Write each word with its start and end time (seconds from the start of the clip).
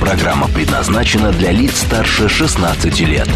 Программа 0.00 0.48
предназначена 0.48 1.32
для 1.32 1.50
лиц 1.50 1.78
старше 1.78 2.28
16 2.28 3.00
лет. 3.00 3.28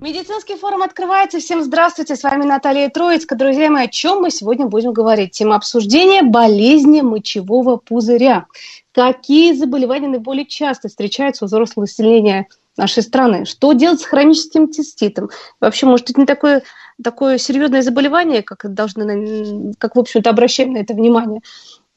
Медицинский 0.00 0.56
форум 0.56 0.82
открывается. 0.82 1.38
Всем 1.38 1.62
здравствуйте. 1.62 2.16
С 2.16 2.24
вами 2.24 2.44
Наталья 2.44 2.88
Троицкая. 2.88 3.38
Друзья 3.38 3.70
мои, 3.70 3.84
о 3.84 3.88
чем 3.88 4.22
мы 4.22 4.30
сегодня 4.30 4.66
будем 4.66 4.92
говорить? 4.92 5.32
Тема 5.32 5.56
обсуждения– 5.56 6.22
болезни 6.24 7.02
мочевого 7.02 7.76
пузыря. 7.76 8.46
Какие 8.92 9.52
заболевания 9.52 10.08
наиболее 10.08 10.46
часто 10.46 10.88
встречаются 10.88 11.44
у 11.44 11.46
взрослого 11.46 11.84
населения 11.84 12.48
нашей 12.76 13.02
страны? 13.02 13.44
Что 13.44 13.74
делать 13.74 14.00
с 14.00 14.04
хроническим 14.04 14.72
циститом? 14.72 15.30
Вообще, 15.60 15.86
может, 15.86 16.10
это 16.10 16.20
не 16.20 16.26
такое, 16.26 16.62
такое 17.02 17.38
серьезное 17.38 17.82
заболевание, 17.82 18.42
как, 18.42 18.72
должны, 18.74 19.72
как 19.78 19.94
в 19.94 20.00
общем-то, 20.00 20.30
обращаем 20.30 20.72
на 20.72 20.78
это 20.78 20.94
внимание? 20.94 21.42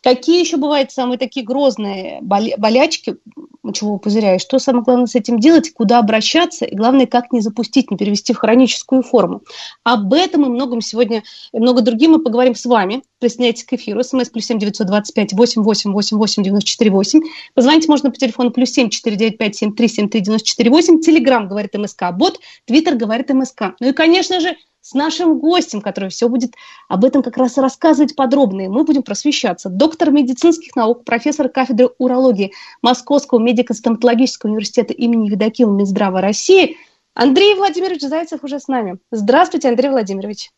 Какие 0.05 0.39
еще 0.39 0.57
бывают 0.57 0.91
самые 0.91 1.17
такие 1.17 1.43
грозные 1.43 2.19
болячки 2.21 3.15
мочевого 3.63 3.97
пузыря? 3.97 4.35
И 4.35 4.39
что 4.39 4.59
самое 4.59 4.83
главное 4.83 5.07
с 5.07 5.15
этим 5.15 5.39
делать? 5.39 5.73
Куда 5.73 5.97
обращаться? 5.97 6.63
И 6.63 6.75
главное, 6.75 7.07
как 7.07 7.31
не 7.31 7.41
запустить, 7.41 7.89
не 7.89 7.97
перевести 7.97 8.31
в 8.31 8.37
хроническую 8.37 9.01
форму? 9.01 9.41
Об 9.83 10.13
этом 10.13 10.45
и 10.45 10.49
многом 10.49 10.81
сегодня, 10.81 11.23
и 11.51 11.59
много 11.59 11.81
другим 11.81 12.11
мы 12.11 12.19
поговорим 12.19 12.53
с 12.53 12.65
вами. 12.65 13.01
Присоединяйтесь 13.17 13.63
к 13.63 13.73
эфиру. 13.73 14.03
СМС 14.03 14.29
плюс 14.29 14.45
семь 14.45 14.59
девятьсот 14.59 14.85
двадцать 14.85 15.15
пять 15.15 15.33
восемь 15.33 15.63
восемь 15.63 15.91
восемь 15.91 16.19
восемь 16.19 16.43
девяносто 16.43 16.69
четыре 16.69 16.91
восемь. 16.91 17.21
Позвонить 17.55 17.87
можно 17.87 18.11
по 18.11 18.17
телефону 18.17 18.51
плюс 18.51 18.69
семь 18.69 18.89
четыре 18.89 19.15
девять 19.15 19.39
пять 19.39 19.55
семь 19.55 19.73
три 19.73 19.87
семь 19.87 20.07
три 20.07 20.21
девяносто 20.21 20.47
четыре 20.47 20.69
восемь. 20.69 21.01
Телеграмм 21.01 21.47
говорит 21.47 21.73
МСК 21.73 22.11
Бот. 22.13 22.39
Твиттер 22.65 22.93
говорит 22.93 23.33
МСК. 23.33 23.73
Ну 23.79 23.89
и, 23.89 23.91
конечно 23.91 24.39
же, 24.39 24.55
с 24.85 24.93
нашим 24.93 25.39
гостем, 25.39 25.81
который 25.81 26.09
все 26.09 26.29
будет 26.29 26.53
об 26.87 27.05
этом 27.05 27.23
как 27.23 27.37
раз 27.37 27.57
рассказывать 27.57 28.15
подробно, 28.15 28.61
и 28.61 28.67
мы 28.67 28.83
будем 28.83 29.01
просвещаться. 29.01 29.67
Доктор 29.67 30.11
медицинских 30.11 30.75
наук, 30.75 31.03
профессор 31.03 31.49
кафедры 31.49 31.89
урологии 31.97 32.53
Московского 32.83 33.39
медико-стоматологического 33.39 34.51
университета 34.51 34.93
имени 34.93 35.29
Евдокима 35.29 35.71
Минздрава 35.71 36.21
России 36.21 36.77
Андрей 37.15 37.55
Владимирович 37.55 38.01
Зайцев 38.01 38.43
уже 38.43 38.59
с 38.59 38.67
нами. 38.67 38.99
Здравствуйте, 39.09 39.69
Андрей 39.69 39.89
Владимирович. 39.89 40.51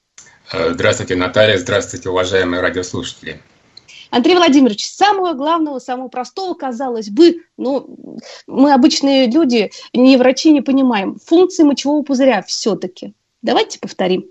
Э, 0.52 0.74
здравствуйте, 0.74 1.16
Наталья. 1.16 1.58
Здравствуйте, 1.58 2.10
уважаемые 2.10 2.62
радиослушатели. 2.62 3.40
Андрей 4.10 4.36
Владимирович, 4.36 4.90
самого 4.90 5.36
главного, 5.36 5.80
самого 5.80 6.10
простого, 6.10 6.54
казалось 6.54 7.10
бы, 7.10 7.44
ну, 7.58 8.20
мы 8.46 8.74
обычные 8.74 9.32
люди, 9.32 9.72
не 9.94 10.18
врачи, 10.18 10.52
не 10.52 10.62
понимаем, 10.62 11.18
функции 11.18 11.64
мочевого 11.64 12.04
пузыря 12.04 12.42
все-таки. 12.42 13.14
Давайте 13.42 13.80
повторим. 13.80 14.26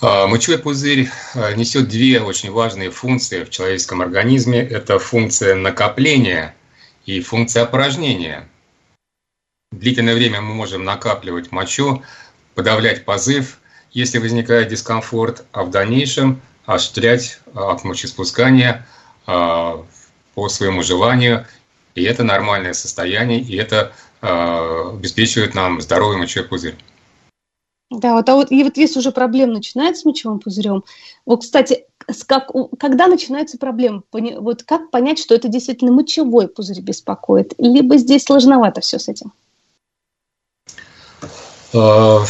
А, 0.00 0.26
мочевой 0.26 0.58
пузырь 0.58 1.08
а, 1.34 1.52
несет 1.54 1.88
две 1.88 2.20
очень 2.20 2.50
важные 2.52 2.90
функции 2.90 3.44
в 3.44 3.50
человеческом 3.50 4.02
организме. 4.02 4.60
Это 4.60 4.98
функция 4.98 5.54
накопления 5.54 6.54
и 7.04 7.20
функция 7.20 7.64
опорожнения. 7.64 8.48
Длительное 9.72 10.14
время 10.14 10.40
мы 10.40 10.54
можем 10.54 10.84
накапливать 10.84 11.50
мочу, 11.50 12.02
подавлять 12.54 13.04
позыв, 13.04 13.58
если 13.90 14.18
возникает 14.18 14.68
дискомфорт, 14.68 15.44
а 15.52 15.64
в 15.64 15.70
дальнейшем 15.70 16.40
осуществлять 16.66 17.40
акт 17.54 17.84
мочеспускания 17.84 18.86
по 19.24 20.48
своему 20.48 20.82
желанию. 20.82 21.46
И 21.94 22.04
это 22.04 22.22
нормальное 22.22 22.74
состояние, 22.74 23.40
и 23.40 23.56
это 23.56 23.92
обеспечивает 24.20 25.54
нам 25.54 25.80
здоровый 25.80 26.16
мочевой 26.16 26.48
пузырь. 26.48 26.76
Да, 27.90 28.14
вот, 28.14 28.28
а 28.28 28.34
вот, 28.34 28.50
и 28.50 28.64
вот 28.64 28.76
если 28.76 28.98
уже 28.98 29.12
проблема 29.12 29.54
начинается 29.54 30.02
с 30.02 30.04
мочевым 30.04 30.40
пузырем, 30.40 30.82
вот, 31.24 31.42
кстати, 31.42 31.86
как, 32.26 32.50
когда 32.78 33.06
начинается 33.06 33.58
проблема, 33.58 34.02
вот 34.12 34.64
как 34.64 34.90
понять, 34.90 35.20
что 35.20 35.34
это 35.36 35.48
действительно 35.48 35.92
мочевой 35.92 36.48
пузырь 36.48 36.80
беспокоит, 36.80 37.54
либо 37.58 37.96
здесь 37.96 38.24
сложновато 38.24 38.80
все 38.80 38.98
с 38.98 39.08
этим? 39.08 39.32
А, 41.72 42.24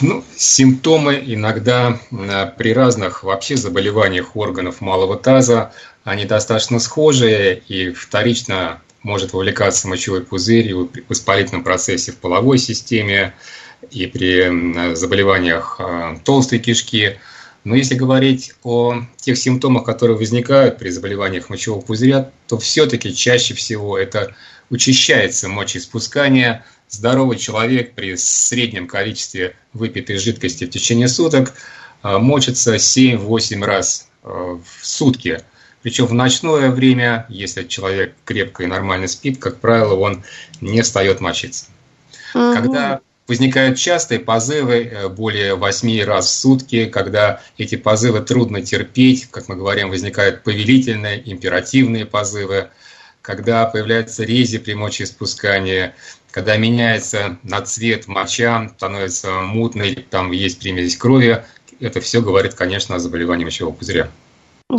ну, 0.00 0.24
симптомы 0.36 1.22
иногда 1.26 1.98
а, 2.12 2.46
при 2.46 2.72
разных 2.72 3.24
вообще 3.24 3.56
заболеваниях 3.56 4.36
органов 4.36 4.80
малого 4.80 5.16
таза, 5.16 5.72
они 6.04 6.24
достаточно 6.24 6.78
схожие, 6.78 7.62
и 7.66 7.90
вторично 7.90 8.80
может 9.02 9.32
вовлекаться 9.32 9.88
мочевой 9.88 10.22
пузырь 10.22 10.74
в 10.74 10.88
воспалительном 11.08 11.64
процессе 11.64 12.12
в 12.12 12.18
половой 12.18 12.58
системе, 12.58 13.34
и 13.90 14.06
при 14.06 14.94
заболеваниях 14.94 15.76
а, 15.78 16.16
толстой 16.24 16.58
кишки. 16.58 17.18
Но 17.64 17.74
если 17.74 17.94
говорить 17.94 18.54
о 18.62 19.02
тех 19.16 19.36
симптомах, 19.36 19.84
которые 19.84 20.16
возникают 20.16 20.78
при 20.78 20.90
заболеваниях 20.90 21.50
мочевого 21.50 21.80
пузыря, 21.80 22.30
то 22.46 22.58
все-таки 22.58 23.14
чаще 23.14 23.54
всего 23.54 23.98
это 23.98 24.34
учащается 24.70 25.48
мочеиспускание. 25.48 26.64
Здоровый 26.88 27.38
человек 27.38 27.94
при 27.94 28.16
среднем 28.16 28.86
количестве 28.86 29.54
выпитой 29.72 30.16
жидкости 30.16 30.64
в 30.64 30.70
течение 30.70 31.08
суток 31.08 31.54
а, 32.02 32.18
мочится 32.18 32.76
7-8 32.76 33.64
раз 33.64 34.08
а, 34.22 34.58
в 34.62 34.86
сутки. 34.86 35.42
Причем 35.82 36.06
в 36.06 36.12
ночное 36.12 36.70
время, 36.70 37.26
если 37.28 37.64
человек 37.64 38.14
крепко 38.24 38.64
и 38.64 38.66
нормально 38.66 39.08
спит, 39.08 39.38
как 39.38 39.60
правило, 39.60 39.94
он 39.94 40.22
не 40.60 40.82
встает 40.82 41.20
мочиться. 41.20 41.66
Угу. 42.34 42.54
Когда 42.54 43.00
Возникают 43.30 43.78
частые 43.78 44.18
позывы, 44.18 44.90
э, 44.90 45.08
более 45.08 45.54
8 45.54 46.02
раз 46.02 46.26
в 46.26 46.34
сутки, 46.34 46.86
когда 46.86 47.40
эти 47.58 47.76
позывы 47.76 48.22
трудно 48.22 48.60
терпеть, 48.60 49.28
как 49.30 49.46
мы 49.46 49.54
говорим, 49.54 49.90
возникают 49.90 50.42
повелительные, 50.42 51.22
императивные 51.30 52.06
позывы, 52.06 52.70
когда 53.22 53.66
появляются 53.66 54.24
рези 54.24 54.58
при 54.58 54.74
мочеиспускании, 54.74 55.92
когда 56.32 56.56
меняется 56.56 57.38
на 57.44 57.60
цвет 57.60 58.08
моча, 58.08 58.68
становится 58.76 59.30
мутной, 59.42 60.04
там 60.10 60.32
есть 60.32 60.58
примесь 60.58 60.96
крови, 60.96 61.44
это 61.78 62.00
все 62.00 62.22
говорит, 62.22 62.54
конечно, 62.54 62.96
о 62.96 62.98
заболевании 62.98 63.44
мочевого 63.44 63.72
пузыря. 63.72 64.10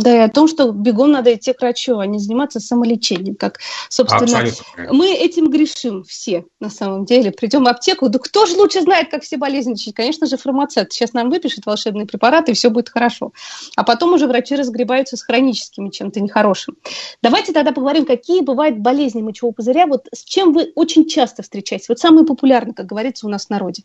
Да, 0.00 0.14
и 0.14 0.18
о 0.18 0.28
том, 0.28 0.48
что 0.48 0.72
бегом 0.72 1.12
надо 1.12 1.34
идти 1.34 1.52
к 1.52 1.60
врачу, 1.60 1.98
а 1.98 2.06
не 2.06 2.18
заниматься 2.18 2.60
самолечением. 2.60 3.34
Как, 3.34 3.60
собственно, 3.88 4.22
Абсолютно. 4.22 4.92
мы 4.92 5.12
этим 5.12 5.50
грешим 5.50 6.04
все, 6.04 6.46
на 6.60 6.70
самом 6.70 7.04
деле. 7.04 7.30
Придем 7.30 7.64
в 7.64 7.68
аптеку, 7.68 8.08
да 8.08 8.18
кто 8.18 8.46
же 8.46 8.56
лучше 8.56 8.80
знает, 8.80 9.10
как 9.10 9.22
все 9.22 9.36
болезни 9.36 9.72
лечить? 9.72 9.94
Конечно 9.94 10.26
же, 10.26 10.36
фармацевт. 10.36 10.92
Сейчас 10.92 11.12
нам 11.12 11.30
выпишет 11.30 11.66
волшебные 11.66 12.06
препараты, 12.06 12.52
и 12.52 12.54
все 12.54 12.70
будет 12.70 12.88
хорошо. 12.88 13.32
А 13.76 13.84
потом 13.84 14.14
уже 14.14 14.26
врачи 14.26 14.54
разгребаются 14.54 15.16
с 15.16 15.22
хроническими 15.22 15.90
чем-то 15.90 16.20
нехорошим. 16.20 16.76
Давайте 17.22 17.52
тогда 17.52 17.72
поговорим, 17.72 18.06
какие 18.06 18.40
бывают 18.40 18.78
болезни 18.78 19.22
мочевого 19.22 19.52
пузыря, 19.52 19.86
вот 19.86 20.06
с 20.14 20.24
чем 20.24 20.52
вы 20.52 20.72
очень 20.74 21.06
часто 21.06 21.42
встречаетесь. 21.42 21.88
Вот 21.88 21.98
самые 21.98 22.24
популярные, 22.24 22.74
как 22.74 22.86
говорится, 22.86 23.26
у 23.26 23.30
нас 23.30 23.46
в 23.46 23.50
народе. 23.50 23.82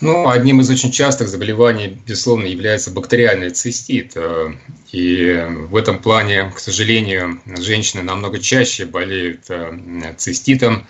Ну, 0.00 0.28
одним 0.28 0.60
из 0.60 0.68
очень 0.68 0.92
частых 0.92 1.28
заболеваний, 1.28 1.98
безусловно, 2.06 2.44
является 2.44 2.90
бактериальный 2.90 3.48
цистит. 3.48 4.12
Э, 4.14 4.52
и 4.92 5.46
в 5.70 5.74
этом 5.74 6.00
плане, 6.00 6.52
к 6.54 6.58
сожалению, 6.58 7.40
женщины 7.58 8.02
намного 8.02 8.38
чаще 8.38 8.84
болеют 8.84 9.46
э, 9.48 10.14
циститом, 10.18 10.86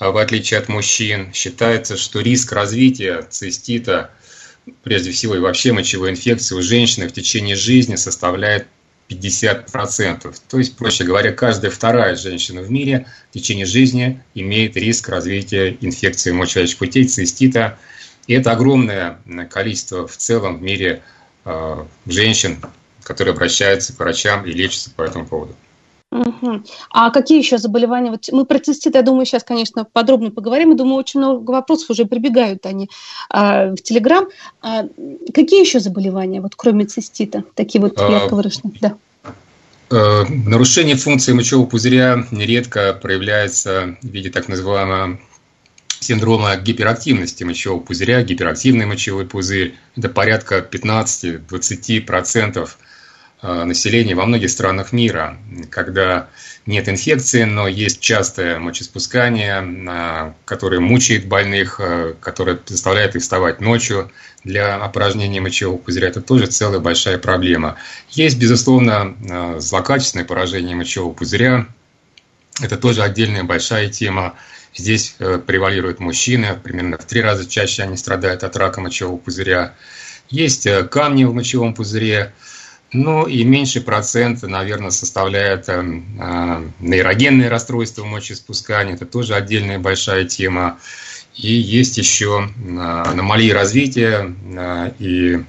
э, 0.00 0.08
в 0.08 0.16
отличие 0.16 0.58
от 0.58 0.70
мужчин. 0.70 1.34
Считается, 1.34 1.98
что 1.98 2.20
риск 2.20 2.52
развития 2.52 3.26
цистита, 3.28 4.10
прежде 4.82 5.10
всего 5.10 5.34
и 5.36 5.38
вообще 5.38 5.72
мочевой 5.72 6.10
инфекции 6.10 6.54
у 6.54 6.62
женщины 6.62 7.08
в 7.08 7.12
течение 7.12 7.56
жизни 7.56 7.96
составляет 7.96 8.68
50%. 9.10 10.34
То 10.48 10.58
есть, 10.58 10.76
проще 10.78 11.04
говоря, 11.04 11.32
каждая 11.32 11.70
вторая 11.70 12.16
женщина 12.16 12.62
в 12.62 12.70
мире 12.70 13.06
в 13.30 13.34
течение 13.34 13.66
жизни 13.66 14.22
имеет 14.34 14.78
риск 14.78 15.10
развития 15.10 15.76
инфекции 15.82 16.32
мочевых 16.32 16.74
путей, 16.78 17.04
цистита– 17.04 17.78
и 18.26 18.34
это 18.34 18.52
огромное 18.52 19.18
количество 19.50 20.06
в 20.06 20.16
целом 20.16 20.58
в 20.58 20.62
мире 20.62 21.02
э, 21.44 21.84
женщин, 22.06 22.58
которые 23.02 23.32
обращаются 23.32 23.94
к 23.94 23.98
врачам 23.98 24.44
и 24.44 24.52
лечатся 24.52 24.90
по 24.90 25.02
этому 25.02 25.26
поводу. 25.26 25.54
Угу. 26.12 26.62
А 26.90 27.10
какие 27.10 27.38
еще 27.38 27.58
заболевания? 27.58 28.10
Вот 28.10 28.28
мы 28.30 28.44
про 28.44 28.58
цистит, 28.58 28.94
я 28.94 29.02
думаю, 29.02 29.26
сейчас, 29.26 29.42
конечно, 29.42 29.86
подробно 29.92 30.30
поговорим. 30.30 30.70
Я 30.70 30.76
думаю, 30.76 30.96
очень 30.96 31.20
много 31.20 31.50
вопросов 31.50 31.90
уже 31.90 32.04
прибегают 32.06 32.64
они 32.64 32.88
а, 33.28 33.72
в 33.72 33.82
Телеграм. 33.82 34.26
А, 34.62 34.84
какие 35.34 35.60
еще 35.60 35.80
заболевания, 35.80 36.40
вот 36.40 36.54
кроме 36.54 36.86
цистита, 36.86 37.44
такие 37.54 37.80
вот 37.80 37.98
ярко 37.98 38.34
выраженные? 38.34 38.74
Да. 38.80 38.96
Э, 39.90 40.24
нарушение 40.28 40.96
функции 40.96 41.32
мочевого 41.32 41.66
пузыря 41.66 42.24
нередко 42.30 42.92
проявляется 42.92 43.96
в 44.02 44.06
виде 44.06 44.30
так 44.30 44.48
называемого 44.48 45.18
синдрома 46.06 46.56
гиперактивности 46.56 47.44
мочевого 47.44 47.80
пузыря, 47.80 48.22
гиперактивный 48.22 48.86
мочевой 48.86 49.26
пузырь. 49.26 49.74
Это 49.96 50.08
порядка 50.08 50.58
15-20% 50.58 52.68
э, 53.42 53.64
населения 53.64 54.14
во 54.14 54.24
многих 54.26 54.50
странах 54.50 54.92
мира, 54.92 55.36
когда 55.70 56.28
нет 56.64 56.88
инфекции, 56.88 57.44
но 57.44 57.68
есть 57.68 58.00
частое 58.00 58.58
мочеспускание, 58.58 59.62
э, 59.62 60.32
которое 60.44 60.80
мучает 60.80 61.26
больных, 61.26 61.80
которое 62.20 62.58
заставляет 62.66 63.16
их 63.16 63.22
вставать 63.22 63.60
ночью 63.60 64.10
для 64.44 64.76
опорожнения 64.76 65.40
мочевого 65.40 65.78
пузыря. 65.78 66.08
Это 66.08 66.20
тоже 66.20 66.46
целая 66.46 66.78
большая 66.78 67.18
проблема. 67.18 67.76
Есть, 68.10 68.38
безусловно, 68.38 69.16
злокачественное 69.58 70.24
поражение 70.24 70.76
мочевого 70.76 71.12
пузыря. 71.12 71.66
Это 72.62 72.76
тоже 72.76 73.02
отдельная 73.02 73.44
большая 73.44 73.88
тема. 73.88 74.34
Здесь 74.76 75.16
э, 75.18 75.38
превалируют 75.38 76.00
мужчины, 76.00 76.58
примерно 76.62 76.98
в 76.98 77.04
три 77.06 77.22
раза 77.22 77.48
чаще 77.48 77.82
они 77.82 77.96
страдают 77.96 78.44
от 78.44 78.56
рака 78.56 78.80
мочевого 78.80 79.16
пузыря. 79.16 79.74
Есть 80.28 80.66
э, 80.66 80.84
камни 80.84 81.24
в 81.24 81.32
мочевом 81.32 81.72
пузыре, 81.72 82.34
ну 82.92 83.26
и 83.26 83.42
меньший 83.42 83.80
процент, 83.80 84.42
наверное, 84.42 84.90
составляет 84.90 85.68
э, 85.68 85.82
нейрогенные 86.80 87.48
расстройства 87.48 88.04
мочеиспускания. 88.04 88.94
Это 88.94 89.06
тоже 89.06 89.34
отдельная 89.34 89.78
большая 89.78 90.24
тема. 90.24 90.78
И 91.34 91.52
есть 91.52 91.98
еще 91.98 92.48
аномалии 92.78 93.50
развития, 93.50 94.34
и 94.98 95.44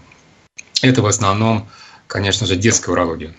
это 0.81 1.01
в 1.01 1.06
основном, 1.06 1.69
конечно 2.07 2.45
же, 2.45 2.57
детская 2.57 2.91
урология. 2.91 3.33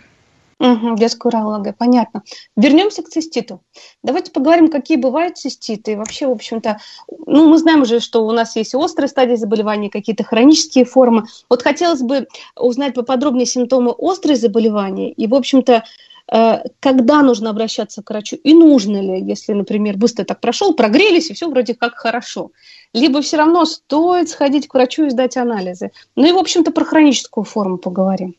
Угу, 0.60 0.96
детская 0.96 1.28
урология, 1.28 1.72
понятно. 1.72 2.22
Вернемся 2.56 3.02
к 3.05 3.08
циститу. 3.08 3.62
Давайте 4.02 4.32
поговорим, 4.32 4.69
какие 4.69 4.96
бывают 4.96 5.38
циститы. 5.38 5.96
Вообще, 5.96 6.26
в 6.26 6.32
общем-то, 6.32 6.81
ну, 7.26 7.49
мы 7.49 7.58
знаем 7.58 7.82
уже, 7.82 8.00
что 8.00 8.26
у 8.26 8.32
нас 8.32 8.56
есть 8.56 8.75
острые 8.75 9.08
стадии 9.08 9.37
заболевания, 9.37 9.88
какие-то 9.88 10.25
хронические 10.25 10.84
формы. 10.84 11.26
Вот 11.49 11.62
хотелось 11.62 12.02
бы 12.02 12.26
узнать 12.56 12.94
поподробнее 12.94 13.46
симптомы 13.46 13.94
острой 13.96 14.34
заболевания 14.34 15.12
и, 15.12 15.28
в 15.28 15.34
общем-то, 15.37 15.84
э, 16.32 16.62
когда 16.81 17.22
нужно 17.22 17.50
обращаться 17.50 18.02
к 18.02 18.11
врачу 18.11 18.34
и 18.34 18.52
нужно 18.52 19.00
ли, 19.00 19.22
если, 19.22 19.52
например, 19.52 19.96
быстро 19.96 20.25
так 20.25 20.40
прошел, 20.40 20.75
прогрелись 20.75 21.31
и 21.31 21.34
все 21.34 21.49
вроде 21.49 21.76
как 21.76 21.94
хорошо. 21.94 22.50
Либо 22.93 23.22
все 23.22 23.37
равно 23.37 23.64
стоит 23.64 24.28
сходить 24.28 24.66
к 24.66 24.75
врачу 24.75 25.06
и 25.06 25.11
сдать 25.11 25.37
анализы. 25.37 25.93
Ну 26.16 26.26
и, 26.26 26.32
в 26.32 26.38
общем-то, 26.38 26.72
про 26.72 26.84
хроническую 26.84 27.44
форму 27.44 27.78
поговорим. 27.78 28.34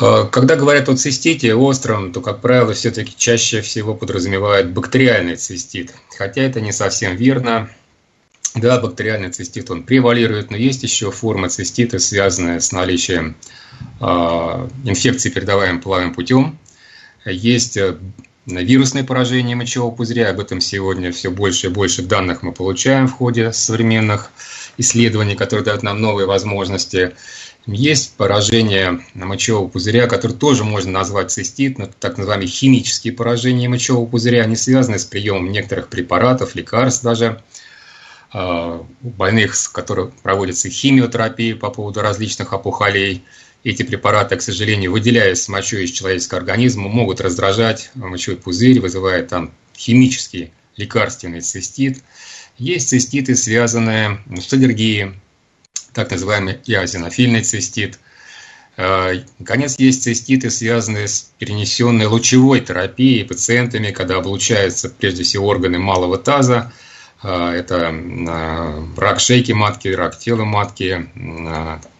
А, 0.00 0.26
когда 0.26 0.56
говорят 0.56 0.88
о 0.88 0.96
цистите 0.96 1.54
остром, 1.54 2.12
то, 2.12 2.20
как 2.20 2.40
правило, 2.40 2.72
все-таки 2.72 3.14
чаще 3.16 3.60
всего 3.60 3.94
подразумевают 3.94 4.68
бактериальный 4.68 5.36
цистит. 5.36 5.94
Хотя 6.16 6.42
это 6.42 6.60
не 6.60 6.72
совсем 6.72 7.16
верно. 7.16 7.70
Да, 8.54 8.80
бактериальный 8.80 9.30
цистит, 9.30 9.70
он 9.70 9.82
превалирует, 9.82 10.50
но 10.50 10.56
есть 10.56 10.82
еще 10.82 11.10
форма 11.10 11.48
цистита, 11.48 11.98
связанная 11.98 12.60
с 12.60 12.72
наличием 12.72 13.36
э, 14.00 14.04
инфекции, 14.84 15.28
передаваемой 15.30 15.82
половым 15.82 16.14
путем. 16.14 16.58
Есть 17.26 17.76
э, 17.76 17.98
вирусное 18.46 19.04
поражение 19.04 19.54
мочевого 19.54 19.94
пузыря. 19.94 20.30
Об 20.30 20.40
этом 20.40 20.60
сегодня 20.60 21.12
все 21.12 21.30
больше 21.30 21.66
и 21.66 21.70
больше 21.70 22.02
данных 22.02 22.42
мы 22.42 22.52
получаем 22.52 23.06
в 23.06 23.12
ходе 23.12 23.52
современных 23.52 24.30
исследований, 24.78 25.36
которые 25.36 25.64
дают 25.64 25.82
нам 25.82 26.00
новые 26.00 26.26
возможности. 26.26 27.14
Есть 27.70 28.14
поражение 28.16 29.04
мочевого 29.12 29.68
пузыря, 29.68 30.06
которое 30.06 30.32
тоже 30.32 30.64
можно 30.64 30.90
назвать 30.90 31.30
цистит, 31.30 31.78
но 31.78 31.86
так 31.86 32.16
называемые 32.16 32.48
химические 32.48 33.12
поражения 33.12 33.68
мочевого 33.68 34.06
пузыря. 34.06 34.42
Они 34.42 34.56
связаны 34.56 34.98
с 34.98 35.04
приемом 35.04 35.52
некоторых 35.52 35.88
препаратов, 35.88 36.54
лекарств 36.54 37.04
даже. 37.04 37.42
А, 38.32 38.86
у 39.02 39.08
больных, 39.10 39.54
с 39.54 39.68
которых 39.68 40.14
проводится 40.14 40.70
химиотерапия 40.70 41.56
по 41.56 41.68
поводу 41.68 42.00
различных 42.00 42.54
опухолей, 42.54 43.22
эти 43.64 43.82
препараты, 43.82 44.36
к 44.36 44.42
сожалению, 44.42 44.92
выделяясь 44.92 45.42
с 45.42 45.48
мочой 45.48 45.84
из 45.84 45.90
человеческого 45.90 46.40
организма, 46.40 46.88
могут 46.88 47.20
раздражать 47.20 47.90
мочевой 47.94 48.38
пузырь, 48.38 48.80
вызывая 48.80 49.26
там 49.26 49.52
химический 49.76 50.52
лекарственный 50.78 51.42
цистит. 51.42 52.02
Есть 52.56 52.88
циститы, 52.88 53.36
связанные 53.36 54.20
с 54.40 54.50
аллергией, 54.54 55.20
так 55.92 56.10
называемый 56.10 56.58
иозинофильный 56.66 57.42
цистит. 57.42 57.98
Э, 58.76 59.22
наконец, 59.38 59.76
есть 59.78 60.04
циститы, 60.04 60.50
связанные 60.50 61.08
с 61.08 61.32
перенесенной 61.38 62.06
лучевой 62.06 62.60
терапией 62.60 63.24
пациентами, 63.24 63.90
когда 63.90 64.16
облучаются 64.16 64.88
прежде 64.88 65.24
всего 65.24 65.48
органы 65.48 65.78
малого 65.78 66.16
таза. 66.16 66.72
Э, 67.22 67.50
это 67.50 67.92
э, 67.92 68.84
рак 68.96 69.18
шейки 69.18 69.52
матки, 69.52 69.88
рак 69.88 70.16
тела 70.18 70.44
матки, 70.44 71.08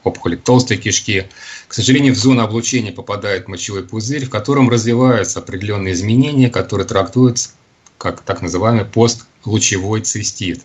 опухоли 0.05 0.37
толстой 0.37 0.76
кишки. 0.76 1.29
К 1.67 1.75
сожалению, 1.75 2.14
в 2.14 2.19
зону 2.19 2.43
облучения 2.43 2.93
попадает 2.93 3.49
мочевой 3.49 3.82
пузырь, 3.82 4.26
в 4.26 4.31
котором 4.31 4.70
развиваются 4.70 5.40
определенные 5.40 5.94
изменения, 5.94 6.49
которые 6.49 6.87
трактуются 6.87 7.50
как 7.99 8.20
так 8.20 8.40
называемый 8.40 8.85
постлучевой 8.85 10.00
цистит. 10.02 10.62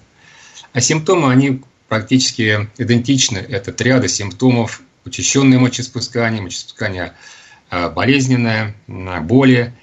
А 0.72 0.82
симптомы, 0.82 1.32
они 1.32 1.62
практически 1.88 2.70
идентичны. 2.78 3.38
Это 3.38 3.72
триада 3.72 4.08
симптомов 4.08 4.82
учащенное 5.06 5.60
мочеиспускание, 5.60 6.42
мочеиспускание 6.42 7.14
а, 7.70 7.90
болезненное, 7.90 8.76
боли 8.88 9.74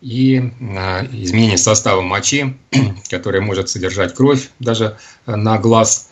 и 0.00 0.52
а, 0.60 1.06
изменение 1.12 1.58
состава 1.58 2.00
мочи, 2.00 2.56
которое 3.10 3.40
может 3.40 3.68
содержать 3.68 4.14
кровь 4.14 4.50
даже 4.58 4.98
а, 5.26 5.36
на 5.36 5.58
глаз, 5.58 6.08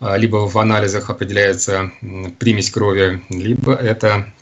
либо 0.00 0.48
в 0.48 0.58
анализах 0.58 1.10
определяется 1.10 1.92
примесь 2.38 2.70
крови, 2.70 3.22
либо 3.28 3.74
это 3.74 4.32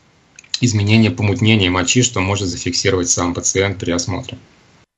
изменение 0.61 1.11
помутнения 1.11 1.69
мочи, 1.69 2.03
что 2.03 2.21
может 2.21 2.47
зафиксировать 2.47 3.09
сам 3.09 3.35
пациент 3.35 3.79
при 3.79 3.91
осмотре. 3.91 4.39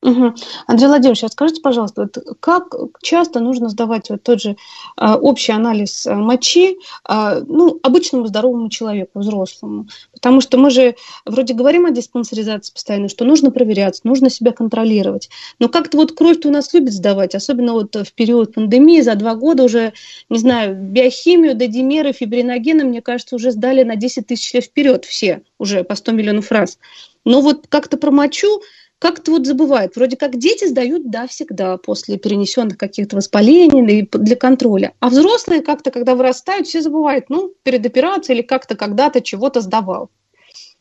Угу. 0.02 0.34
Андрей 0.66 0.86
Владимирович, 0.86 1.24
а 1.24 1.28
скажите, 1.28 1.60
пожалуйста, 1.60 2.02
вот 2.02 2.38
как 2.40 2.74
часто 3.02 3.40
нужно 3.40 3.68
сдавать 3.68 4.08
вот 4.08 4.22
тот 4.22 4.40
же 4.40 4.56
а, 4.96 5.16
общий 5.16 5.52
анализ 5.52 6.06
а, 6.06 6.14
мочи 6.14 6.78
а, 7.04 7.40
ну, 7.40 7.78
обычному 7.82 8.26
здоровому 8.26 8.70
человеку, 8.70 9.18
взрослому? 9.18 9.88
Потому 10.14 10.40
что 10.40 10.56
мы 10.56 10.70
же 10.70 10.96
вроде 11.26 11.52
говорим 11.52 11.84
о 11.84 11.90
диспансеризации 11.90 12.72
постоянно, 12.72 13.10
что 13.10 13.26
нужно 13.26 13.50
проверяться, 13.50 14.00
нужно 14.04 14.30
себя 14.30 14.52
контролировать. 14.52 15.28
Но 15.58 15.68
как-то 15.68 15.98
вот 15.98 16.12
кровь-то 16.12 16.48
у 16.48 16.52
нас 16.52 16.72
любит 16.72 16.94
сдавать, 16.94 17.34
особенно 17.34 17.74
вот 17.74 17.94
в 17.94 18.12
период 18.14 18.54
пандемии, 18.54 19.02
за 19.02 19.16
два 19.16 19.34
года 19.34 19.64
уже, 19.64 19.92
не 20.30 20.38
знаю, 20.38 20.76
биохимию, 20.76 21.54
додимеры, 21.54 22.14
фибриногены, 22.14 22.84
мне 22.84 23.02
кажется, 23.02 23.36
уже 23.36 23.50
сдали 23.50 23.82
на 23.82 23.96
10 23.96 24.26
тысяч 24.26 24.54
лет 24.54 24.64
вперед 24.64 25.04
все, 25.04 25.42
уже 25.58 25.84
по 25.84 25.94
100 25.94 26.12
миллионов 26.12 26.50
раз. 26.50 26.78
Но 27.24 27.42
вот 27.42 27.66
как-то 27.68 27.98
про 27.98 28.10
мочу 28.10 28.62
как-то 29.00 29.32
вот 29.32 29.46
забывают. 29.46 29.96
Вроде 29.96 30.16
как 30.16 30.38
дети 30.38 30.66
сдают, 30.66 31.10
да, 31.10 31.26
всегда 31.26 31.78
после 31.78 32.18
перенесенных 32.18 32.76
каких-то 32.76 33.16
воспалений 33.16 34.06
для 34.12 34.36
контроля. 34.36 34.92
А 35.00 35.08
взрослые 35.08 35.62
как-то, 35.62 35.90
когда 35.90 36.14
вырастают, 36.14 36.66
все 36.66 36.82
забывают, 36.82 37.30
ну, 37.30 37.52
перед 37.62 37.84
операцией 37.84 38.38
или 38.38 38.46
как-то 38.46 38.76
когда-то 38.76 39.22
чего-то 39.22 39.62
сдавал. 39.62 40.10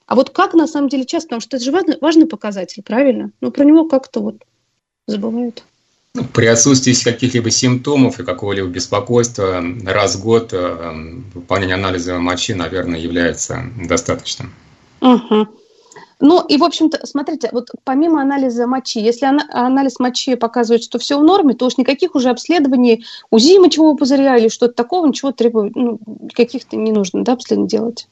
А 0.05 0.15
вот 0.15 0.31
как 0.31 0.53
на 0.53 0.67
самом 0.67 0.89
деле 0.89 1.05
часто, 1.05 1.27
потому 1.27 1.41
что 1.41 1.55
это 1.55 1.65
же 1.65 1.71
важный, 1.71 1.97
важный 2.01 2.25
показатель, 2.25 2.83
правильно? 2.83 3.31
Но 3.39 3.51
про 3.51 3.63
него 3.63 3.87
как-то 3.87 4.19
вот 4.19 4.43
забывают. 5.07 5.63
Ну, 6.13 6.25
при 6.25 6.47
отсутствии 6.47 6.93
каких-либо 6.93 7.49
симптомов 7.51 8.19
и 8.19 8.25
какого-либо 8.25 8.67
беспокойства 8.67 9.63
раз 9.85 10.15
в 10.15 10.23
год 10.23 10.49
э, 10.51 10.93
выполнение 11.33 11.75
анализа 11.75 12.17
мочи, 12.17 12.53
наверное, 12.53 12.99
является 12.99 13.63
достаточным. 13.87 14.53
Угу. 14.99 15.58
Ну 16.21 16.45
и, 16.45 16.57
в 16.57 16.63
общем-то, 16.63 17.05
смотрите, 17.05 17.49
вот 17.53 17.69
помимо 17.85 18.21
анализа 18.21 18.67
мочи, 18.67 18.99
если 18.99 19.25
анализ 19.25 19.99
мочи 19.99 20.35
показывает, 20.35 20.83
что 20.83 20.99
все 20.99 21.17
в 21.17 21.23
норме, 21.23 21.53
то 21.53 21.65
уж 21.65 21.77
никаких 21.77 22.13
уже 22.13 22.29
обследований 22.29 23.05
УЗИ 23.31 23.57
мочевого 23.57 23.95
пузыря 23.95 24.37
или 24.37 24.49
что-то 24.49 24.73
такого, 24.73 25.07
ничего 25.07 25.31
требует, 25.31 25.75
ну, 25.75 25.99
каких-то 26.33 26.75
не 26.75 26.91
нужно, 26.91 27.23
да, 27.23 27.33
обследований 27.33 27.69
делать. 27.69 28.07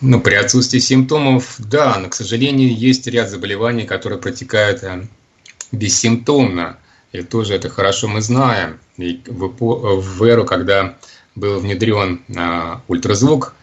Ну, 0.00 0.20
при 0.20 0.34
отсутствии 0.34 0.78
симптомов, 0.78 1.56
да, 1.58 1.98
но, 1.98 2.08
к 2.08 2.14
сожалению, 2.14 2.72
есть 2.72 3.06
ряд 3.08 3.30
заболеваний, 3.30 3.84
которые 3.84 4.20
протекают 4.20 4.84
э, 4.84 5.06
бессимптомно. 5.72 6.78
И 7.12 7.22
тоже 7.22 7.54
это 7.54 7.68
хорошо 7.68 8.06
мы 8.06 8.20
знаем. 8.20 8.78
И 8.96 9.22
в, 9.26 10.00
в 10.00 10.22
эру, 10.22 10.44
когда 10.44 10.96
был 11.34 11.60
внедрен 11.60 12.22
а, 12.36 12.82
ультразвук, 12.88 13.54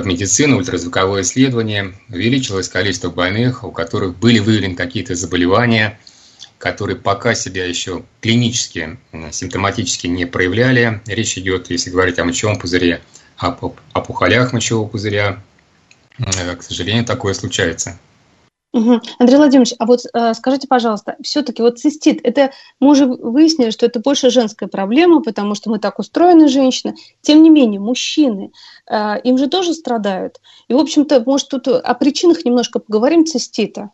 в 0.00 0.06
медицину, 0.06 0.56
ультразвуковое 0.56 1.22
исследование, 1.22 1.94
увеличилось 2.08 2.68
количество 2.68 3.10
больных, 3.10 3.64
у 3.64 3.70
которых 3.70 4.16
были 4.16 4.38
выявлены 4.38 4.74
какие-то 4.74 5.14
заболевания, 5.14 5.98
которые 6.58 6.96
пока 6.96 7.34
себя 7.34 7.66
еще 7.66 8.04
клинически, 8.20 8.98
симптоматически 9.30 10.06
не 10.06 10.24
проявляли. 10.24 11.00
Речь 11.06 11.36
идет, 11.36 11.70
если 11.70 11.90
говорить 11.90 12.18
о 12.18 12.24
мочевом 12.24 12.58
пузыре, 12.58 13.02
об 13.36 13.62
опухолях 13.92 14.52
мочевого 14.52 14.88
пузыря, 14.88 15.42
к 16.18 16.62
сожалению, 16.62 17.04
такое 17.04 17.34
случается. 17.34 17.98
Угу. 18.72 19.00
Андрей 19.18 19.36
Владимирович, 19.36 19.74
а 19.78 19.84
вот 19.84 20.00
э, 20.12 20.34
скажите, 20.34 20.66
пожалуйста, 20.66 21.16
все-таки 21.22 21.60
вот 21.60 21.78
цистит, 21.78 22.20
это 22.24 22.52
мы 22.80 22.90
уже 22.90 23.04
выяснили, 23.04 23.70
что 23.70 23.84
это 23.84 24.00
больше 24.00 24.30
женская 24.30 24.66
проблема, 24.66 25.20
потому 25.20 25.54
что 25.54 25.68
мы 25.68 25.78
так 25.78 25.98
устроены, 25.98 26.48
женщины. 26.48 26.94
Тем 27.20 27.42
не 27.42 27.50
менее, 27.50 27.80
мужчины, 27.80 28.50
э, 28.90 29.20
им 29.24 29.36
же 29.36 29.48
тоже 29.48 29.74
страдают. 29.74 30.40
И, 30.68 30.74
в 30.74 30.78
общем-то, 30.78 31.22
может, 31.26 31.48
тут 31.48 31.68
о 31.68 31.94
причинах 31.94 32.46
немножко 32.46 32.78
поговорим 32.78 33.26
цистита. 33.26 33.90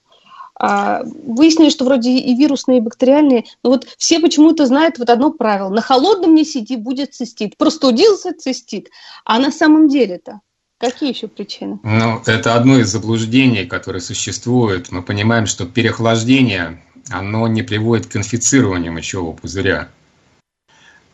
А, 0.60 1.02
выяснили, 1.04 1.70
что 1.70 1.84
вроде 1.84 2.10
и 2.10 2.34
вирусные, 2.34 2.78
и 2.78 2.80
бактериальные, 2.80 3.44
но 3.62 3.70
вот 3.70 3.86
все 3.96 4.18
почему-то 4.18 4.66
знают 4.66 4.98
вот 4.98 5.08
одно 5.08 5.30
правило. 5.30 5.68
На 5.68 5.80
холодном 5.80 6.34
не 6.34 6.44
сиди, 6.44 6.76
будет 6.76 7.14
цистит. 7.14 7.56
Простудился 7.56 8.32
цистит. 8.32 8.88
А 9.24 9.38
на 9.38 9.52
самом 9.52 9.88
деле-то 9.88 10.40
Какие 10.78 11.12
еще 11.12 11.26
причины? 11.26 11.80
Ну, 11.82 12.22
это 12.24 12.54
одно 12.54 12.78
из 12.78 12.88
заблуждений, 12.88 13.66
которое 13.66 14.00
существует. 14.00 14.92
Мы 14.92 15.02
понимаем, 15.02 15.46
что 15.46 15.66
переохлаждение, 15.66 16.80
оно 17.10 17.48
не 17.48 17.62
приводит 17.62 18.06
к 18.06 18.16
инфицированию 18.16 18.92
мочевого 18.92 19.34
пузыря. 19.34 19.88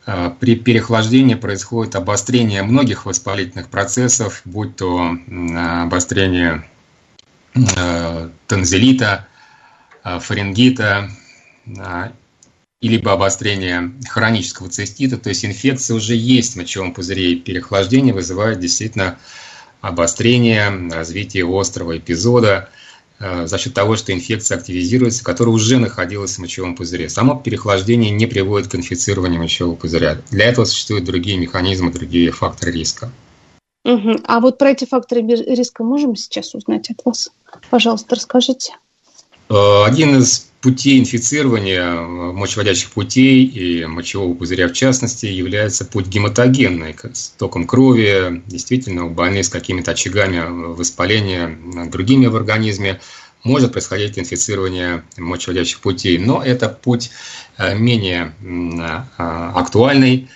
А, 0.05 0.31
при 0.39 0.57
переохлаждении 0.57 1.35
происходит 1.35 1.97
обострение 1.97 2.63
многих 2.63 3.07
воспалительных 3.07 3.71
процессов, 3.71 4.43
будь 4.45 4.77
то 4.77 5.17
обострение 5.83 6.69
а, 7.77 8.31
танзелита, 8.47 9.27
а, 10.03 10.19
фарингита, 10.19 11.09
и 12.83 12.89
либо 12.89 13.13
обострение 13.13 13.93
хронического 14.11 14.69
цистита, 14.69 15.17
то 15.17 15.31
есть 15.31 15.43
инфекция 15.43 15.97
уже 15.97 16.15
есть 16.15 16.53
в 16.53 16.57
мочевом 16.57 16.93
пузыре, 16.93 17.33
и 17.33 17.41
переохлаждение 17.41 18.13
вызывает 18.13 18.61
действительно 18.61 19.17
обострение, 19.85 20.91
развитие 20.91 21.45
острого 21.47 21.99
эпизода 21.99 22.71
э, 23.19 23.47
за 23.47 23.59
счет 23.59 23.75
того, 23.75 23.97
что 23.97 24.13
инфекция 24.13 24.57
активизируется, 24.57 25.23
которая 25.23 25.55
уже 25.55 25.79
находилась 25.79 26.37
в 26.37 26.39
мочевом 26.39 26.75
пузыре. 26.75 27.11
Само 27.11 27.37
переохлаждение 27.37 28.11
не 28.11 28.27
приводит 28.27 28.69
к 28.71 28.75
инфицированию 28.75 29.41
мочевого 29.41 29.75
пузыря. 29.77 30.17
Для 30.31 30.47
этого 30.47 30.65
существуют 30.65 31.05
другие 31.05 31.37
механизмы, 31.37 31.93
другие 31.93 32.31
факторы 32.31 32.73
риска. 32.73 33.11
Угу. 33.85 34.21
А 34.25 34.41
вот 34.41 34.57
про 34.57 34.71
эти 34.71 34.87
факторы 34.87 35.21
риска 35.21 35.85
можем 35.85 36.17
сейчас 36.17 36.55
узнать 36.55 36.89
от 36.91 37.05
вас? 37.05 37.31
Пожалуйста, 37.69 38.15
расскажите. 38.15 38.73
Э, 39.51 39.85
один 39.85 40.17
из 40.19 40.49
путей 40.65 40.99
инфицирования 40.99 41.85
э, 41.85 42.33
мочеводящих 42.33 42.89
путей 42.89 43.45
и 43.45 43.85
мочевого 43.85 44.35
пузыря 44.35 44.67
в 44.67 44.73
частности 44.73 45.27
является 45.27 45.85
путь 45.85 46.07
гематогенный, 46.07 46.97
с 47.13 47.35
током 47.37 47.67
крови, 47.67 48.43
действительно 48.47 49.05
у 49.05 49.11
больных 49.11 49.45
с 49.45 49.51
какими-то 49.51 49.91
очагами 49.91 50.73
воспаления 50.73 51.59
другими 51.91 52.29
в 52.29 52.37
организме 52.37 53.03
может 53.43 53.73
происходить 53.73 54.19
инфицирование 54.19 55.05
мочеводящих 55.19 55.81
путей, 55.81 56.17
но 56.17 56.43
это 56.43 56.71
путь 56.71 57.11
э, 57.59 57.77
менее 57.77 58.33
актуальный, 59.19 60.31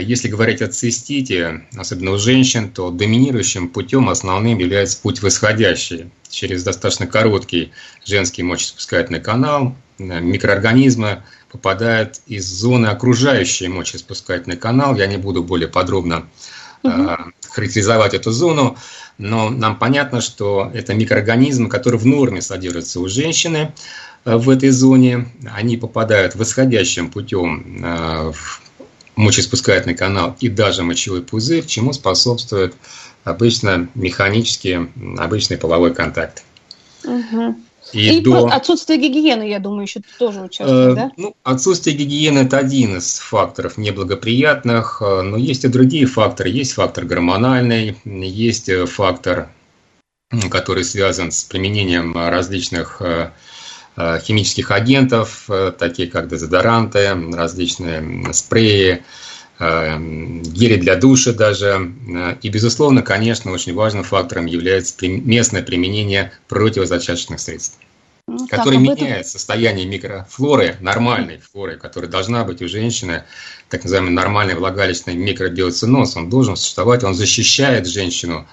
если 0.00 0.28
говорить 0.28 0.62
о 0.62 0.68
цистите, 0.68 1.66
особенно 1.76 2.12
у 2.12 2.18
женщин, 2.18 2.70
то 2.70 2.90
доминирующим 2.90 3.68
путем 3.68 4.08
основным 4.08 4.58
является 4.58 5.00
путь 5.00 5.22
восходящий. 5.22 6.10
Через 6.28 6.64
достаточно 6.64 7.06
короткий 7.06 7.72
женский 8.04 8.42
мочеиспускательный 8.42 9.20
канал 9.20 9.76
микроорганизмы 9.98 11.22
попадают 11.50 12.20
из 12.26 12.44
зоны 12.44 12.88
окружающей 12.88 13.68
мочеиспускательный 13.68 14.56
канал. 14.56 14.96
Я 14.96 15.06
не 15.06 15.16
буду 15.16 15.42
более 15.42 15.68
подробно 15.68 16.26
угу. 16.82 17.10
характеризовать 17.48 18.14
эту 18.14 18.30
зону, 18.30 18.76
но 19.18 19.48
нам 19.48 19.78
понятно, 19.78 20.20
что 20.20 20.70
это 20.74 20.94
микроорганизмы, 20.94 21.68
которые 21.68 21.98
в 21.98 22.06
норме 22.06 22.42
содержатся 22.42 23.00
у 23.00 23.08
женщины 23.08 23.72
а, 24.24 24.36
в 24.36 24.50
этой 24.50 24.70
зоне. 24.70 25.28
Они 25.54 25.76
попадают 25.76 26.34
восходящим 26.34 27.10
путем 27.10 27.82
в 28.32 28.65
мочеиспускательный 29.16 29.94
канал 29.94 30.36
и 30.40 30.48
даже 30.48 30.82
мочевой 30.82 31.22
пузырь, 31.22 31.66
чему 31.66 31.92
способствует 31.92 32.74
обычно 33.24 33.88
механический, 33.94 34.88
обычный 35.18 35.56
половой 35.56 35.94
контакт. 35.94 36.44
Угу. 37.04 37.56
И, 37.92 38.18
и 38.18 38.20
до... 38.20 38.46
отсутствие 38.46 38.98
гигиены, 38.98 39.48
я 39.48 39.58
думаю, 39.60 39.82
еще 39.82 40.00
тоже 40.18 40.40
участвует, 40.42 40.92
э, 40.92 40.94
да? 40.94 41.10
Ну, 41.16 41.36
отсутствие 41.44 41.96
гигиены– 41.96 42.38
это 42.40 42.58
один 42.58 42.98
из 42.98 43.18
факторов 43.18 43.78
неблагоприятных, 43.78 45.00
э, 45.00 45.22
но 45.22 45.36
есть 45.36 45.64
и 45.64 45.68
другие 45.68 46.06
факторы. 46.06 46.50
Есть 46.50 46.72
фактор 46.72 47.04
гормональный, 47.04 47.96
есть 48.04 48.68
э, 48.68 48.86
фактор, 48.86 49.50
который 50.50 50.84
связан 50.84 51.30
с 51.30 51.44
применением 51.44 52.16
различных 52.16 52.96
э, 53.00 53.06
Э, 53.06 53.30
химических 53.96 54.70
агентов, 54.70 55.44
э, 55.48 55.72
такие 55.76 56.08
как 56.08 56.28
дезодоранты, 56.28 57.14
различные 57.32 58.32
спреи, 58.34 59.02
э, 59.58 59.96
гели 59.98 60.76
для 60.76 60.96
душа 60.96 61.32
даже. 61.32 61.92
И, 62.42 62.48
безусловно, 62.50 63.02
конечно, 63.02 63.52
очень 63.52 63.74
важным 63.74 64.04
фактором 64.04 64.46
является 64.46 64.94
местное 65.08 65.62
применение 65.62 66.32
противозачаточных 66.48 67.40
средств, 67.40 67.78
ну, 68.28 68.46
которые 68.48 68.84
так, 68.84 68.98
меняют 68.98 69.20
этом... 69.20 69.30
состояние 69.30 69.86
микрофлоры, 69.86 70.76
нормальной 70.80 71.38
флоры, 71.38 71.76
которая 71.78 72.10
должна 72.10 72.44
быть 72.44 72.60
у 72.60 72.68
женщины, 72.68 73.24
так 73.70 73.84
называемый 73.84 74.12
нормальный 74.12 74.56
влагалищный 74.56 75.14
микробиоциноз, 75.14 76.16
он 76.16 76.28
должен 76.28 76.56
существовать, 76.56 77.02
он 77.02 77.14
защищает 77.14 77.86
женщину 77.86 78.46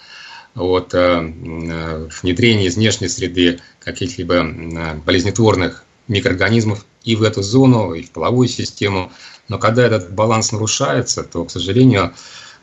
от 0.55 0.93
внедрения 0.93 2.67
из 2.67 2.75
внешней 2.75 3.07
среды 3.07 3.60
каких-либо 3.79 4.95
болезнетворных 5.05 5.83
микроорганизмов 6.07 6.86
и 7.03 7.15
в 7.15 7.24
эту 7.24 7.41
зону, 7.41 7.93
и 7.93 8.03
в 8.03 8.12
половую 8.12 8.48
систему. 8.48 9.12
Но 9.50 9.57
когда 9.57 9.86
этот 9.86 10.13
баланс 10.13 10.51
нарушается, 10.51 11.24
то, 11.24 11.45
к 11.45 11.51
сожалению, 11.51 12.13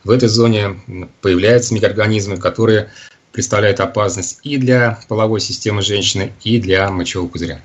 в 0.04 0.10
этой 0.10 0.28
зоне 0.28 0.80
появляются 1.20 1.74
микроорганизмы, 1.74 2.36
которые 2.36 2.90
представляют 3.32 3.80
опасность 3.80 4.40
и 4.42 4.56
для 4.56 4.98
половой 5.08 5.40
системы 5.40 5.82
женщины, 5.82 6.32
и 6.42 6.60
для 6.60 6.90
мочевого 6.90 7.28
пузыря. 7.28 7.60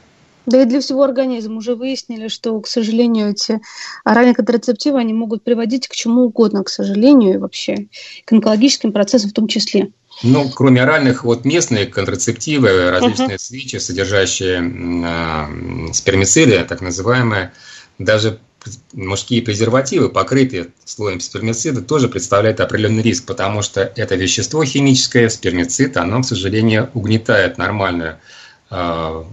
Да 0.45 0.61
и 0.61 0.65
для 0.65 0.79
всего 0.79 1.03
организма. 1.03 1.57
Уже 1.57 1.75
выяснили, 1.75 2.27
что, 2.27 2.59
к 2.59 2.67
сожалению, 2.67 3.31
эти 3.31 3.59
оральные 4.03 4.35
контрацептивы, 4.35 4.99
они 4.99 5.13
могут 5.13 5.43
приводить 5.43 5.87
к 5.87 5.93
чему 5.93 6.25
угодно, 6.25 6.63
к 6.63 6.69
сожалению, 6.69 7.33
и 7.33 7.37
вообще 7.37 7.87
к 8.25 8.31
онкологическим 8.31 8.91
процессам 8.91 9.31
в 9.31 9.33
том 9.33 9.47
числе. 9.47 9.91
Ну, 10.23 10.49
кроме 10.49 10.81
оральных, 10.81 11.23
вот 11.23 11.43
местные 11.45 11.85
контрацептивы, 11.87 12.89
различные 12.89 13.35
uh-huh. 13.35 13.37
свечи, 13.37 13.77
содержащие 13.77 14.61
э, 14.63 15.93
спермициды, 15.93 16.63
так 16.63 16.81
называемые, 16.81 17.51
даже 17.99 18.39
мужские 18.93 19.41
презервативы, 19.41 20.09
покрытые 20.09 20.69
слоем 20.85 21.19
спермицида, 21.19 21.81
тоже 21.81 22.07
представляют 22.07 22.59
определенный 22.59 23.03
риск, 23.03 23.25
потому 23.25 23.61
что 23.61 23.81
это 23.81 24.15
вещество 24.15 24.63
химическое, 24.63 25.29
спермицид, 25.29 25.97
оно, 25.97 26.21
к 26.21 26.25
сожалению, 26.25 26.89
угнетает 26.93 27.57
нормальную 27.57 28.17
э, 28.71 29.23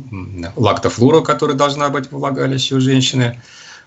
лактофлору, 0.56 1.22
которая 1.22 1.56
должна 1.56 1.88
быть 1.88 2.08
в 2.08 2.12
влагалище 2.12 2.74
у 2.74 2.80
женщины, 2.80 3.40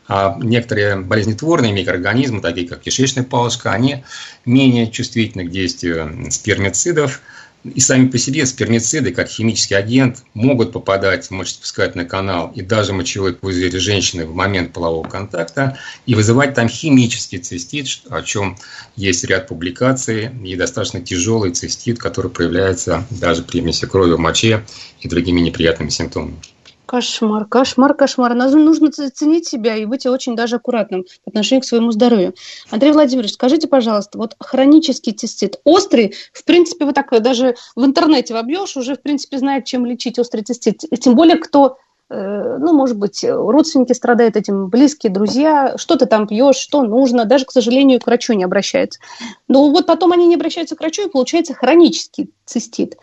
а 0.07 0.37
некоторые 0.41 0.97
болезнетворные 0.97 1.73
микроорганизмы, 1.73 2.41
такие 2.41 2.67
как 2.67 2.81
кишечная 2.81 3.23
палочка, 3.23 3.71
они 3.71 4.03
менее 4.45 4.91
чувствительны 4.91 5.45
к 5.45 5.51
действию 5.51 6.31
спермицидов. 6.31 7.21
И 7.63 7.79
сами 7.79 8.09
по 8.09 8.19
себе 8.19 8.45
спермициды, 8.45 9.11
как 9.11 9.27
химический 9.27 9.75
агент, 9.75 10.23
могут 10.35 10.71
попадать 10.71 11.25
в 11.25 11.31
мочеиспускательный 11.31 12.05
канал 12.05 12.51
и 12.53 12.61
даже 12.61 12.93
мочевой 12.93 13.33
пузырь 13.33 13.75
женщины 13.79 14.27
в 14.27 14.35
момент 14.35 14.71
полового 14.71 15.07
контакта 15.07 15.75
и 16.05 16.13
вызывать 16.13 16.53
там 16.53 16.69
химический 16.69 17.39
цистит, 17.39 18.01
о 18.07 18.21
чем 18.21 18.55
есть 18.95 19.23
ряд 19.23 19.47
публикаций, 19.47 20.29
и 20.43 20.55
достаточно 20.55 21.01
тяжелый 21.01 21.53
цистит, 21.53 21.97
который 21.97 22.29
проявляется 22.29 23.03
даже 23.09 23.41
при 23.41 23.61
примеси 23.61 23.87
крови 23.87 24.11
в 24.11 24.19
моче 24.19 24.63
и 24.99 25.07
другими 25.07 25.41
неприятными 25.41 25.89
симптомами. 25.89 26.35
Кошмар, 26.85 27.45
кошмар, 27.45 27.93
кошмар. 27.93 28.33
Нужно 28.35 28.91
ценить 28.91 29.47
себя 29.47 29.75
и 29.75 29.85
быть 29.85 30.05
очень 30.05 30.35
даже 30.35 30.57
аккуратным 30.57 31.03
по 31.23 31.29
отношению 31.29 31.61
к 31.61 31.65
своему 31.65 31.91
здоровью. 31.91 32.33
Андрей 32.69 32.91
Владимирович, 32.91 33.33
скажите, 33.33 33.67
пожалуйста, 33.67 34.17
вот 34.17 34.35
хронический 34.39 35.11
цистит 35.11 35.59
острый, 35.63 36.13
в 36.31 36.43
принципе, 36.43 36.85
вот 36.85 36.95
так 36.95 37.09
даже 37.21 37.55
в 37.75 37.83
интернете 37.85 38.33
вобьешь, 38.33 38.77
уже, 38.77 38.95
в 38.95 39.01
принципе, 39.01 39.37
знает, 39.37 39.65
чем 39.65 39.85
лечить 39.85 40.19
острый 40.19 40.41
цистит. 40.41 40.81
Тем 41.01 41.15
более, 41.15 41.37
кто 41.37 41.77
э, 42.09 42.57
ну, 42.59 42.73
может 42.73 42.97
быть, 42.97 43.23
родственники 43.23 43.93
страдают 43.93 44.35
этим, 44.35 44.67
близкие, 44.67 45.11
друзья, 45.11 45.75
что 45.77 45.95
ты 45.95 46.05
там 46.05 46.27
пьешь, 46.27 46.57
что 46.57 46.83
нужно, 46.83 47.25
даже, 47.25 47.45
к 47.45 47.51
сожалению, 47.51 47.99
к 47.99 48.05
врачу 48.05 48.33
не 48.33 48.43
обращаются. 48.43 48.99
Но 49.47 49.69
вот 49.71 49.87
потом 49.87 50.11
они 50.11 50.27
не 50.27 50.35
обращаются 50.35 50.75
к 50.75 50.79
врачу, 50.81 51.07
и 51.07 51.11
получается 51.11 51.53
хронический 51.53 52.29
цистит. 52.45 52.97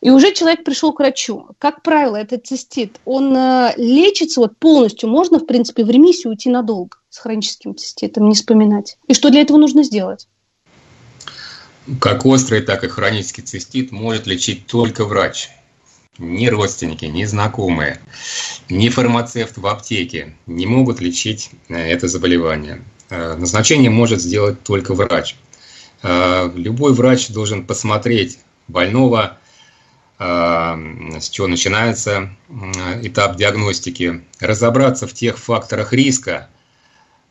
И 0.00 0.10
уже 0.10 0.32
человек 0.32 0.64
пришел 0.64 0.92
к 0.92 1.00
врачу. 1.00 1.48
Как 1.58 1.82
правило, 1.82 2.16
этот 2.16 2.46
цистит, 2.46 2.98
он 3.04 3.36
э, 3.36 3.74
лечится 3.76 4.40
вот 4.40 4.56
полностью, 4.58 5.10
можно, 5.10 5.38
в 5.38 5.46
принципе, 5.46 5.84
в 5.84 5.90
ремиссию 5.90 6.30
уйти 6.30 6.48
надолго 6.48 6.96
с 7.10 7.18
хроническим 7.18 7.76
циститом, 7.76 8.28
не 8.28 8.34
вспоминать. 8.34 8.98
И 9.08 9.14
что 9.14 9.30
для 9.30 9.42
этого 9.42 9.58
нужно 9.58 9.82
сделать? 9.82 10.26
как 11.98 12.26
острый, 12.26 12.60
так 12.60 12.84
и 12.84 12.88
хронический 12.88 13.42
цистит 13.42 13.90
может 13.90 14.26
лечить 14.26 14.66
только 14.66 15.04
врач. 15.04 15.50
Ни 16.18 16.46
родственники, 16.48 17.06
ни 17.06 17.24
знакомые, 17.24 17.98
ни 18.68 18.90
фармацевт 18.90 19.56
в 19.56 19.66
аптеке 19.66 20.36
не 20.46 20.66
могут 20.66 21.00
лечить 21.00 21.50
э, 21.68 21.74
это 21.76 22.08
заболевание. 22.08 22.82
Э, 23.08 23.36
назначение 23.36 23.90
может 23.90 24.20
сделать 24.20 24.62
только 24.62 24.92
врач. 24.94 25.36
Э, 26.02 26.50
любой 26.54 26.92
врач 26.92 27.28
должен 27.28 27.64
посмотреть 27.66 28.38
больного, 28.68 29.38
с 30.20 31.30
чего 31.30 31.46
начинается 31.46 32.28
этап 33.02 33.36
диагностики, 33.36 34.22
разобраться 34.38 35.06
в 35.06 35.14
тех 35.14 35.38
факторах 35.38 35.94
риска, 35.94 36.50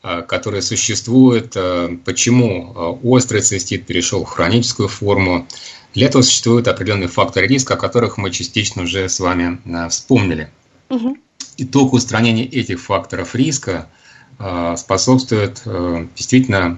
которые 0.01 0.63
существуют, 0.63 1.55
почему 2.03 2.99
острый 3.03 3.41
цистит 3.41 3.85
перешел 3.85 4.25
в 4.25 4.29
хроническую 4.29 4.89
форму, 4.89 5.47
для 5.93 6.07
этого 6.07 6.21
существуют 6.21 6.67
определенные 6.67 7.07
факторы 7.07 7.47
риска, 7.47 7.73
о 7.73 7.77
которых 7.77 8.17
мы 8.17 8.31
частично 8.31 8.83
уже 8.83 9.09
с 9.09 9.19
вами 9.19 9.59
э, 9.65 9.89
вспомнили. 9.89 10.49
Угу. 10.89 11.17
И 11.57 11.65
только 11.65 11.95
устранение 11.95 12.45
этих 12.45 12.79
факторов 12.79 13.33
риска 13.35 13.89
э, 14.37 14.75
способствует 14.77 15.61
э, 15.65 16.07
действительно 16.15 16.77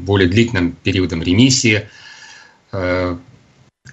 более 0.00 0.28
длительным 0.28 0.72
периодам 0.72 1.22
ремиссии. 1.22 1.88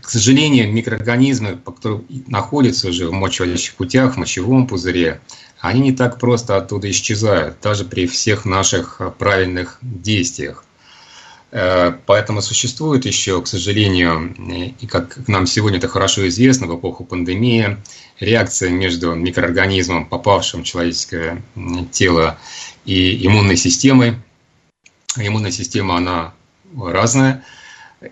К 0.01 0.09
сожалению, 0.09 0.71
микроорганизмы, 0.71 1.57
которые 1.57 2.01
находятся 2.27 2.89
уже 2.89 3.07
в 3.07 3.13
мочеводящих 3.13 3.75
путях, 3.75 4.15
в 4.15 4.17
мочевом 4.17 4.67
пузыре, 4.67 5.21
они 5.59 5.79
не 5.81 5.91
так 5.91 6.19
просто 6.19 6.57
оттуда 6.57 6.89
исчезают, 6.89 7.57
даже 7.61 7.85
при 7.85 8.07
всех 8.07 8.45
наших 8.45 9.01
правильных 9.17 9.79
действиях. 9.81 10.63
Э, 11.51 11.93
поэтому 12.05 12.41
существует 12.41 13.05
еще, 13.05 13.41
к 13.41 13.47
сожалению, 13.47 14.35
и 14.79 14.85
как 14.87 15.27
нам 15.27 15.47
сегодня 15.47 15.77
это 15.77 15.87
хорошо 15.87 16.27
известно, 16.27 16.67
в 16.67 16.77
эпоху 16.77 17.05
пандемии, 17.05 17.77
реакция 18.19 18.69
между 18.69 19.15
микроорганизмом, 19.15 20.05
попавшим 20.05 20.61
в 20.61 20.65
человеческое 20.65 21.41
тело, 21.91 22.37
и 22.85 23.25
иммунной 23.25 23.57
системой. 23.57 24.15
Иммунная 25.17 25.51
система, 25.51 25.95
она 25.95 26.33
разная, 26.77 27.43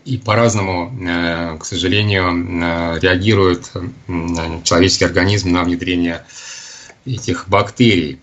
и 0.05 0.17
по-разному, 0.17 0.95
э, 1.00 1.57
к 1.57 1.65
сожалению, 1.65 2.31
э, 2.31 3.00
реагирует 3.00 3.71
человеческий 4.63 5.05
организм 5.05 5.51
на 5.51 5.63
внедрение 5.63 6.23
этих 7.05 7.50
бактерий. 7.50 8.19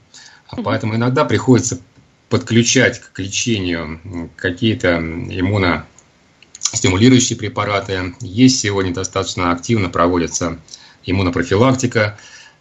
Поэтому 0.64 0.96
иногда 0.96 1.24
приходится 1.24 1.80
подключать 2.28 3.00
к 3.00 3.18
лечению 3.18 4.30
какие-то 4.36 4.98
иммуностимулирующие 4.98 7.38
препараты. 7.38 8.14
Есть 8.20 8.60
сегодня 8.60 8.94
достаточно 8.94 9.52
активно 9.52 9.90
проводится 9.90 10.58
иммунопрофилактика 11.04 12.18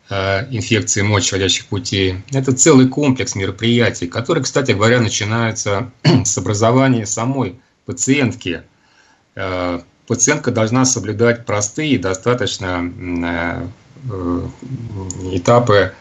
э, 0.10 0.48
инфекции 0.52 1.02
мочеводящих 1.02 1.68
путей. 1.68 2.24
Это 2.32 2.54
целый 2.54 2.88
комплекс 2.88 3.36
мероприятий, 3.36 4.08
которые, 4.08 4.44
кстати 4.44 4.72
говоря, 4.72 5.02
начинаются 5.02 5.92
с 6.26 6.38
образования 6.38 7.06
самой 7.06 7.60
пациентки. 7.86 8.64
Э, 9.40 9.80
пациентка 10.06 10.52
должна 10.52 10.84
соблюдать 10.84 11.46
простые, 11.46 11.98
достаточно 11.98 12.92
э, 14.12 14.48
этапы 15.32 15.94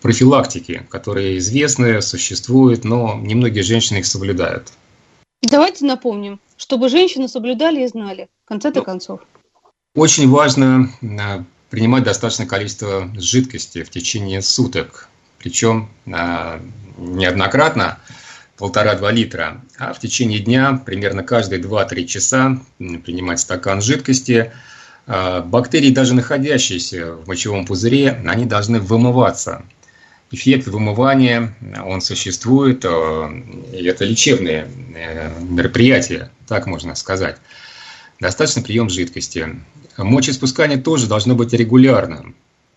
профилактики, 0.00 0.86
которые 0.88 1.38
известны, 1.38 2.00
существуют, 2.00 2.84
но 2.84 3.18
немногие 3.20 3.64
женщины 3.64 3.98
их 3.98 4.06
соблюдают. 4.06 4.72
Давайте 5.42 5.84
напомним, 5.84 6.38
чтобы 6.56 6.88
женщины 6.88 7.26
соблюдали 7.26 7.82
и 7.82 7.88
знали, 7.88 8.28
в 8.44 8.48
конце-то 8.48 8.78
ну, 8.80 8.84
концов. 8.84 9.20
Очень 9.96 10.28
важно 10.30 10.90
э, 11.02 11.42
принимать 11.70 12.04
достаточное 12.04 12.46
количество 12.46 13.10
жидкости 13.16 13.82
в 13.82 13.90
течение 13.90 14.42
суток, 14.42 15.08
причем 15.38 15.88
неоднократно, 16.06 17.98
полтора-два 18.60 19.10
литра, 19.10 19.62
а 19.78 19.94
в 19.94 19.98
течение 19.98 20.38
дня 20.38 20.80
примерно 20.84 21.24
каждые 21.24 21.62
2-3 21.62 22.04
часа 22.04 22.58
принимать 22.78 23.40
стакан 23.40 23.80
жидкости. 23.80 24.52
Э, 25.06 25.40
бактерии, 25.40 25.90
даже 25.90 26.14
находящиеся 26.14 27.14
в 27.14 27.26
мочевом 27.26 27.64
пузыре, 27.64 28.22
они 28.26 28.44
должны 28.44 28.78
вымываться 28.78 29.64
эффект 30.30 30.68
вымывания, 30.68 31.56
он 31.84 32.02
существует, 32.02 32.84
и 32.84 33.84
это 33.84 34.04
лечебные 34.04 34.68
э, 34.94 35.30
мероприятия, 35.40 36.30
так 36.46 36.66
можно 36.66 36.94
сказать. 36.94 37.38
Достаточно 38.20 38.60
прием 38.62 38.90
жидкости. 38.90 39.56
Мочеиспускание 39.96 40.78
тоже 40.78 41.06
должно 41.06 41.34
быть 41.34 41.54
регулярным. 41.54 42.36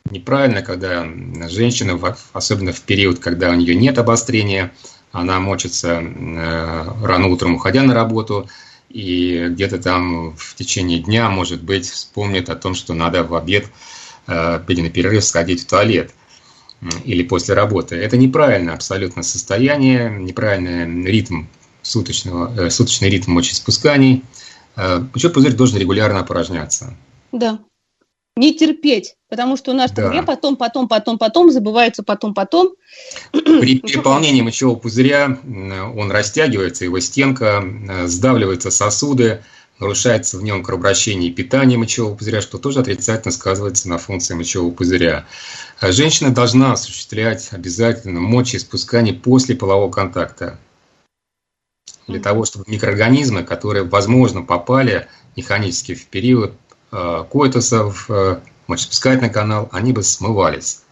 Неправильно, 0.10 0.62
когда 0.62 1.06
женщина, 1.50 2.00
особенно 2.32 2.72
в 2.72 2.82
период, 2.82 3.20
когда 3.20 3.50
у 3.50 3.56
нее 3.56 3.76
нет 3.76 3.98
обострения, 3.98 4.72
она 5.14 5.40
мочится 5.40 6.02
э, 6.04 6.86
рано 7.02 7.28
утром, 7.28 7.56
уходя 7.56 7.84
на 7.84 7.94
работу, 7.94 8.50
и 8.90 9.48
где-то 9.50 9.80
там 9.80 10.36
в 10.36 10.56
течение 10.56 11.00
дня, 11.00 11.30
может 11.30 11.64
быть, 11.64 11.90
вспомнит 11.90 12.50
о 12.50 12.56
том, 12.56 12.76
что 12.76 12.94
надо 12.94 13.24
в 13.24 13.34
обед, 13.34 13.68
перед 14.28 14.94
перерыв 14.94 15.24
сходить 15.24 15.64
в 15.64 15.68
туалет– 15.68 16.14
или 17.06 17.24
после 17.24 17.54
работы. 17.56 17.96
Это 17.96 18.18
неправильное 18.18 18.74
абсолютно 18.74 19.24
состояние, 19.24 20.10
неправильный 20.10 21.06
ритм 21.06 21.44
суточного, 21.82 22.54
э, 22.58 22.70
суточный 22.70 23.10
ритм 23.10 23.32
мочеиспусканий. 23.32 24.24
Э, 24.76 25.02
пузырь 25.14 25.54
должен 25.54 25.80
регулярно 25.80 26.20
опорожняться. 26.20 26.96
Да. 27.32 27.60
Не 28.36 28.56
терпеть, 28.56 29.16
потому 29.30 29.58
что 29.58 29.72
у 29.72 29.74
нас 29.76 29.92
да. 29.92 30.24
потом, 30.24 30.56
потом, 30.56 30.88
потом, 30.88 31.20
потом, 31.20 31.52
забывается 31.52 32.02
потом, 32.02 32.34
потом. 32.34 32.74
При 33.32 33.78
переполнении 33.80 34.42
мочевого 34.42 34.76
пузыря 34.76 35.40
он 35.96 36.12
растягивается, 36.12 36.84
его 36.84 37.00
стенка, 37.00 37.64
э, 37.64 38.08
сдавливаются 38.08 38.72
сосуды, 38.72 39.44
нарушается 39.80 40.40
в 40.40 40.44
нем 40.44 40.64
кровообращение 40.64 41.30
и 41.30 41.34
питание 41.34 41.78
мочевого 41.78 42.16
пузыря, 42.16 42.42
что 42.42 42.58
тоже 42.58 42.80
отрицательно 42.80 43.32
сказывается 43.32 43.88
на 43.88 44.00
функции 44.00 44.34
мочевого 44.34 44.72
пузыря. 44.72 45.26
А 45.80 45.92
женщина 45.92 46.34
должна 46.34 46.74
осуществлять 46.74 47.50
обязательно 47.52 48.20
мочеиспускание 48.20 49.14
после 49.14 49.56
полового 49.56 49.92
контакта. 49.92 50.58
Для 52.08 52.20
того, 52.20 52.46
чтобы 52.46 52.66
микроорганизмы, 52.68 53.44
которые, 53.44 53.84
возможно, 53.84 54.42
попали 54.42 55.08
механически 55.36 55.94
в 55.94 56.06
период 56.08 56.54
э, 56.94 57.26
коитуса 57.30 57.84
в 57.84 58.10
э, 58.10 58.40
мочеиспускательный 58.68 59.30
канал, 59.30 59.68
они 59.72 59.92
бы 59.92 60.04
смывались. 60.04 60.84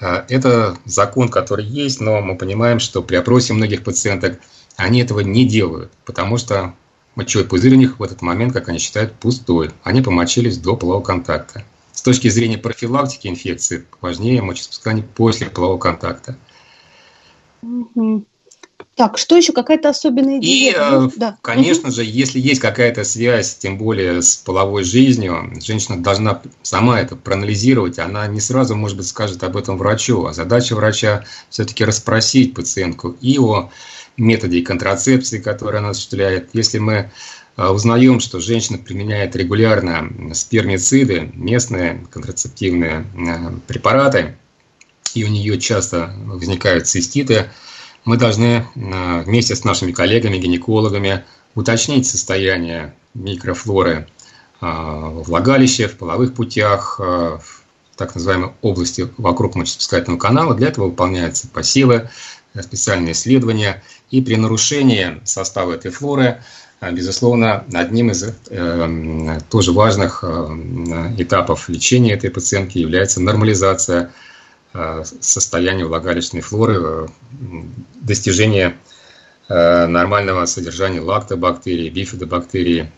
Э, 0.00 0.24
это 0.28 0.76
закон, 0.84 1.28
который 1.28 1.64
есть, 1.64 2.00
но 2.00 2.20
мы 2.20 2.36
понимаем, 2.36 2.80
что 2.80 3.02
при 3.02 3.16
опросе 3.16 3.52
многих 3.52 3.84
пациенток 3.84 4.40
они 4.76 5.02
этого 5.02 5.20
не 5.20 5.44
делают, 5.44 5.92
потому 6.04 6.38
что 6.38 6.74
Мочевой 7.14 7.46
пузырь 7.46 7.74
у 7.74 7.76
них 7.76 7.98
в 7.98 8.02
этот 8.02 8.22
момент, 8.22 8.54
как 8.54 8.68
они 8.68 8.78
считают, 8.78 9.12
пустой. 9.14 9.70
Они 9.82 10.00
помочились 10.00 10.56
до 10.56 10.76
полового 10.76 11.02
контакта. 11.02 11.64
С 11.92 12.00
точки 12.00 12.28
зрения 12.28 12.56
профилактики 12.56 13.28
инфекции 13.28 13.84
важнее 14.00 14.40
мочеиспускание 14.40 15.04
после 15.04 15.50
полового 15.50 15.78
контакта. 15.78 16.38
Так, 18.94 19.16
что 19.16 19.36
еще? 19.36 19.52
Какая-то 19.52 19.88
особенная 19.88 20.38
диета? 20.38 20.88
И, 20.88 20.90
ну, 20.90 21.12
да. 21.16 21.38
конечно 21.40 21.88
угу. 21.88 21.94
же, 21.94 22.04
если 22.04 22.38
есть 22.38 22.60
какая-то 22.60 23.04
связь, 23.04 23.56
тем 23.56 23.78
более 23.78 24.20
с 24.20 24.36
половой 24.36 24.84
жизнью, 24.84 25.50
женщина 25.64 26.02
должна 26.02 26.42
сама 26.62 27.00
это 27.00 27.16
проанализировать. 27.16 27.98
Она 27.98 28.26
не 28.26 28.40
сразу, 28.40 28.76
может 28.76 28.98
быть, 28.98 29.06
скажет 29.06 29.42
об 29.44 29.56
этом 29.56 29.78
врачу. 29.78 30.26
А 30.26 30.34
задача 30.34 30.74
врача 30.74 31.24
все-таки 31.48 31.84
расспросить 31.84 32.54
пациентку 32.54 33.16
и 33.20 33.38
о 33.38 33.70
методе 34.18 34.60
контрацепции, 34.62 35.38
которые 35.38 35.78
она 35.78 35.90
осуществляет. 35.90 36.50
Если 36.52 36.78
мы 36.78 37.10
а, 37.56 37.72
узнаем, 37.72 38.20
что 38.20 38.40
женщина 38.40 38.78
применяет 38.78 39.36
регулярно 39.36 40.34
спермициды, 40.34 41.30
местные 41.34 42.04
контрацептивные 42.10 43.06
а, 43.16 43.54
препараты, 43.66 44.36
и 45.14 45.24
у 45.24 45.28
нее 45.28 45.58
часто 45.58 46.14
возникают 46.24 46.86
циститы, 46.86 47.50
мы 48.04 48.16
должны 48.16 48.66
а, 48.74 49.22
вместе 49.22 49.54
с 49.54 49.64
нашими 49.64 49.92
коллегами, 49.92 51.24
уточнить 51.54 52.06
состояние 52.06 52.94
микрофлоры 53.14 54.06
в 54.60 55.24
влагалище, 55.24 55.88
в 55.88 55.96
половых 55.98 56.34
путях, 56.34 56.98
в 56.98 57.42
так 57.96 58.14
называемой 58.14 58.52
области 58.62 59.08
вокруг 59.18 59.54
мочеиспускательного 59.54 60.18
канала. 60.18 60.54
Для 60.54 60.68
этого 60.68 60.86
выполняются 60.86 61.48
посевы, 61.48 62.08
специальные 62.60 63.12
исследования. 63.12 63.82
И 64.10 64.20
при 64.20 64.36
нарушении 64.36 65.20
состава 65.24 65.72
этой 65.72 65.90
флоры, 65.90 66.42
э, 66.80 66.92
безусловно, 66.92 67.64
одним 67.72 68.10
из 68.10 68.24
э, 68.50 69.38
тоже 69.48 69.72
важных 69.72 70.22
э, 70.22 71.14
этапов 71.18 71.68
лечения 71.68 72.12
этой 72.12 72.30
пациентки 72.30 72.78
является 72.78 73.22
нормализация 73.22 74.12
состояния 75.20 75.84
влагалищной 75.84 76.40
флоры, 76.40 77.08
достижение 78.00 78.76
э, 79.48 79.86
нормального 79.86 80.46
содержания 80.46 81.00
лактобактерий, 81.00 81.90
бифидобактерий. 81.90 82.88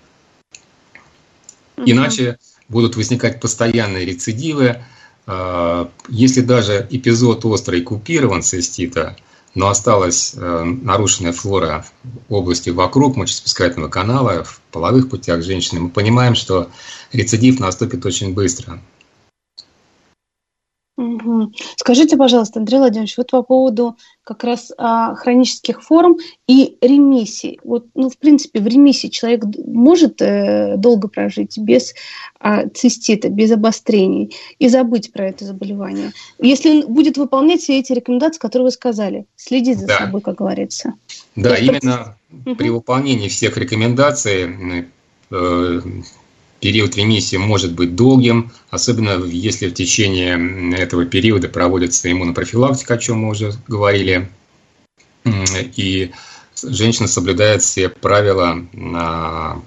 Иначе 1.77 2.39
будут 2.69 2.97
возникать 2.97 3.41
постоянные 3.41 4.05
рецидивы. 4.05 4.83
Э, 5.27 5.87
если 6.09 6.43
даже 6.43 6.87
эпизод 6.91 7.45
острый 7.45 7.83
купирован 7.83 8.43
цистита, 8.43 9.17
но 9.55 9.69
осталась 9.69 10.35
э, 10.35 10.65
нарушенная 10.65 11.33
флора 11.33 11.85
в 12.29 12.35
области 12.35 12.71
вокруг 12.71 13.17
мочеиспускательного 13.17 13.91
канала, 13.91 14.45
в 14.45 14.61
половых 14.71 15.09
путях 15.09 15.43
женщины, 15.43 15.81
мы 15.81 15.91
понимаем, 15.91 16.35
что 16.35 16.71
рецидив 17.13 17.61
наступит 17.61 18.05
очень 18.05 18.35
быстро. 18.35 18.81
Угу. 21.25 21.53
Скажите, 21.77 22.17
пожалуйста, 22.17 22.61
Андрей 22.61 22.79
Владимирович, 22.79 23.17
вот 23.17 23.31
по 23.31 23.43
поводу 23.43 23.97
как 24.25 24.43
раз 24.45 24.73
а, 24.79 25.15
хронических 25.15 25.83
форм 25.83 26.17
и 26.47 26.77
ремиссий. 26.81 27.61
Вот, 27.63 27.87
ну, 27.95 28.09
в 28.09 28.17
принципе, 28.17 28.61
в 28.61 28.67
ремиссии 28.67 29.09
человек 29.09 29.45
может 29.67 30.21
э, 30.23 30.77
долго 30.79 31.09
прожить 31.09 31.59
без 31.59 31.95
а, 32.41 32.69
цистита, 32.69 33.29
без 33.29 33.51
обострений 33.53 34.35
и 34.59 34.69
забыть 34.69 35.13
про 35.13 35.29
это 35.29 35.45
заболевание, 35.45 36.13
если 36.39 36.71
он 36.71 36.95
будет 36.95 37.19
выполнять 37.19 37.61
все 37.61 37.79
эти 37.79 37.93
рекомендации, 37.93 38.39
которые 38.39 38.67
вы 38.67 38.71
сказали, 38.71 39.27
следить 39.37 39.79
за 39.79 39.87
да. 39.87 39.99
собой, 39.99 40.23
как 40.23 40.37
говорится. 40.37 40.95
Да, 41.37 41.57
именно 41.57 42.17
угу. 42.31 42.57
при 42.57 42.71
выполнении 42.71 43.29
всех 43.29 43.59
рекомендаций 43.59 44.85
э, 45.31 45.81
период 46.61 46.97
ремиссии 46.97 47.37
может 47.37 47.73
быть 47.73 47.95
долгим, 47.95 48.51
особенно 48.71 49.23
если 49.25 49.69
в 49.69 49.75
течение 49.75 50.75
этого 50.77 51.05
периода 51.05 51.49
проводится 51.49 52.11
иммунопрофилактика, 52.11 52.95
о 52.95 52.99
чем 52.99 53.19
мы 53.19 53.31
уже 53.31 53.53
говорили, 53.69 54.29
и 55.25 56.11
женщина 56.63 57.09
соблюдает 57.09 57.63
все 57.63 57.89
правила 57.89 58.65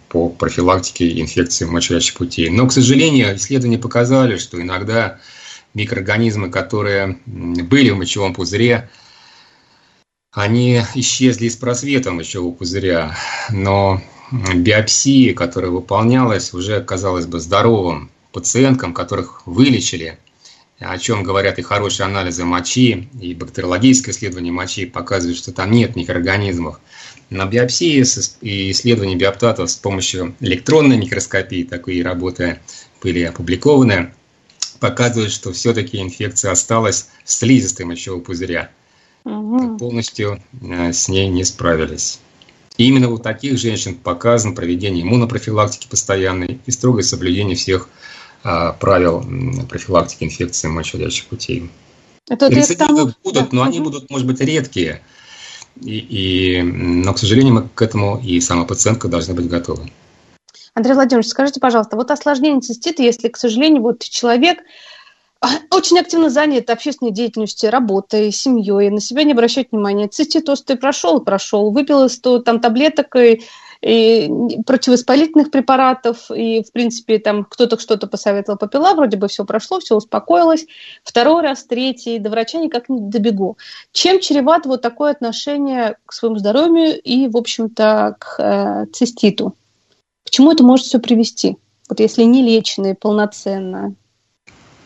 по 0.10 0.30
профилактике 0.30 1.20
инфекции 1.20 1.66
мочевых 1.66 2.14
путей. 2.14 2.50
Но, 2.50 2.68
к 2.68 2.72
сожалению, 2.72 3.36
исследования 3.36 3.78
показали, 3.78 4.38
что 4.38 4.62
иногда 4.62 5.20
микроорганизмы, 5.74 6.50
которые 6.50 7.20
были 7.26 7.92
в 7.92 7.98
мочевом 7.98 8.34
пузыре, 8.34 8.90
они 10.32 10.82
исчезли 10.96 11.46
из 11.46 11.56
просвета 11.56 12.12
мочевого 12.12 12.54
пузыря, 12.54 13.16
но 13.50 14.02
биопсии, 14.32 15.34
которая 15.34 15.72
выполнялась 15.72 16.54
уже, 16.54 16.82
казалось 16.82 17.26
бы, 17.26 17.40
здоровым 17.40 18.10
пациенткам, 18.32 18.94
которых 18.94 19.46
вылечили, 19.46 20.20
о 20.80 20.98
чем 20.98 21.24
говорят 21.24 21.58
и 21.58 21.64
хорошие 21.64 22.06
анализы 22.06 22.44
мочи, 22.46 23.10
и 23.20 23.34
бактериологическое 23.34 24.14
исследование 24.14 24.54
мочи 24.54 24.86
показывают, 24.86 25.38
что 25.38 25.52
там 25.52 25.72
нет 25.72 25.96
микроорганизмов. 25.96 26.80
На 27.30 27.46
биопсии 27.46 28.04
и 28.42 28.72
исследовании 28.72 29.16
биоптатов 29.16 29.70
с 29.70 29.76
помощью 29.76 30.36
электронной 30.40 30.98
микроскопии, 30.98 31.64
такие 31.64 32.04
работы 32.04 32.60
были 33.02 33.24
опубликованы, 33.24 34.14
показывают, 34.80 35.32
что 35.32 35.52
все-таки 35.52 36.00
инфекция 36.00 36.52
осталась 36.52 37.10
в 37.26 37.32
слизистой 37.32 37.86
мочевого 37.86 38.22
пузыря. 38.22 38.70
Угу. 39.26 39.78
Полностью 39.78 40.42
э, 40.62 40.94
с 40.94 41.10
ней 41.10 41.28
не 41.28 41.44
справились. 41.44 42.20
И 42.78 42.86
именно 42.88 43.10
у 43.10 43.18
таких 43.18 43.58
женщин 43.58 43.96
показано 43.96 44.56
проведение 44.56 45.04
иммунопрофилактики 45.04 45.88
постоянной 45.88 46.62
и 46.66 46.72
строгое 46.72 47.04
соблюдение 47.04 47.56
всех 47.56 47.90
а, 48.44 48.74
правил 48.74 49.26
профилактики 49.68 50.24
инфекции 50.24 50.68
мочеходящих 50.68 51.26
путей. 51.26 51.70
Это 52.30 52.48
Рецидивы 52.48 53.14
будут, 53.24 53.54
но 53.54 53.64
они 53.64 53.80
будут, 53.80 54.10
может 54.10 54.28
быть, 54.28 54.42
редкие. 54.42 55.02
И, 55.82 55.98
и, 55.98 56.62
но, 56.62 57.14
к 57.14 57.20
сожалению, 57.20 57.54
мы 57.54 57.70
к 57.74 57.82
этому 57.82 58.20
и 58.24 58.40
сама 58.42 58.66
пациентка 58.66 59.08
должны 59.08 59.34
быть 59.34 59.48
готовы. 59.48 59.90
Андрей 60.74 60.94
Владимирович, 60.94 61.30
скажите, 61.30 61.60
пожалуйста, 61.60 61.96
вот 61.96 62.12
осложнение 62.12 62.62
цистита, 62.62 63.02
если, 63.02 63.30
к 63.30 63.38
сожалению, 63.38 63.82
вот 63.82 64.04
человек 64.04 64.60
очень 65.72 66.00
активно 66.00 66.30
занят 66.30 66.70
общественной 66.70 67.12
деятельностью, 67.12 67.70
работой, 67.70 68.32
семьей, 68.32 68.90
на 68.90 69.00
себя 69.00 69.24
не 69.24 69.34
обращать 69.34 69.72
внимания. 69.72 70.08
Циститоз 70.08 70.64
ты 70.64 70.76
прошел, 70.76 71.20
прошел, 71.22 71.72
выпил 71.72 72.10
100 72.10 72.40
там, 72.40 72.60
таблеток 72.60 73.16
и, 73.16 73.42
и 73.82 74.30
противовоспалительных 74.66 75.52
препаратов, 75.52 76.32
и, 76.32 76.64
в 76.64 76.72
принципе, 76.72 77.20
там 77.20 77.46
кто-то 77.46 77.80
что-то 77.80 78.08
посоветовал, 78.08 78.58
попила, 78.58 78.94
вроде 78.94 79.18
бы 79.18 79.28
все 79.28 79.46
прошло, 79.46 79.80
все 79.80 79.96
успокоилось. 79.96 80.66
Второй 81.04 81.42
раз, 81.42 81.64
третий, 81.64 82.20
до 82.20 82.30
врача 82.30 82.60
никак 82.60 82.90
не 82.90 83.00
добегу. 83.00 83.58
Чем 83.92 84.20
чревато 84.20 84.70
вот 84.70 84.82
такое 84.82 85.12
отношение 85.12 85.98
к 86.06 86.14
своему 86.14 86.38
здоровью 86.38 87.00
и, 87.00 87.28
в 87.28 87.38
общем-то, 87.38 88.16
к 88.20 88.36
э, 88.40 88.86
циститу? 88.94 89.56
К 90.26 90.30
чему 90.30 90.52
это 90.52 90.64
может 90.64 90.88
все 90.88 91.00
привести? 91.00 91.58
Вот 91.90 92.02
если 92.02 92.24
не 92.24 92.44
лечено 92.44 92.88
и 92.88 92.94
полноценно, 92.94 93.96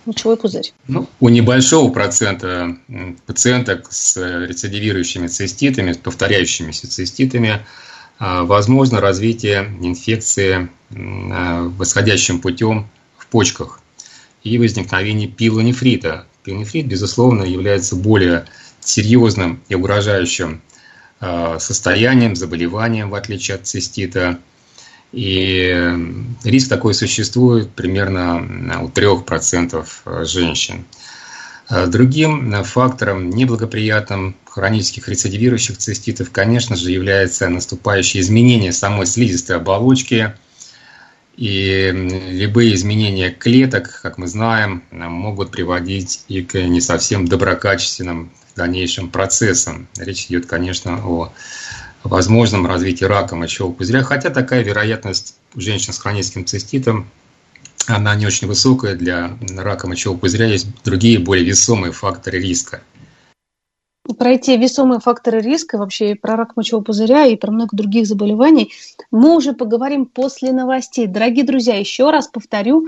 мочевой 0.05 0.37
пузырь? 0.37 0.73
Ну, 0.87 1.07
у 1.19 1.29
небольшого 1.29 1.91
процента 1.91 2.77
пациенток 3.25 3.87
с 3.91 4.17
рецидивирующими 4.17 5.27
циститами, 5.27 5.93
с 5.93 5.97
повторяющимися 5.97 6.89
циститами, 6.89 7.65
а, 8.19 8.43
возможно 8.43 9.01
развитие 9.01 9.65
инфекции 9.81 10.69
а, 10.91 11.63
восходящим 11.63 12.39
путем 12.39 12.89
в 13.17 13.27
почках 13.27 13.81
и 14.43 14.57
возникновение 14.57 15.27
пилонефрита. 15.27 16.25
Пилонефрит, 16.43 16.87
безусловно, 16.87 17.43
является 17.43 17.95
более 17.95 18.45
серьезным 18.79 19.61
и 19.69 19.75
угрожающим 19.75 20.61
а, 21.19 21.59
состоянием, 21.59 22.35
заболеванием, 22.35 23.09
в 23.09 23.15
отличие 23.15 23.55
от 23.55 23.67
цистита– 23.67 24.39
и 25.12 25.93
риск 26.43 26.69
такой 26.69 26.93
существует 26.93 27.69
примерно 27.71 28.82
у 28.82 28.88
3% 28.88 30.26
женщин. 30.26 30.86
А 31.67 31.88
другим 31.88 32.63
фактором 32.63 33.30
неблагоприятным 33.30 34.36
хронических 34.45 35.08
рецидивирующих 35.08 35.78
циститов, 35.78 36.32
конечно 36.32 36.76
же, 36.76 36.91
является 36.91 37.47
наступающее 37.47 38.21
изменение 38.21 38.74
самой 38.74 39.06
слизистой 39.06 39.58
оболочки. 39.58 40.34
И 41.38 41.89
любые 42.30 42.76
изменения 42.76 43.32
клеток, 43.32 44.02
как 44.02 44.17
мы 44.17 44.28
знаем, 44.28 44.84
могут 44.91 45.52
приводить 45.52 46.26
и 46.28 46.43
к 46.43 46.62
не 46.62 46.82
совсем 46.82 47.26
доброкачественным 47.26 48.32
дальнейшим 48.56 49.10
процессам. 49.10 49.88
Речь 49.97 50.26
идет, 50.26 50.45
конечно, 50.45 51.02
о 51.06 51.32
возможном 52.03 52.65
развитии 52.65 53.05
рака 53.05 53.35
мочевого 53.35 53.73
пузыря, 53.73 54.03
хотя 54.03 54.29
такая 54.29 54.63
вероятность 54.63 55.35
у 55.55 55.61
женщин 55.61 55.93
с 55.93 55.99
хроническим 55.99 56.45
циститом 56.45 57.07
она 57.87 58.15
не 58.15 58.25
очень 58.25 58.47
высокая 58.47 58.95
для 58.95 59.37
рака 59.57 59.87
мочевого 59.87 60.17
пузыря, 60.17 60.45
есть 60.45 60.67
другие 60.83 61.19
более 61.19 61.45
весомые 61.45 61.91
факторы 61.91 62.39
риска. 62.39 62.81
Про 64.17 64.31
эти 64.31 64.51
весомые 64.51 64.99
факторы 64.99 65.41
риска, 65.41 65.77
вообще 65.77 66.11
и 66.11 66.15
про 66.15 66.35
рак 66.35 66.55
мочевого 66.55 66.83
пузыря, 66.83 67.27
и 67.27 67.35
про 67.35 67.51
много 67.51 67.75
других 67.77 68.07
заболеваний 68.07 68.73
мы 69.11 69.35
уже 69.35 69.53
поговорим 69.53 70.05
после 70.05 70.51
новостей. 70.51 71.07
Дорогие 71.07 71.45
друзья, 71.45 71.77
еще 71.77 72.09
раз 72.09 72.27
повторю, 72.27 72.87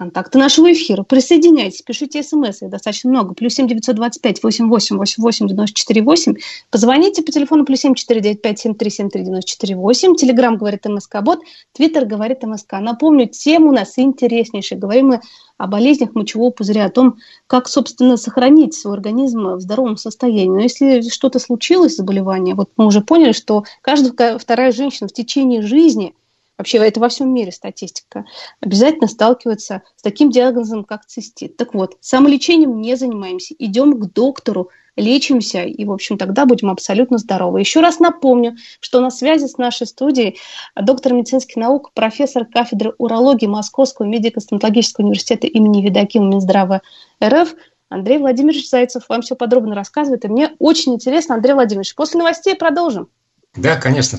контакты 0.00 0.38
нашего 0.38 0.72
эфира. 0.72 1.02
Присоединяйтесь, 1.02 1.82
пишите 1.82 2.22
смс, 2.22 2.62
их 2.62 2.70
достаточно 2.70 3.10
много. 3.10 3.34
Плюс 3.34 3.52
семь 3.52 3.68
девятьсот 3.68 3.96
двадцать 3.96 4.22
пять 4.22 4.42
восемь 4.42 4.70
восемь 4.70 4.96
восемь 4.96 5.22
восемь 5.22 5.46
девяносто 5.46 5.74
четыре 5.74 6.00
восемь. 6.00 6.36
Позвоните 6.70 7.22
по 7.22 7.30
телефону 7.30 7.66
плюс 7.66 7.80
семь 7.80 7.92
четыре 7.92 8.22
девять 8.22 8.40
пять 8.40 8.58
семь 8.58 8.74
три 8.74 8.88
семь 8.88 9.10
три 9.10 9.24
девяносто 9.24 9.50
четыре 9.50 9.76
восемь. 9.76 10.14
Телеграмм 10.14 10.56
говорит 10.56 10.86
МСК 10.86 11.20
Бот, 11.20 11.40
Твиттер 11.74 12.06
говорит 12.06 12.42
МСК. 12.42 12.80
Напомню, 12.80 13.28
тема 13.28 13.68
у 13.68 13.72
нас 13.72 13.98
интереснейшая. 13.98 14.78
Говорим 14.78 15.08
мы 15.08 15.20
о 15.58 15.66
болезнях 15.66 16.14
мочевого 16.14 16.48
пузыря, 16.48 16.86
о 16.86 16.90
том, 16.90 17.18
как, 17.46 17.68
собственно, 17.68 18.16
сохранить 18.16 18.72
свой 18.72 18.94
организм 18.94 19.48
в 19.48 19.60
здоровом 19.60 19.98
состоянии. 19.98 20.48
Но 20.48 20.60
если 20.60 21.06
что-то 21.10 21.38
случилось, 21.40 21.96
заболевание, 21.96 22.54
вот 22.54 22.70
мы 22.78 22.86
уже 22.86 23.02
поняли, 23.02 23.32
что 23.32 23.64
каждая 23.82 24.38
вторая 24.38 24.72
женщина 24.72 25.08
в 25.08 25.12
течение 25.12 25.60
жизни– 25.60 26.14
вообще 26.60 26.78
это 26.78 27.00
во 27.00 27.08
всем 27.08 27.32
мире 27.32 27.52
статистика, 27.52 28.24
обязательно 28.60 29.08
сталкиваться 29.08 29.82
с 29.96 30.02
таким 30.02 30.30
диагнозом, 30.30 30.84
как 30.84 31.06
цистит. 31.06 31.56
Так 31.56 31.74
вот, 31.74 31.96
самолечением 32.00 32.80
не 32.80 32.96
занимаемся, 32.96 33.54
идем 33.58 33.98
к 33.98 34.12
доктору, 34.12 34.70
лечимся, 34.96 35.62
и, 35.62 35.84
в 35.84 35.92
общем, 35.92 36.18
тогда 36.18 36.44
будем 36.44 36.70
абсолютно 36.70 37.16
здоровы. 37.16 37.60
Еще 37.60 37.80
раз 37.80 37.98
напомню, 37.98 38.56
что 38.80 39.00
на 39.00 39.10
связи 39.10 39.46
с 39.46 39.56
нашей 39.56 39.86
студией 39.86 40.38
доктор 40.76 41.14
медицинских 41.14 41.56
наук, 41.56 41.92
профессор 41.94 42.44
кафедры 42.44 42.94
урологии 42.98 43.46
Московского 43.46 44.06
медико-стоматологического 44.06 45.04
университета 45.04 45.46
имени 45.46 45.82
Видакима 45.82 46.26
Минздрава 46.26 46.82
РФ 47.24 47.54
Андрей 47.88 48.18
Владимирович 48.18 48.68
Зайцев 48.68 49.04
вам 49.08 49.22
все 49.22 49.34
подробно 49.34 49.74
рассказывает, 49.74 50.24
и 50.24 50.28
мне 50.28 50.52
очень 50.58 50.94
интересно, 50.94 51.36
Андрей 51.36 51.54
Владимирович, 51.54 51.94
после 51.94 52.18
новостей 52.18 52.54
продолжим. 52.54 53.08
Да, 53.54 53.76
конечно. 53.76 54.18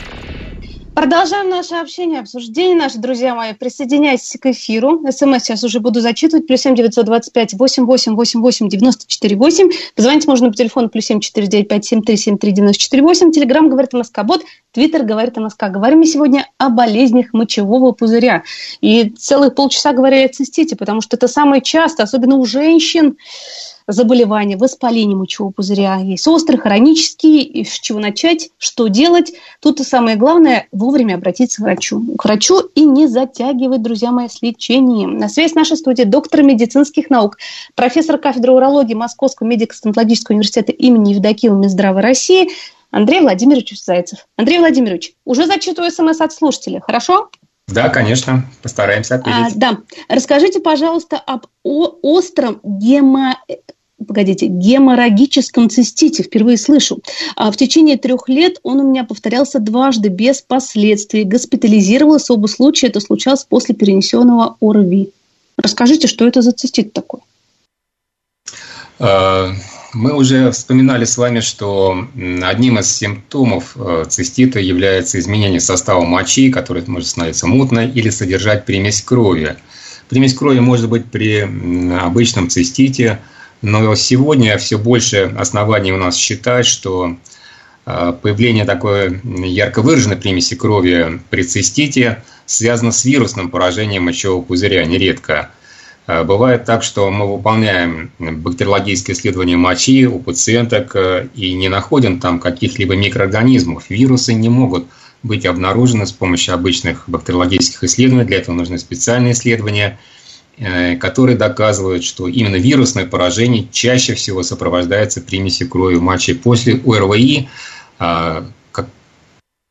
Продолжаем 0.93 1.49
наше 1.49 1.75
общение, 1.75 2.19
обсуждение. 2.19 2.75
Наши 2.75 2.97
друзья 2.97 3.33
мои, 3.33 3.53
присоединяйтесь 3.53 4.35
к 4.37 4.45
эфиру. 4.47 5.01
СМС 5.09 5.43
сейчас 5.43 5.63
уже 5.63 5.79
буду 5.79 6.01
зачитывать. 6.01 6.47
Плюс 6.47 6.61
семь 6.61 6.75
девятьсот 6.75 7.05
двадцать 7.05 7.31
пять 7.31 7.53
восемь 7.53 7.85
восемь 7.85 8.13
восемь 8.13 8.41
восемь 8.41 8.67
девяносто 8.67 9.07
четыре 9.07 9.37
восемь. 9.37 9.69
Позвонить 9.95 10.27
можно 10.27 10.49
по 10.49 10.55
телефону 10.55 10.89
плюс 10.89 11.05
семь 11.05 11.21
четыре 11.21 11.47
девять 11.47 11.69
пять 11.69 11.85
семь 11.85 12.01
три 12.03 12.17
семь 12.17 12.37
три 12.37 12.51
девяносто 12.51 12.83
четыре 12.83 13.03
восемь. 13.03 13.31
Телеграмм 13.31 13.69
говорит 13.69 13.93
МСК 13.93 14.23
Бот. 14.23 14.43
Твиттер 14.73 15.03
говорит 15.03 15.37
МСК. 15.37 15.69
Говорим 15.69 16.03
сегодня 16.03 16.49
о 16.57 16.69
болезнях 16.69 17.27
мочевого 17.31 17.93
пузыря. 17.93 18.43
И 18.81 19.11
целых 19.11 19.55
полчаса 19.55 19.93
говорили 19.93 20.25
о 20.25 20.29
цистите, 20.29 20.75
потому 20.75 20.99
что 20.99 21.15
это 21.15 21.29
самое 21.29 21.61
часто, 21.61 22.03
особенно 22.03 22.35
у 22.35 22.45
женщин, 22.45 23.15
заболевания, 23.91 24.57
воспаление 24.57 25.15
мочевого 25.15 25.51
пузыря. 25.51 25.97
Есть 25.97 26.27
острый, 26.27 26.57
хронический, 26.57 27.63
с 27.63 27.79
чего 27.79 27.99
начать, 27.99 28.49
что 28.57 28.87
делать. 28.87 29.33
Тут 29.59 29.79
и 29.79 29.83
самое 29.83 30.17
главное– 30.17 30.67
вовремя 30.71 31.15
обратиться 31.15 31.61
к 31.61 31.65
врачу. 31.65 32.01
К 32.17 32.25
врачу 32.25 32.59
и 32.75 32.83
не 32.85 33.07
затягивать, 33.07 33.81
друзья 33.81 34.11
мои, 34.11 34.27
с 34.27 34.41
лечением. 34.41 35.17
На 35.17 35.29
связи 35.29 35.51
с 35.51 35.55
нашей 35.55 35.77
студией 35.77 36.07
доктор 36.07 36.43
медицинских 36.43 37.09
наук, 37.09 37.37
профессор 37.75 38.17
кафедры 38.17 38.51
урологии 38.51 38.93
Московского 38.93 39.47
медико-стоматологического 39.47 40.35
университета 40.35 40.71
имени 40.71 41.13
Евдокиева 41.13 41.55
Минздрава 41.55 42.01
России 42.01 42.49
Андрей 42.91 43.21
Владимирович 43.21 43.73
Зайцев. 43.81 44.27
Андрей 44.37 44.59
Владимирович, 44.59 45.13
уже 45.25 45.45
зачитываю 45.45 45.91
смс 45.91 46.19
от 46.19 46.33
слушателя, 46.33 46.81
хорошо? 46.81 47.29
Да, 47.67 47.89
конечно, 47.89 48.43
постараемся 48.61 49.15
ответить. 49.15 49.55
А, 49.55 49.59
да, 49.59 49.77
расскажите, 50.09 50.59
пожалуйста, 50.59 51.17
об 51.17 51.47
о- 51.63 51.95
остром 52.01 52.59
гемо 52.63 53.37
погодите, 54.05 54.47
геморрагическом 54.47 55.69
цистите, 55.69 56.23
впервые 56.23 56.57
слышу. 56.57 56.99
А 57.35 57.51
в 57.51 57.57
течение 57.57 57.97
трех 57.97 58.27
лет 58.29 58.59
он 58.63 58.79
у 58.79 58.89
меня 58.89 59.03
повторялся 59.03 59.59
дважды 59.59 60.09
без 60.09 60.41
последствий. 60.41 61.23
Госпитализировался 61.23 62.33
оба 62.33 62.47
случая, 62.47 62.87
это 62.87 62.99
случалось 62.99 63.43
после 63.43 63.75
перенесенного 63.75 64.57
ОРВИ. 64.61 65.11
Расскажите, 65.57 66.07
что 66.07 66.27
это 66.27 66.41
за 66.41 66.51
цистит 66.51 66.93
такой? 66.93 67.21
А, 68.99 69.51
мы 69.93 70.13
уже 70.13 70.51
вспоминали 70.51 71.05
с 71.05 71.17
вами, 71.17 71.41
что 71.41 72.07
одним 72.43 72.79
из 72.79 72.95
симптомов 72.95 73.75
э, 73.75 74.05
цистита 74.07 74.59
является 74.59 75.19
изменение 75.19 75.59
состава 75.59 76.05
мочи, 76.05 76.49
который 76.49 76.83
может 76.87 77.09
становиться 77.09 77.47
мутной 77.47 77.89
или 77.89 78.09
содержать 78.09 78.65
примесь 78.65 79.01
крови. 79.01 79.57
Примесь 80.07 80.33
крови 80.33 80.59
может 80.59 80.89
быть 80.89 81.05
при 81.05 81.41
обычном 81.99 82.49
цистите, 82.49 83.19
но 83.61 83.93
сегодня 83.95 84.57
все 84.57 84.77
больше 84.77 85.33
оснований 85.37 85.91
у 85.91 85.97
нас 85.97 86.15
считать, 86.15 86.65
что 86.65 87.15
э, 87.85 88.13
появление 88.21 88.65
такой 88.65 89.21
ярко 89.23 89.81
выраженной 89.81 90.17
примеси 90.17 90.55
крови 90.55 91.21
при 91.29 91.43
цистите 91.43 92.23
связано 92.45 92.91
с 92.91 93.05
вирусным 93.05 93.49
поражением 93.49 94.03
мочевого 94.03 94.41
пузыря 94.41 94.83
нередко. 94.85 95.51
Э, 96.07 96.23
бывает 96.23 96.65
так, 96.65 96.81
что 96.81 97.11
мы 97.11 97.31
выполняем 97.31 98.11
бактериологические 98.17 99.15
исследования 99.15 99.57
мочи 99.57 100.07
у 100.07 100.17
пациенток 100.17 100.95
э, 100.95 101.27
и 101.35 101.53
не 101.53 101.69
находим 101.69 102.19
там 102.19 102.39
каких-либо 102.39 102.95
микроорганизмов. 102.95 103.89
Вирусы 103.89 104.33
не 104.33 104.49
могут 104.49 104.87
быть 105.21 105.45
обнаружены 105.45 106.07
с 106.07 106.11
помощью 106.11 106.55
обычных 106.55 107.03
бактериологических 107.07 107.83
исследований. 107.83 108.25
Для 108.25 108.37
этого 108.37 108.55
нужны 108.55 108.79
специальные 108.79 109.33
исследования– 109.33 109.99
которые 110.99 111.37
доказывают, 111.37 112.03
что 112.03 112.27
именно 112.27 112.57
вирусное 112.57 113.05
поражение 113.05 113.67
чаще 113.71 114.13
всего 114.13 114.43
сопровождается 114.43 115.21
примесью 115.21 115.69
крови 115.69 115.95
в 115.95 116.01
матче 116.01 116.35
после 116.35 116.79
ОРВИ, 116.85 117.49
а, 117.99 118.45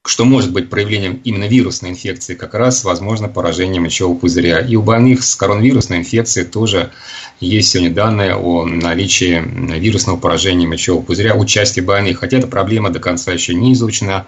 что 0.07 0.25
может 0.25 0.53
быть 0.53 0.71
проявлением 0.71 1.21
именно 1.25 1.45
вирусной 1.45 1.91
инфекции, 1.91 2.35
как 2.35 2.55
раз 2.55 2.85
возможно 2.85 3.29
поражение 3.29 3.81
мочевого 3.81 4.17
пузыря. 4.17 4.59
И 4.59 4.75
у 4.75 4.83
больных 4.83 5.23
с 5.23 5.37
коронавирусной 5.37 5.99
инфекцией 5.99 6.47
тоже 6.47 6.91
есть 7.39 7.71
сегодня 7.71 7.95
данные 7.95 8.35
о 8.35 8.65
наличии 8.65 9.43
вирусного 9.79 10.17
поражения 10.17 10.67
мочевого 10.67 11.03
пузыря 11.03 11.35
у 11.35 11.45
части 11.45 11.81
больных, 11.81 12.21
хотя 12.21 12.39
эта 12.39 12.47
проблема 12.47 12.91
до 12.91 12.99
конца 12.99 13.33
еще 13.33 13.55
не 13.55 13.75
изучена 13.75 14.27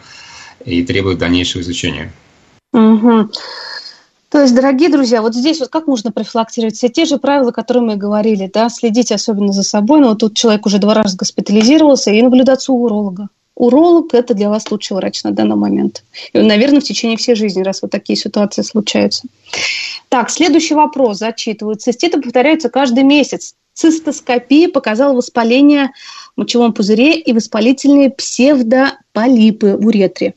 и 0.65 0.85
требует 0.85 1.19
дальнейшего 1.19 1.63
изучения. 1.63 2.13
Угу. 2.73 3.31
То 4.33 4.41
есть, 4.41 4.55
дорогие 4.55 4.89
друзья, 4.89 5.21
вот 5.21 5.35
здесь 5.35 5.61
вот 5.61 5.69
как 5.69 5.87
нужно 5.87 6.11
профилактировать 6.11 6.75
все 6.75 6.89
те 6.89 7.05
же 7.05 7.19
правила, 7.19 7.51
которые 7.51 7.85
мы 7.85 7.97
говорили, 7.97 8.51
да, 8.53 8.71
следить 8.71 9.13
особенно 9.13 9.53
за 9.53 9.63
собой, 9.63 10.01
но 10.01 10.09
вот 10.09 10.21
тут 10.21 10.35
человек 10.35 10.65
уже 10.65 10.79
два 10.79 10.95
раза 10.95 11.19
госпитализировался 11.19 12.11
и 12.11 12.23
наблюдаться 12.23 12.73
у 12.73 12.83
уролога. 12.83 13.29
Уролог– 13.57 14.07
это 14.15 14.33
для 14.33 14.49
вас 14.49 14.71
лучший 14.71 14.97
врач 14.97 15.23
на 15.23 15.33
данный 15.33 15.57
момент. 15.57 16.03
И, 16.33 16.39
наверное, 16.39 16.81
в 16.81 16.85
течение 16.85 17.19
всей 17.19 17.35
жизни, 17.35 17.63
раз 17.63 17.83
вот 17.83 17.91
такие 17.91 18.17
ситуации 18.17 18.63
случаются. 18.63 19.25
Так, 20.09 20.31
следующий 20.31 20.75
вопрос 20.75 21.19
зачитываю. 21.19 21.77
Циститы 21.77 22.19
повторяются 22.19 22.71
каждый 22.71 23.05
месяц. 23.05 23.55
Цистоскопия 23.75 24.71
показала 24.71 25.13
воспаление 25.13 25.91
в 26.35 26.41
мочевом 26.41 26.73
пузыре 26.73 27.19
и 27.19 27.35
воспалительные 27.35 28.09
псевдополипы 28.09 29.77
в 29.77 29.87
уретре. 29.87 30.33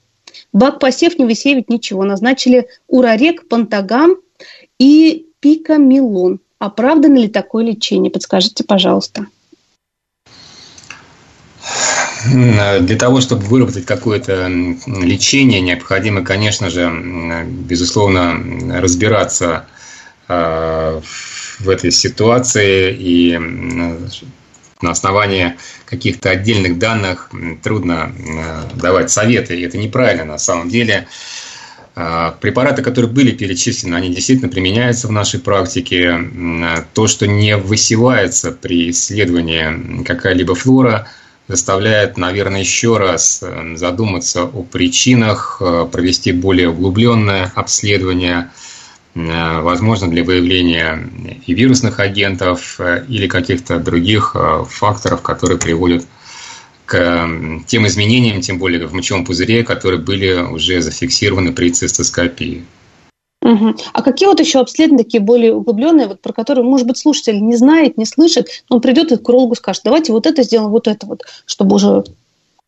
Бак 0.55 0.79
посев 0.79 1.19
не 1.19 1.25
высеивать 1.25 1.69
ничего. 1.69 2.05
Назначили 2.05 2.69
урарек, 2.87 3.49
пантагам 3.49 4.15
и 4.79 5.27
пикамилон. 5.41 6.39
Оправдано 6.59 7.17
ли 7.17 7.27
такое 7.27 7.65
лечение? 7.65 8.09
Подскажите, 8.09 8.63
пожалуйста. 8.63 9.25
Для 12.31 12.97
того, 12.97 13.19
чтобы 13.19 13.43
выработать 13.43 13.85
какое-то 13.85 14.47
лечение, 14.47 15.59
необходимо, 15.59 16.23
конечно 16.23 16.69
же, 16.69 16.89
безусловно, 17.45 18.79
разбираться 18.79 19.65
а, 20.29 21.01
в 21.59 21.69
этой 21.69 21.91
ситуации 21.91 22.95
и 22.97 23.37
на 24.81 24.91
основании 24.91 25.55
каких-то 25.85 26.29
отдельных 26.29 26.77
данных 26.77 27.31
трудно 27.63 28.11
э, 28.17 28.77
давать 28.77 29.09
советы, 29.09 29.55
и 29.55 29.61
это 29.61 29.77
неправильно 29.77 30.25
на 30.25 30.37
самом 30.37 30.69
деле. 30.69 31.07
А, 31.97 32.35
препараты, 32.41 32.81
которые 32.81 33.09
были 33.09 33.31
перечислены, 33.31 33.95
они 33.95 34.13
действительно 34.13 34.49
применяются 34.49 35.07
в 35.07 35.11
нашей 35.11 35.39
практике. 35.39 36.19
То, 36.93 37.07
что 37.07 37.25
не 37.25 37.55
высевается 37.55 38.51
при 38.51 38.89
исследовании 38.89 40.03
какая-либо 40.03 40.55
флора, 40.55 41.07
заставляет, 41.47 42.17
наверное, 42.17 42.59
еще 42.59 42.97
раз 42.97 43.39
э, 43.41 43.75
задуматься 43.77 44.43
о 44.43 44.63
причинах, 44.63 45.57
э, 45.61 45.87
провести 45.89 46.33
более 46.33 46.69
углубленное 46.69 47.51
обследование– 47.55 48.49
возможно, 49.15 50.09
для 50.09 50.23
выявления 50.23 51.09
и 51.45 51.53
вирусных 51.53 51.99
агентов, 51.99 52.75
э, 52.79 53.05
или 53.07 53.27
каких-то 53.27 53.79
других 53.79 54.35
э, 54.35 54.65
факторов, 54.69 55.21
которые 55.21 55.57
приводят 55.57 56.05
к 56.85 57.27
тем 57.65 57.87
изменениям, 57.87 58.41
тем 58.41 58.59
более 58.59 58.85
в 58.85 58.93
мочевом 58.93 59.25
пузыре, 59.25 59.63
которые 59.63 59.99
были 59.99 60.33
уже 60.33 60.81
зафиксированы 60.81 61.53
при 61.53 61.71
цистоскопии. 61.71 62.63
Угу. 63.41 63.75
А 63.93 64.01
какие 64.01 64.27
вот 64.27 64.39
еще 64.39 64.59
обследования 64.59 65.03
такие 65.03 65.21
более 65.21 65.53
углубленные, 65.53 66.07
вот 66.07 66.21
про 66.21 66.33
которые, 66.33 66.65
может 66.65 66.85
быть, 66.85 66.97
слушатель 66.97 67.39
не 67.41 67.55
знает, 67.55 67.97
не 67.97 68.05
слышит, 68.05 68.63
он 68.69 68.81
придет 68.81 69.11
и 69.11 69.17
к 69.17 69.29
урологу 69.29 69.55
скажет, 69.55 69.83
давайте 69.85 70.11
вот 70.11 70.25
это 70.25 70.43
сделаем, 70.43 70.71
вот 70.71 70.87
это 70.87 71.05
вот, 71.05 71.23
чтобы 71.45 71.75
уже 71.75 72.03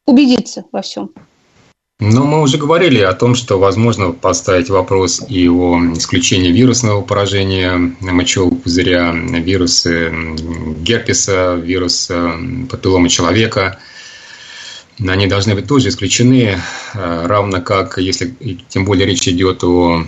убедиться 0.05 0.63
во 0.71 0.81
всем. 0.81 1.11
Но 1.99 2.25
мы 2.25 2.41
уже 2.41 2.59
говорили 2.59 2.99
о 2.99 3.13
том, 3.13 3.33
что 3.33 3.57
возможно 3.57 4.11
поставить 4.11 4.69
вопрос 4.69 5.23
и 5.27 5.49
о 5.49 5.79
исключении 5.93 6.51
вирусного 6.51 7.01
поражения 7.01 7.95
мочевого 8.01 8.53
пузыря, 8.53 9.11
вирусы 9.13 10.13
герпеса, 10.79 11.55
вирус 11.55 12.11
папилломы 12.69 13.09
человека. 13.09 13.79
Они 14.99 15.25
должны 15.25 15.55
быть 15.55 15.67
тоже 15.67 15.89
исключены, 15.89 16.59
э, 16.93 17.25
равно 17.27 17.61
как, 17.61 17.97
если 17.97 18.35
тем 18.67 18.85
более 18.85 19.05
речь 19.05 19.27
идет 19.27 19.63
о 19.63 20.03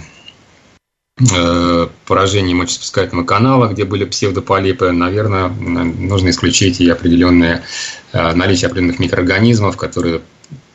э, 1.19 1.87
поражении 2.07 2.55
мочеиспускательного 2.55 3.25
канала, 3.25 3.67
где 3.67 3.85
были 3.85 4.05
псевдополипы, 4.05 4.91
наверное, 4.91 5.49
нужно 5.49 6.29
исключить 6.29 6.81
и 6.81 6.89
определенное 6.89 7.63
э, 8.13 8.33
наличие 8.33 8.67
определенных 8.67 8.97
микроорганизмов, 8.97 9.77
которые 9.77 10.21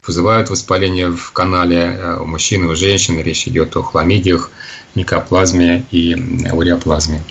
вызывают 0.07 0.51
воспаление 0.51 1.11
в 1.11 1.33
канале 1.33 1.79
э, 1.79 2.19
у 2.21 2.27
мужчин 2.27 2.65
и 2.65 2.67
у 2.67 2.75
женщин. 2.75 3.19
Речь 3.21 3.47
идет 3.49 3.77
о 3.77 3.83
хламидиях, 3.83 4.51
микоплазме 4.95 5.85
и 5.91 6.15
уреоплазме. 6.53 7.23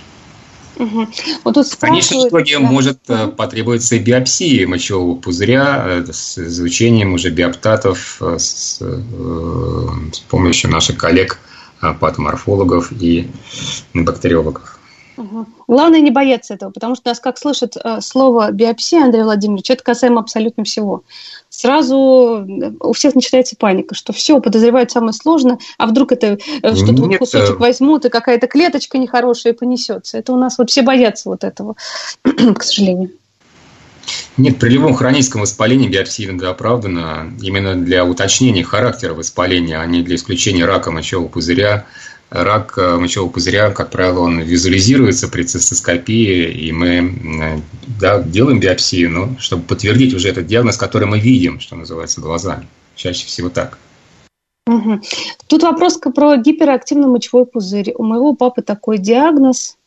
Угу. 0.76 1.08
Вот 1.44 1.54
тут 1.54 1.68
в 1.68 1.78
конечном 1.78 2.28
итоге 2.28 2.58
да. 2.58 2.66
может 2.66 3.10
угу. 3.10 3.32
потребоваться 3.32 3.96
и 3.96 4.00
биопсия 4.00 4.68
мочевого 4.68 5.16
пузыря 5.16 5.84
э, 5.86 6.06
с 6.12 6.38
изучением 6.38 7.14
уже 7.14 7.30
биоптатов 7.30 8.22
с, 8.38 8.80
с 8.80 10.20
помощью 10.30 10.72
наших 10.72 10.98
коллег 10.98 11.40
патоморфологов 12.00 12.94
и 12.94 13.30
бактериологов. 13.94 14.80
Угу. 15.18 15.46
Главное 15.68 16.02
не 16.02 16.12
бояться 16.12 16.56
этого, 16.56 16.72
потому 16.72 16.96
что 16.96 17.10
нас 17.10 17.20
как 17.20 17.38
слышат 17.38 17.78
э, 17.78 18.02
слово 18.02 18.52
биопсия, 18.52 19.04
Андрей 19.04 19.24
Владимирович, 19.24 19.70
это 19.70 19.84
касаемо 19.84 20.20
абсолютно 20.22 20.64
всего. 20.64 21.04
Сразу 21.56 22.48
э, 22.48 22.72
у 22.80 22.94
всех 22.94 23.13
начинается 23.13 23.56
паника, 23.56 23.94
что 23.94 24.12
все 24.12 24.42
подозревают 24.42 24.89
самое 24.89 25.13
сложное, 25.13 25.60
а 25.78 25.86
вдруг 25.86 26.12
это 26.12 26.39
э, 26.63 26.76
что-то 26.76 27.04
вот 27.04 27.18
кусочек 27.18 27.60
возьмут, 27.60 28.06
и 28.06 28.10
какая-то 28.10 28.48
клеточка 28.48 28.98
нехорошая 28.98 29.54
понесется. 29.54 30.18
Это 30.18 30.34
у 30.34 30.38
нас 30.38 30.58
вот 30.58 30.72
все 30.72 30.82
боятся 30.82 31.30
вот 31.30 31.44
этого, 31.44 31.76
к 32.24 32.63
сожалению. 32.63 33.12
Нет, 34.36 34.58
при 34.58 34.72
любом 34.72 34.96
хроническом 34.96 35.42
воспалении 35.42 35.88
биопсия 35.88 36.36
оправдана 36.50 37.32
именно 37.39 37.76
для 37.76 38.04
уточнения 38.04 38.63
характера 38.63 39.13
воспаления, 39.13 39.80
а 39.80 39.86
не 39.86 40.02
для 40.02 40.16
исключения 40.16 40.66
рака 40.66 40.89
мочевого 40.89 41.28
пузыря, 41.28 41.86
рак 42.34 42.78
э, 42.78 42.98
мочевого 42.98 43.30
пузыря, 43.30 43.69
как 43.69 43.91
правило, 43.91 44.22
он 44.22 44.41
визуализируется 44.41 45.28
при 45.28 45.43
цистоскопии, 45.43 46.52
и 46.52 46.72
мы 46.72 47.62
да, 48.00 48.22
делаем 48.22 48.60
биопсию, 48.60 49.12
но 49.12 49.39
чтобы 49.39 49.63
подтвердить 49.63 50.13
уже 50.15 50.30
этот 50.30 50.48
диагноз, 50.48 50.78
который 50.78 51.08
мы 51.08 51.19
видим, 51.19 51.60
что 51.60 51.76
называется, 51.76 52.22
глазами. 52.22 52.67
Чаще 52.96 53.28
всего 53.28 53.50
так. 53.50 53.78
Угу. 54.65 55.02
Тут 55.48 55.63
вопрос 55.63 56.00
про 56.15 56.38
гиперактивный 56.38 57.08
мочевой 57.08 57.46
пузырь. 57.46 57.93
У 57.96 58.04
моего 58.04 58.34
папы 58.34 58.62
такой 58.62 58.98
диагноз. 58.98 59.78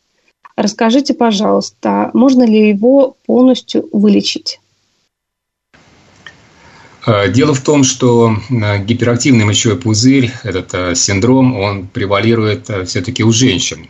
Расскажите, 0.55 1.13
пожалуйста, 1.13 2.11
можно 2.13 2.43
ли 2.43 2.69
его 2.69 3.17
полностью 3.25 3.87
вылечить? 3.91 4.59
Э, 7.07 7.29
дело 7.29 7.53
в 7.53 7.61
том, 7.61 7.83
что 7.85 8.35
э, 8.49 8.83
гиперактивный 8.83 9.45
мочевой 9.45 9.77
пузырь, 9.79 10.31
этот 10.43 10.73
э, 10.73 10.93
синдром, 10.93 11.57
он 11.57 11.87
превалирует 11.87 12.69
все-таки 12.85 13.23
у 13.23 13.31
женщин. 13.31 13.87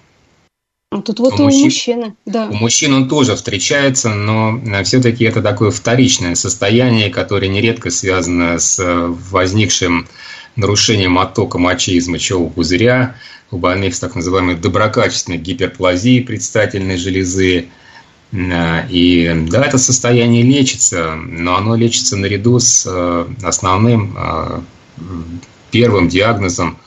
Ну, 0.92 1.02
тут 1.02 1.20
вот 1.20 1.40
у, 1.40 1.44
у 1.44 1.46
мужчин, 1.46 1.64
мужчины, 1.64 2.16
да. 2.26 2.48
У 2.48 2.54
мужчин 2.54 2.94
он 2.94 3.10
тоже 3.10 3.36
встречается, 3.36 4.14
но 4.14 4.62
все-таки 4.84 5.26
это 5.26 5.42
такое 5.42 5.72
вторичное 5.72 6.36
состояние, 6.36 7.10
которое 7.10 7.50
нередко 7.50 7.90
связано 7.90 8.58
с 8.58 8.80
возникшим 9.32 10.08
нарушением 10.56 11.20
оттока 11.20 11.58
мочи 11.58 11.96
из 11.96 12.08
мочевого 12.08 12.50
пузыря, 12.50 13.16
у 13.52 13.58
больных 13.58 13.96
с 13.96 14.00
так 14.00 14.16
называемой 14.16 14.56
доброкачественной 14.56 15.40
гиперплазией 15.40 16.24
предстательной 16.24 16.98
железы, 16.98 17.68
и 18.32 19.46
да, 19.50 19.66
это 19.66 19.78
состояние 19.78 20.44
лечится, 20.44 21.16
но 21.16 21.56
оно 21.56 21.76
лечится 21.76 22.18
наряду 22.18 22.60
с 22.60 22.86
э, 22.86 23.26
основным 23.42 24.16
э, 24.18 24.60
первым 25.72 26.10
диагнозом, 26.10 26.78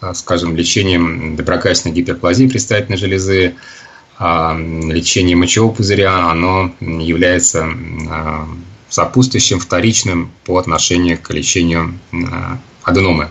э, 0.00 0.12
скажем, 0.14 0.56
лечением 0.56 1.34
доброкачественной 1.34 1.96
гиперплазии 1.96 2.46
предстательной 2.46 2.96
железы, 2.96 3.56
а 4.18 4.56
лечение 4.56 5.34
мочевого 5.34 5.74
пузыря, 5.74 6.30
оно 6.30 6.72
является 6.78 7.68
сопутствующим 8.88 9.58
вторичным 9.58 10.30
по 10.44 10.56
отношению 10.58 11.18
к 11.20 11.30
лечению 11.30 11.98
аденомы. 12.84 13.30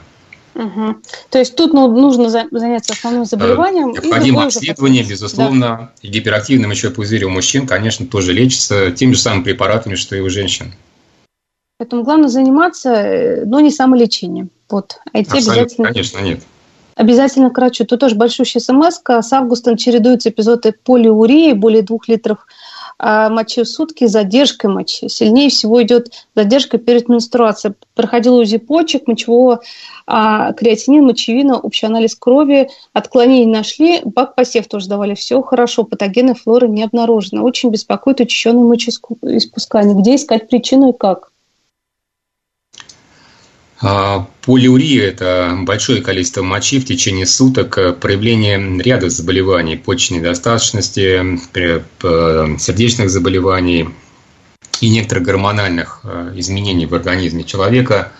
Угу. 0.56 0.96
То 1.30 1.40
есть 1.40 1.56
тут 1.56 1.74
ну, 1.74 1.88
нужно 1.88 2.30
заняться 2.30 2.94
основным 2.94 3.26
заболеванием. 3.26 3.92
Необходимо 3.92 4.46
обследование, 4.46 5.04
безусловно. 5.04 5.60
Да. 5.60 5.92
И 6.02 6.08
гиперактивный 6.10 6.68
мочевой 6.68 6.94
пузырь 6.94 7.24
у 7.26 7.30
мужчин, 7.30 7.66
конечно, 7.66 8.06
тоже 8.06 8.34
лечится 8.34 8.92
теми 8.92 9.14
же 9.14 9.20
самыми 9.20 9.44
препаратами, 9.44 9.96
что 9.96 10.16
и 10.16 10.20
у 10.20 10.30
женщин. 10.30 10.74
Поэтому 11.80 12.04
главное 12.04 12.30
заниматься, 12.30 12.90
э, 12.90 13.46
но 13.46 13.60
не 13.60 13.72
самолечением. 13.72 14.50
Вот. 14.70 14.98
А 15.12 15.20
эти 15.20 15.32
обязательно... 15.32 15.88
Конечно, 15.88 16.20
нет. 16.20 16.40
Обязательно 16.96 17.50
к 17.50 17.58
врачу. 17.58 17.86
Тут 17.86 18.00
тоже 18.00 18.16
большущая 18.16 18.62
смс 18.62 19.02
-ка. 19.04 19.22
С 19.22 19.34
августом 19.34 19.78
чередуются 19.78 20.30
эпизоды 20.30 20.74
полиурии, 20.84 21.54
более 21.54 21.82
двух 21.82 22.08
литров 22.08 22.46
а 23.06 23.30
мочи 23.30 23.66
сутки 23.66 24.08
задержкой 24.08 24.70
мочи. 24.70 25.10
Сильнее 25.10 25.50
всего 25.50 25.84
идет 25.84 26.14
задержка 26.36 26.78
перед 26.78 27.10
менструацией. 27.10 27.76
Проходил 27.96 28.38
УЗИ 28.38 28.60
почек, 28.60 29.08
мочевого 29.08 29.60
а, 30.08 30.54
креатинин, 30.54 31.04
мочевина, 31.04 31.60
общий 31.60 31.86
анализ 31.86 32.16
крови, 32.16 32.70
отклонений 32.94 33.46
нашли, 33.46 34.00
бак 34.06 34.36
посев 34.36 34.70
тоже 34.70 34.88
давали, 34.88 35.16
все 35.16 35.42
хорошо, 35.42 35.84
патогены 35.84 36.34
флоры 36.34 36.70
не 36.70 36.82
обнаружено. 36.82 37.44
Очень 37.44 37.72
беспокоит 37.72 38.22
учащенное 38.22 38.64
мочеиспускание. 38.64 40.00
Где 40.00 40.16
искать 40.16 40.48
причину 40.48 40.92
и 40.92 40.98
как? 40.98 41.33
А, 43.86 44.30
полиурия– 44.46 45.08
это 45.10 45.58
большое 45.64 46.02
количество 46.02 46.42
мочи 46.42 46.80
в 46.80 46.86
течение 46.86 47.26
суток, 47.26 47.78
э, 47.78 47.92
проявление 47.92 48.82
ряда 48.82 49.10
заболеваний, 49.10 49.76
почечной 49.76 50.20
недостаточности, 50.20 51.38
сердечных 52.60 53.10
заболеваний 53.10 53.90
и 54.80 54.90
некоторых 54.90 55.26
гормональных 55.26 56.00
э, 56.06 56.32
изменений 56.38 56.86
в 56.86 56.96
организме 56.96 57.44
человека. 57.44 58.14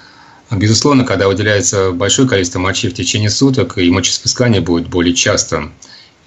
Безусловно, 0.52 1.06
когда 1.06 1.30
выделяется 1.30 1.92
большое 1.92 2.28
количество 2.28 2.60
мочи 2.60 2.90
в 2.90 2.94
течение 2.94 3.30
суток, 3.30 3.78
и 3.78 3.90
мочеиспускание 3.90 4.60
будет 4.60 4.90
более 4.90 5.16
часто. 5.16 5.72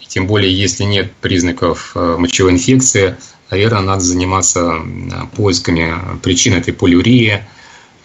И 0.01 0.07
тем 0.07 0.27
более, 0.27 0.51
если 0.51 0.85
нет 0.85 1.13
признаков 1.21 1.93
э, 1.95 2.17
мочевой 2.19 2.53
инфекции, 2.53 3.17
наверное, 3.51 3.83
надо 3.83 4.01
заниматься 4.01 4.77
поисками 5.37 5.95
причин 6.23 6.55
этой 6.55 6.73
полиурии– 6.73 7.45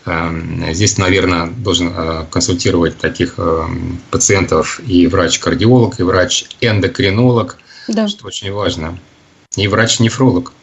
здесь, 0.05 0.97
наверное, 0.97 1.47
должен 1.47 1.93
э, 1.95 2.25
консультировать 2.29 2.97
таких 2.97 3.35
э, 3.37 3.63
пациентов 4.09 4.79
и 4.85 5.05
врач-кардиолог, 5.07 5.99
и 5.99 6.03
врач-эндокринолог, 6.03 7.59
да. 7.87 8.07
что 8.07 8.25
очень 8.25 8.51
важно, 8.51 8.97
и 9.55 9.67
врач-нефролог. 9.67 10.53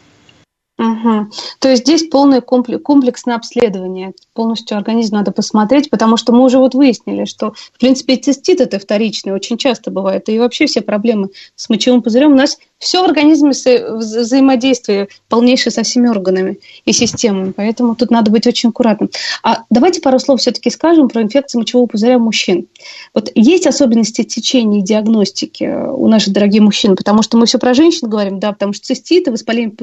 Угу. 0.79 1.31
То 1.59 1.69
есть 1.69 1.83
здесь 1.83 2.07
полное 2.07 2.39
комплексное 2.39 3.35
обследование. 3.35 4.13
Полностью 4.33 4.77
организм 4.77 5.15
надо 5.15 5.33
посмотреть, 5.33 5.89
потому 5.89 6.15
что 6.15 6.31
мы 6.31 6.45
уже 6.45 6.57
вот 6.57 6.73
выяснили, 6.73 7.25
что, 7.25 7.51
в 7.51 7.77
принципе, 7.77 8.15
цистит 8.15 8.61
это 8.61 8.79
вторичный, 8.79 9.33
очень 9.33 9.57
часто 9.57 9.91
бывает. 9.91 10.29
И 10.29 10.39
вообще 10.39 10.67
все 10.67 10.81
проблемы 10.81 11.31
с 11.57 11.67
мочевым 11.67 12.01
пузырем 12.01 12.31
у 12.31 12.35
нас 12.35 12.57
все 12.79 13.01
в 13.01 13.05
организме 13.05 13.51
взаимодействие 13.51 15.09
полнейшее 15.27 15.71
со 15.71 15.83
всеми 15.83 16.07
органами 16.07 16.59
и 16.85 16.93
системами, 16.93 17.51
поэтому 17.51 17.95
тут 17.95 18.09
надо 18.09 18.31
быть 18.31 18.47
очень 18.47 18.69
аккуратным. 18.69 19.09
А 19.43 19.63
давайте 19.69 20.01
пару 20.01 20.17
слов 20.17 20.39
все-таки 20.39 20.69
скажем 20.69 21.09
про 21.09 21.21
инфекцию 21.21 21.59
мочевого 21.59 21.87
пузыря 21.87 22.17
у 22.17 22.21
мужчин. 22.21 22.67
Вот 23.13 23.31
есть 23.35 23.67
особенности 23.67 24.23
течения 24.23 24.79
и 24.79 24.83
диагностики 24.83 25.65
у 25.65 26.07
наших 26.07 26.33
дорогих 26.33 26.61
мужчин, 26.61 26.95
потому 26.95 27.21
что 27.21 27.37
мы 27.37 27.45
все 27.45 27.59
про 27.59 27.73
женщин 27.73 28.09
говорим, 28.09 28.39
да, 28.39 28.53
потому 28.53 28.73
что 28.73 28.85
циститы, 28.85 29.31
воспаление 29.31 29.73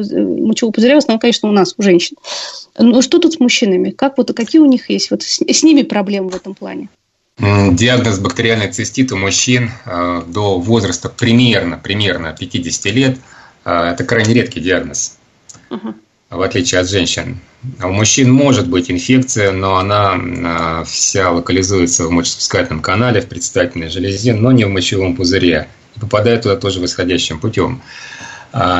мочевого 0.46 0.72
пузыря 0.72 0.94
в 0.94 0.98
основном, 0.98 1.20
конечно, 1.20 1.48
у 1.48 1.52
нас, 1.52 1.74
у 1.76 1.82
женщин. 1.82 2.16
Но 2.78 3.02
что 3.02 3.18
тут 3.18 3.34
с 3.34 3.40
мужчинами? 3.40 3.90
Как 3.90 4.16
вот, 4.16 4.32
какие 4.32 4.60
у 4.60 4.66
них 4.66 4.88
есть? 4.88 5.10
Вот 5.10 5.22
с, 5.22 5.40
с 5.40 5.62
ними 5.62 5.82
проблемы 5.82 6.30
в 6.30 6.36
этом 6.36 6.54
плане? 6.54 6.88
Диагноз 7.38 8.18
бактериальный 8.18 8.72
цистит 8.72 9.12
у 9.12 9.16
мужчин 9.18 9.70
э, 9.84 10.22
до 10.26 10.58
возраста 10.58 11.10
примерно, 11.10 11.76
примерно 11.76 12.34
50 12.38 12.86
лет 12.94 13.18
э,– 13.66 13.70
это 13.92 14.04
крайне 14.04 14.32
редкий 14.32 14.60
диагноз, 14.60 15.18
угу. 15.68 15.94
в 16.30 16.40
отличие 16.40 16.80
от 16.80 16.88
женщин. 16.88 17.38
У 17.82 17.88
мужчин 17.88 18.32
может 18.32 18.68
быть 18.68 18.90
инфекция, 18.90 19.52
но 19.52 19.76
она 19.76 20.16
э, 20.16 20.84
вся 20.86 21.30
локализуется 21.30 22.06
в 22.06 22.10
мочеиспускательном 22.10 22.80
канале, 22.80 23.20
в 23.20 23.28
предстательной 23.28 23.90
железе, 23.90 24.32
но 24.32 24.50
не 24.52 24.64
в 24.64 24.70
мочевом 24.70 25.14
пузыре. 25.14 25.68
И 25.94 26.00
попадает 26.00 26.42
туда 26.42 26.56
тоже 26.56 26.80
восходящим 26.80 27.38
путем. 27.38 27.82
А 27.82 28.35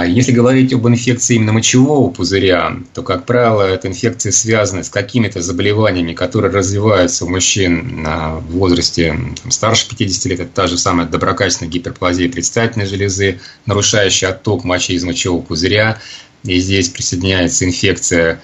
если 0.07 0.33
говорить 0.33 0.73
об 0.73 0.89
инфекции 0.89 1.37
именно 1.37 1.53
мочевого 1.53 2.11
пузыря, 2.11 2.77
то, 2.95 3.03
как 3.03 3.27
правило, 3.27 3.63
эта 3.63 3.89
инфекция 3.89 4.33
связана 4.33 4.83
с 4.83 4.89
какими-то 4.89 5.43
заболеваниями, 5.43 6.15
которые 6.15 6.53
развиваются 6.53 7.25
у 7.25 7.29
мужчин 7.29 8.05
в 8.05 8.53
возрасте 8.53 9.19
старше 9.51 9.89
50 9.89 10.25
лет. 10.27 10.41
Это 10.41 10.51
та 10.53 10.67
же 10.67 10.79
самая 10.79 11.07
доброкачественная 11.07 11.71
гиперплазия 11.71 12.31
предстательной 12.31 12.87
железы, 12.87 13.41
нарушающая 13.67 14.31
отток 14.31 14.65
мочи 14.65 14.93
из 14.93 15.05
мочевого 15.05 15.43
пузыря, 15.43 15.99
и 16.47 16.59
здесь 16.59 16.89
присоединяется 16.89 17.65
инфекция. 17.65 18.41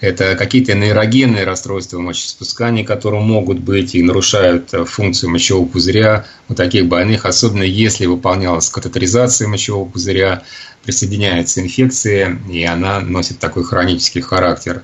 Это 0.00 0.34
какие-то 0.36 0.74
нейрогенные 0.74 1.44
расстройства 1.44 1.98
мочеиспускания, 1.98 2.84
которые 2.84 3.22
могут 3.22 3.60
быть 3.60 3.94
и 3.94 4.02
нарушают 4.02 4.74
э, 4.74 4.84
функцию 4.84 5.30
мочевого 5.30 5.66
пузыря 5.66 6.26
у 6.48 6.54
таких 6.54 6.86
больных, 6.86 7.24
особенно 7.24 7.62
если 7.62 8.06
выполнялась 8.06 8.68
катетеризация 8.68 9.48
мочевого 9.48 9.88
пузыря, 9.88 10.42
присоединяется 10.82 11.60
инфекция, 11.60 12.38
и 12.50 12.62
она 12.64 13.00
носит 13.00 13.38
такой 13.38 13.64
хронический 13.64 14.20
характер. 14.20 14.82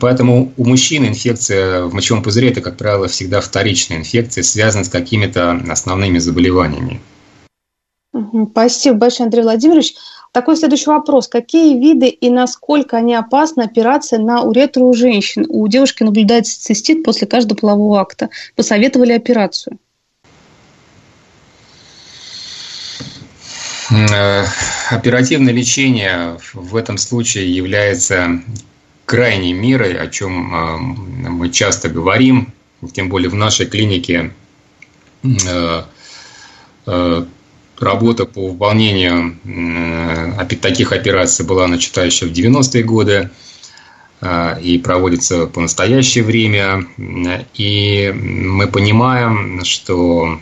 Поэтому 0.00 0.52
у 0.56 0.64
мужчин 0.64 1.06
инфекция 1.06 1.84
в 1.84 1.94
мочевом 1.94 2.22
пузыре– 2.22 2.48
это, 2.50 2.60
как 2.60 2.76
правило, 2.76 3.06
всегда 3.06 3.40
вторичная 3.40 3.98
инфекция, 3.98 4.42
связанная 4.42 4.84
с 4.84 4.88
какими-то 4.88 5.62
основными 5.68 6.18
заболеваниями. 6.18 7.00
Спасибо 8.50 8.96
большое, 8.96 9.26
Андрей 9.26 9.42
Владимирович. 9.42 9.94
Такой 10.36 10.54
следующий 10.58 10.90
вопрос. 10.90 11.28
Какие 11.28 11.80
виды 11.80 12.08
и 12.08 12.28
насколько 12.28 12.98
они 12.98 13.14
опасны 13.14 13.62
операции 13.62 14.18
на 14.18 14.42
уретру 14.42 14.88
у 14.88 14.92
женщин? 14.92 15.46
У 15.48 15.66
девушки 15.66 16.02
наблюдается 16.02 16.60
цистит 16.60 17.04
после 17.04 17.26
каждого 17.26 17.56
полового 17.56 17.98
акта. 17.98 18.28
Посоветовали 18.54 19.12
операцию? 19.14 19.78
Э, 23.90 24.44
оперативное 24.90 25.54
лечение 25.54 26.36
в 26.52 26.76
этом 26.76 26.98
случае 26.98 27.50
является 27.56 28.42
крайней 29.06 29.54
мерой, 29.54 29.94
о 29.94 30.06
чем 30.08 30.54
э, 30.54 30.76
мы 31.30 31.48
часто 31.48 31.88
говорим, 31.88 32.52
тем 32.92 33.08
более 33.08 33.30
в 33.30 33.34
нашей 33.34 33.64
клинике 33.64 34.34
э, 35.24 35.82
работа 37.80 38.24
по 38.24 38.48
выполнению 38.48 39.36
таких 40.60 40.92
операций 40.92 41.44
была 41.44 41.66
начата 41.66 42.04
еще 42.04 42.26
в 42.26 42.32
90-е 42.32 42.82
годы 42.82 43.30
и 44.62 44.80
проводится 44.82 45.46
по 45.46 45.60
настоящее 45.60 46.24
время. 46.24 46.86
И 47.54 48.12
мы 48.12 48.66
понимаем, 48.66 49.62
что 49.64 50.40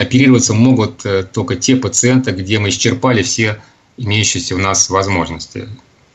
оперироваться 0.00 0.54
могут 0.54 1.04
э, 1.04 1.24
только 1.24 1.56
те 1.56 1.76
пациенты, 1.76 2.30
где 2.30 2.58
мы 2.58 2.70
исчерпали 2.70 3.22
все 3.22 3.60
имеющиеся 3.98 4.54
у 4.54 4.58
нас 4.58 4.88
возможности 4.88 5.68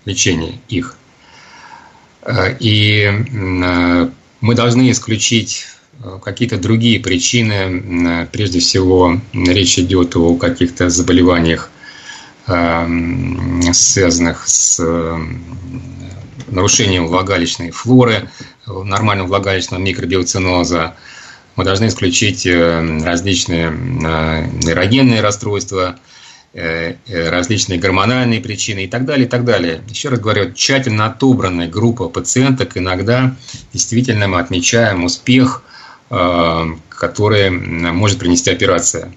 лечения 0.05 0.59
их. 0.69 0.97
Э, 2.23 2.57
и 2.59 3.03
э, 3.03 4.09
мы 4.41 4.55
должны 4.55 4.89
исключить 4.89 5.67
какие-то 6.23 6.57
другие 6.57 6.99
причины. 6.99 8.27
Прежде 8.31 8.59
всего, 8.59 9.19
речь 9.33 9.79
идет 9.79 10.15
о 10.15 10.35
каких-то 10.35 10.89
заболеваниях, 10.89 11.71
связанных 13.73 14.47
с 14.47 14.79
нарушением 16.47 17.07
влагалищной 17.07 17.71
флоры, 17.71 18.29
нормального 18.67 19.27
влагалищного 19.27 19.81
микробиоциноза, 19.81 20.95
мы 21.55 21.63
должны 21.63 21.87
исключить 21.87 22.45
э, 22.45 22.99
различные 23.03 23.67
э, 23.67 23.71
нейрогенные 24.61 25.21
расстройства, 25.21 25.97
э, 26.53 26.95
различные 27.07 27.79
гормональные 27.79 28.41
причины 28.41 28.85
и 28.85 28.87
так 28.87 29.05
далее, 29.05 29.25
и 29.25 29.29
так 29.29 29.45
далее. 29.45 29.81
Еще 29.87 30.09
раз 30.09 30.19
говорю, 30.19 30.51
тщательно 30.53 31.05
отобранная 31.05 31.69
группа 31.69 32.09
пациенток, 32.09 32.77
иногда 32.77 33.35
действительно 33.71 34.27
мы 34.27 34.39
отмечаем 34.39 35.05
успех, 35.05 35.63
который 36.89 37.49
может 37.49 38.19
принести 38.19 38.49
операция 38.49 39.11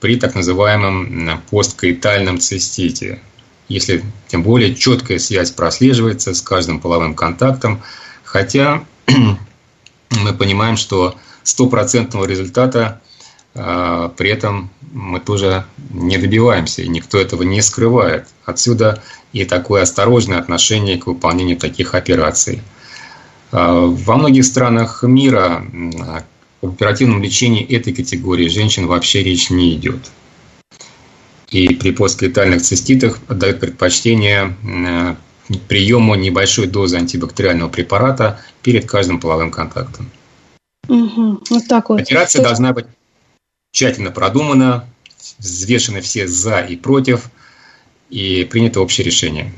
при 0.00 0.16
так 0.16 0.34
называемом 0.34 1.42
посткаитальном 1.50 2.40
цистите. 2.40 3.20
Если 3.68 4.02
тем 4.28 4.42
более 4.42 4.74
четкая 4.74 5.18
связь 5.18 5.50
прослеживается 5.50 6.32
с 6.32 6.40
каждым 6.40 6.80
половым 6.80 7.14
контактом, 7.14 7.82
хотя 8.24 8.84
мы 10.10 10.32
понимаем, 10.32 10.76
что 10.76 11.16
стопроцентного 11.42 12.24
результата 12.24 13.00
а, 13.54 14.08
при 14.16 14.30
этом 14.30 14.70
мы 14.92 15.20
тоже 15.20 15.64
не 15.90 16.16
добиваемся, 16.16 16.82
и 16.82 16.88
никто 16.88 17.18
этого 17.18 17.42
не 17.42 17.60
скрывает. 17.60 18.26
Отсюда 18.44 19.02
и 19.32 19.44
такое 19.44 19.82
осторожное 19.82 20.38
отношение 20.38 20.96
к 20.96 21.06
выполнению 21.06 21.56
таких 21.56 21.94
операций. 21.94 22.62
А, 23.50 23.86
во 23.86 24.16
многих 24.16 24.44
странах 24.44 25.02
мира 25.02 25.64
об 26.60 26.70
оперативном 26.70 27.22
лечении 27.22 27.64
этой 27.64 27.92
категории 27.92 28.48
женщин 28.48 28.86
вообще 28.86 29.22
речь 29.22 29.50
не 29.50 29.74
идет. 29.74 30.10
И 31.50 31.74
при 31.74 31.92
постлетальных 31.92 32.62
циститах 32.62 33.20
дают 33.28 33.60
предпочтение 33.60 34.56
приему 35.66 36.14
небольшой 36.14 36.66
дозы 36.66 36.96
антибактериального 36.96 37.70
препарата 37.70 38.40
перед 38.62 38.86
каждым 38.86 39.18
половым 39.18 39.50
контактом. 39.50 40.10
Угу, 40.88 41.44
вот 41.48 41.68
так 41.68 41.88
вот. 41.88 42.00
Операция 42.00 42.42
То... 42.42 42.48
должна 42.48 42.72
быть 42.72 42.86
тщательно 43.72 44.10
продумана, 44.10 44.86
взвешены 45.38 46.00
все 46.00 46.26
за 46.26 46.60
и 46.60 46.76
против, 46.76 47.30
и 48.10 48.44
принято 48.44 48.80
общее 48.80 49.04
решение. 49.04 49.52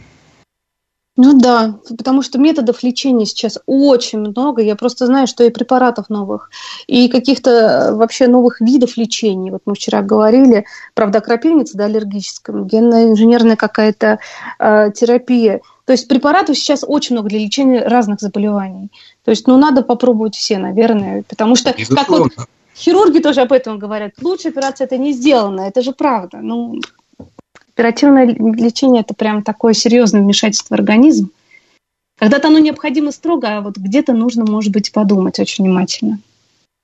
Ну 1.16 1.38
да, 1.38 1.80
потому 1.98 2.22
что 2.22 2.38
методов 2.38 2.82
лечения 2.82 3.26
сейчас 3.26 3.58
очень 3.66 4.20
много. 4.20 4.62
Я 4.62 4.76
просто 4.76 5.06
знаю, 5.06 5.26
что 5.26 5.44
и 5.44 5.50
препаратов 5.50 6.08
новых, 6.08 6.50
и 6.86 7.08
каких-то 7.08 7.50
э, 7.50 7.94
вообще 7.94 8.28
новых 8.28 8.60
видов 8.60 8.96
лечения. 8.96 9.50
Вот 9.50 9.62
мы 9.66 9.74
вчера 9.74 10.02
говорили, 10.02 10.66
правда, 10.94 11.20
крапивница, 11.20 11.76
да, 11.76 11.86
аллергическая, 11.86 12.56
генно-инженерная 12.62 13.56
какая-то 13.56 14.20
э, 14.58 14.92
терапия. 14.94 15.60
То 15.84 15.92
есть 15.92 16.06
препаратов 16.06 16.56
сейчас 16.56 16.84
очень 16.86 17.16
много 17.16 17.28
для 17.28 17.40
лечения 17.40 17.82
разных 17.82 18.20
заболеваний. 18.20 18.90
То 19.24 19.32
есть, 19.32 19.48
ну, 19.48 19.58
надо 19.58 19.82
попробовать 19.82 20.36
все, 20.36 20.58
наверное, 20.58 21.24
потому 21.28 21.56
что, 21.56 21.74
Безусловно. 21.76 22.28
как 22.30 22.36
вот 22.38 22.48
хирурги 22.76 23.18
тоже 23.18 23.40
об 23.42 23.52
этом 23.52 23.78
говорят, 23.78 24.12
лучше 24.22 24.48
операция 24.48 24.86
это 24.86 24.96
не 24.96 25.12
сделана, 25.12 25.62
это 25.62 25.82
же 25.82 25.92
правда. 25.92 26.38
Ну, 26.40 26.80
оперативное 27.80 28.26
лечение– 28.26 29.00
это 29.02 29.14
прям 29.14 29.42
такое 29.42 29.72
серьезное 29.72 30.20
вмешательство 30.20 30.74
в 30.74 30.78
организм. 30.78 31.30
Когда-то 32.18 32.48
оно 32.48 32.58
необходимо 32.58 33.10
строго, 33.10 33.48
а 33.48 33.60
вот 33.62 33.78
где-то 33.78 34.12
нужно, 34.12 34.44
может 34.44 34.70
быть, 34.70 34.92
подумать 34.92 35.38
очень 35.38 35.64
внимательно. 35.64 36.18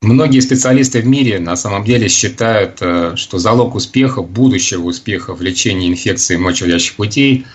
Многие 0.00 0.40
специалисты 0.40 1.00
в 1.00 1.06
мире 1.06 1.38
на 1.38 1.56
самом 1.56 1.84
деле 1.84 2.08
считают, 2.08 2.78
э, 2.80 3.16
что 3.16 3.38
залог 3.38 3.74
успеха, 3.74 4.22
будущего 4.22 4.84
успеха 4.84 5.34
в 5.34 5.42
лечении 5.42 5.88
инфекции 5.88 6.36
мочеводящих 6.36 6.96
путей 6.96 7.46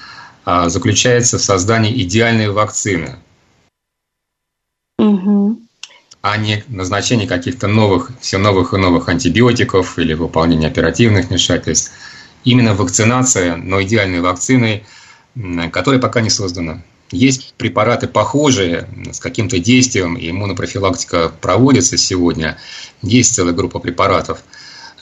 а, 0.44 0.70
заключается 0.70 1.38
в 1.38 1.42
создании 1.42 2.02
идеальной 2.04 2.50
вакцины– 2.50 3.16
угу. 5.02 5.60
а 6.22 6.38
не 6.38 6.64
назначение 6.68 7.28
каких-то 7.28 7.68
новых, 7.68 8.12
все 8.20 8.38
новых 8.38 8.74
и 8.74 8.78
новых 8.78 9.10
антибиотиков 9.10 9.98
или 10.00 10.14
выполнение 10.14 10.70
оперативных 10.70 11.30
вмешательств. 11.30 11.92
Именно 12.44 12.74
вакцинация, 12.76 13.56
но 13.56 13.82
идеальной 13.84 14.22
вакциной, 14.22 14.84
которая 15.72 16.02
пока 16.02 16.22
не 16.22 16.30
создана. 16.30 16.82
Есть 17.12 17.54
препараты 17.58 18.08
похожие 18.08 18.88
с 19.12 19.20
каким-то 19.20 19.60
действием, 19.60 20.16
и 20.16 20.30
иммунопрофилактика 20.30 21.32
проводится 21.42 21.98
сегодня. 21.98 22.58
Есть 23.02 23.36
целая 23.36 23.54
группа 23.54 23.80
препаратов, 23.80 24.44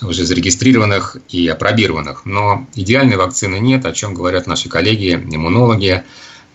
уже 0.01 0.25
зарегистрированных 0.25 1.17
и 1.29 1.47
опробированных. 1.47 2.25
Но 2.25 2.67
идеальной 2.75 3.15
вакцины 3.15 3.59
нет, 3.59 3.85
о 3.85 3.91
чем 3.91 4.13
говорят 4.13 4.47
наши 4.47 4.69
коллеги, 4.69 5.13
иммунологи, 5.13 6.03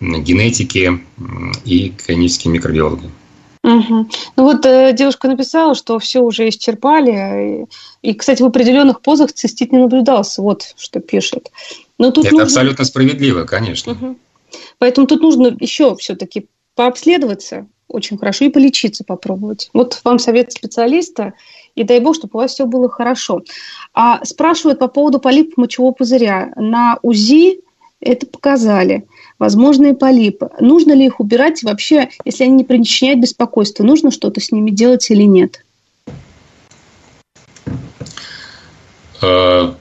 генетики 0.01 1.01
и 1.65 1.91
клинические 1.91 2.53
микробиологи. 2.53 3.11
Угу. 3.65 4.09
Ну 4.37 4.45
вот 4.45 4.67
э, 4.67 4.93
девушка 4.93 5.27
написала, 5.27 5.75
что 5.75 5.99
все 5.99 6.21
уже 6.21 6.49
исчерпали. 6.49 7.67
И, 8.03 8.11
и, 8.11 8.15
кстати, 8.15 8.43
в 8.43 8.47
определенных 8.47 9.01
позах 9.01 9.33
цистит 9.33 9.73
не 9.73 9.79
наблюдался. 9.79 10.43
Вот 10.43 10.75
что 10.77 11.01
пишет. 11.01 11.51
Но 11.99 12.11
тут 12.11 12.27
Это 12.27 12.35
нужно... 12.35 12.45
абсолютно 12.45 12.85
справедливо, 12.85 13.45
конечно. 13.45 13.93
Угу. 13.93 14.17
Поэтому 14.79 15.07
тут 15.07 15.23
нужно 15.23 15.57
еще 15.59 15.97
все-таки 15.97 16.47
пообследоваться 16.75 17.67
очень 17.89 18.19
хорошо 18.19 18.45
и 18.47 18.51
полечиться 18.51 19.05
попробовать. 19.05 19.71
Вот 19.73 20.01
вам 20.05 20.19
совет 20.19 20.53
специалиста, 20.53 21.35
и 21.75 21.85
дай 21.85 22.01
бог, 22.01 22.17
чтобы 22.17 22.31
у 22.35 22.39
вас 22.39 22.53
все 22.53 22.67
было 22.67 22.89
хорошо. 22.89 23.43
А 23.95 24.25
спрашивают 24.25 24.79
по 24.79 24.89
поводу 24.89 25.21
полипов 25.21 25.57
мочевого 25.57 25.93
пузыря. 25.93 26.53
На 26.57 26.99
УЗИ 27.03 27.61
это 28.05 28.27
показали 28.27 29.07
возможные 29.39 29.95
полипы. 29.95 30.51
Нужно 30.61 30.93
ли 30.93 31.07
их 31.07 31.21
убирать 31.21 31.63
вообще, 31.63 32.09
если 32.25 32.45
они 32.45 32.55
не 32.55 32.65
причиняют 32.65 33.21
беспокойства, 33.21 33.85
нужно 33.85 34.11
что-то 34.11 34.41
с 34.41 34.53
ними 34.53 34.71
делать 34.71 35.11
или 35.11 35.23
нет? 35.23 35.65
Э, 39.23 39.73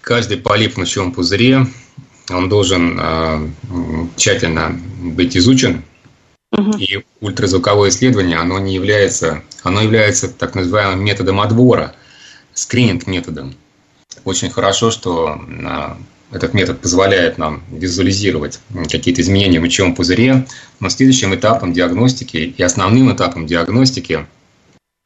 каждый 0.00 0.38
полип 0.38 0.74
в 0.74 0.76
мочевом 0.78 1.12
пузыре, 1.12 1.66
он 2.30 2.48
должен 2.48 2.98
э, 3.00 3.48
тщательно 4.16 4.78
быть 5.02 5.36
изучен, 5.36 5.82
угу. 6.52 6.76
и 6.78 7.04
ультразвуковое 7.20 7.90
исследование, 7.90 8.38
оно 8.38 8.58
не 8.58 8.74
является, 8.74 9.42
оно 9.62 9.80
является 9.82 10.28
так 10.28 10.54
называемым 10.54 11.04
методом 11.04 11.40
отбора, 11.40 11.94
скрининг 12.54 13.06
методом. 13.06 13.54
Очень 14.24 14.50
хорошо, 14.50 14.90
что 14.90 15.40
этот 16.32 16.54
метод 16.54 16.80
позволяет 16.80 17.36
нам 17.36 17.62
визуализировать 17.70 18.58
какие-то 18.90 19.20
изменения 19.20 19.60
в 19.60 19.62
мочевом 19.62 19.94
пузыре, 19.94 20.46
но 20.80 20.88
следующим 20.88 21.34
этапом 21.34 21.74
диагностики 21.74 22.38
и 22.56 22.62
основным 22.62 23.14
этапом 23.14 23.46
диагностики, 23.46 24.26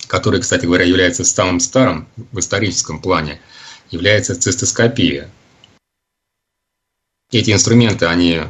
который, 0.06 0.40
кстати 0.40 0.66
говоря, 0.66 0.84
является 0.84 1.24
самым 1.24 1.58
старым 1.58 2.06
в 2.30 2.38
историческом 2.38 3.00
плане, 3.00 3.40
является 3.90 4.38
цистоскопия. 4.38 5.28
Эти 7.32 7.50
инструменты, 7.50 8.06
они 8.06 8.42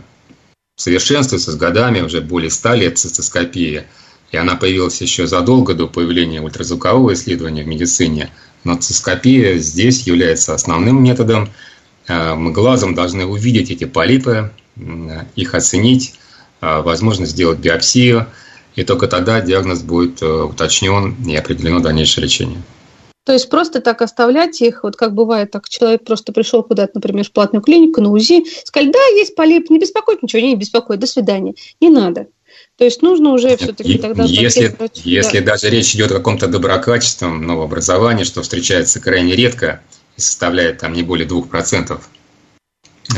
совершенствуются 0.76 1.52
с 1.52 1.56
годами, 1.56 2.02
уже 2.02 2.20
более 2.20 2.50
ста 2.50 2.74
лет 2.74 2.98
цистоскопия, 2.98 3.86
и 4.32 4.36
она 4.36 4.54
появилась 4.54 5.00
еще 5.00 5.26
задолго 5.26 5.72
до 5.72 5.86
появления 5.86 6.42
ультразвукового 6.42 7.14
исследования 7.14 7.62
в 7.62 7.68
медицине, 7.68 8.30
Но 8.64 8.74
цископия 8.74 9.58
здесь 9.58 10.06
является 10.06 10.52
основным 10.52 11.02
методом. 11.02 11.48
Мы 12.08 12.52
глазом 12.52 12.94
должны 12.94 13.26
увидеть 13.26 13.70
эти 13.70 13.84
полипы, 13.84 14.50
их 15.34 15.54
оценить, 15.54 16.14
возможно 16.60 17.26
сделать 17.26 17.58
биопсию, 17.58 18.26
и 18.74 18.84
только 18.84 19.08
тогда 19.08 19.40
диагноз 19.40 19.82
будет 19.82 20.22
уточнен 20.22 21.16
и 21.26 21.34
определено 21.34 21.80
дальнейшее 21.80 22.24
лечение. 22.24 22.62
То 23.24 23.32
есть 23.32 23.50
просто 23.50 23.80
так 23.80 24.02
оставлять 24.02 24.60
их, 24.60 24.84
вот 24.84 24.94
как 24.94 25.12
бывает, 25.12 25.50
так 25.50 25.68
человек 25.68 26.04
просто 26.04 26.32
пришел 26.32 26.62
куда-то, 26.62 26.92
например, 26.94 27.24
в 27.24 27.32
платную 27.32 27.60
клинику 27.60 28.00
на 28.00 28.12
УЗИ, 28.12 28.44
сказали, 28.64 28.92
да, 28.92 29.04
есть 29.16 29.34
полип, 29.34 29.68
не 29.68 29.80
беспокоить, 29.80 30.22
ничего 30.22 30.42
не 30.42 30.54
беспокоит, 30.54 31.00
до 31.00 31.08
свидания. 31.08 31.54
Не 31.80 31.90
надо. 31.90 32.28
То 32.78 32.84
есть 32.84 33.02
нужно 33.02 33.32
уже 33.32 33.56
все-таки 33.56 33.98
тогда... 33.98 34.22
Если, 34.22 34.76
если 35.02 35.40
да. 35.40 35.52
даже 35.52 35.70
речь 35.70 35.94
идет 35.96 36.12
о 36.12 36.18
каком-то 36.18 36.46
доброкачественном 36.46 37.44
новообразовании, 37.44 38.22
что 38.22 38.42
встречается 38.42 39.00
крайне 39.00 39.34
редко 39.34 39.80
и 40.16 40.20
составляет 40.20 40.78
там 40.78 40.92
не 40.92 41.02
более 41.02 41.28
2%, 41.28 42.00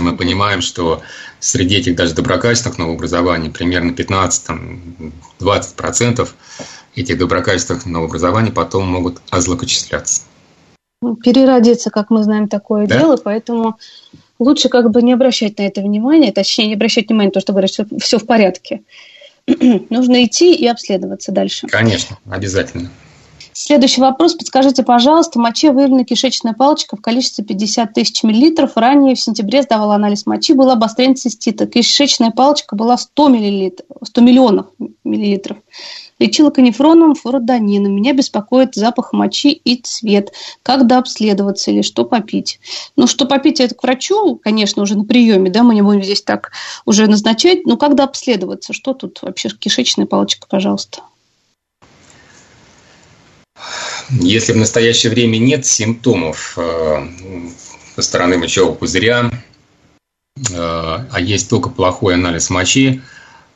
мы 0.00 0.16
понимаем, 0.16 0.60
что 0.60 1.02
среди 1.40 1.76
этих 1.76 1.96
даже 1.96 2.14
доброкачественных 2.14 2.78
новообразований 2.78 3.50
примерно 3.50 3.92
15-20% 3.92 6.28
этих 6.94 7.18
доброкачественных 7.18 7.86
новообразований 7.86 8.52
потом 8.52 8.88
могут 8.88 9.20
озлокочисляться. 9.30 10.22
Ну, 11.00 11.14
переродиться, 11.14 11.90
как 11.90 12.10
мы 12.10 12.24
знаем, 12.24 12.48
такое 12.48 12.86
да? 12.86 12.98
дело, 12.98 13.16
поэтому 13.16 13.78
лучше 14.38 14.68
как 14.68 14.90
бы 14.90 15.02
не 15.02 15.12
обращать 15.12 15.58
на 15.58 15.62
это 15.62 15.80
внимание, 15.80 16.32
точнее 16.32 16.66
не 16.66 16.74
обращать 16.74 17.08
внимания 17.08 17.28
на 17.28 17.32
то, 17.32 17.40
что 17.40 17.52
говорят, 17.52 17.72
что 17.72 17.86
все 18.00 18.18
в 18.18 18.26
порядке. 18.26 18.82
Нужно 19.46 20.24
идти 20.24 20.54
и 20.54 20.66
обследоваться 20.66 21.30
дальше. 21.30 21.68
Конечно, 21.68 22.18
обязательно. 22.28 22.90
Следующий 23.60 24.00
вопрос. 24.00 24.34
Подскажите, 24.34 24.84
пожалуйста, 24.84 25.40
в 25.40 25.42
моче 25.42 25.72
выявлена 25.72 26.04
кишечная 26.04 26.52
палочка 26.52 26.96
в 26.96 27.00
количестве 27.00 27.44
50 27.44 27.92
тысяч 27.92 28.22
миллилитров. 28.22 28.76
Ранее 28.76 29.16
в 29.16 29.20
сентябре 29.20 29.62
сдавал 29.62 29.90
анализ 29.90 30.26
мочи, 30.26 30.52
был 30.52 30.70
обострение 30.70 31.16
цистита. 31.16 31.66
Кишечная 31.66 32.30
палочка 32.30 32.76
была 32.76 32.96
100, 32.96 33.28
миллилитров, 33.28 33.88
100 34.04 34.20
миллионов 34.20 34.66
миллилитров. 35.02 35.56
Лечила 36.20 36.50
канифроном, 36.50 37.16
фуродонином. 37.16 37.96
Меня 37.96 38.12
беспокоит 38.12 38.76
запах 38.76 39.12
мочи 39.12 39.50
и 39.50 39.82
цвет. 39.82 40.32
Когда 40.62 40.98
обследоваться 40.98 41.72
или 41.72 41.82
что 41.82 42.04
попить? 42.04 42.60
Ну, 42.94 43.08
что 43.08 43.26
попить, 43.26 43.58
это 43.58 43.74
к 43.74 43.82
врачу, 43.82 44.36
конечно, 44.36 44.84
уже 44.84 44.96
на 44.96 45.02
приеме, 45.02 45.50
да, 45.50 45.64
мы 45.64 45.74
не 45.74 45.82
будем 45.82 46.04
здесь 46.04 46.22
так 46.22 46.52
уже 46.86 47.08
назначать. 47.08 47.66
Но 47.66 47.76
когда 47.76 48.04
обследоваться? 48.04 48.72
Что 48.72 48.94
тут 48.94 49.18
вообще 49.22 49.48
кишечная 49.48 50.06
палочка, 50.06 50.46
пожалуйста? 50.48 51.00
Если 54.10 54.52
в 54.52 54.56
настоящее 54.56 55.10
время 55.10 55.38
нет 55.38 55.66
симптомов 55.66 56.54
э, 56.56 57.08
со 57.96 58.02
стороны 58.02 58.38
мочевого 58.38 58.74
пузыря, 58.74 59.30
э, 59.30 60.54
а 60.54 61.20
есть 61.20 61.50
только 61.50 61.68
плохой 61.68 62.14
анализ 62.14 62.50
мочи, 62.50 63.02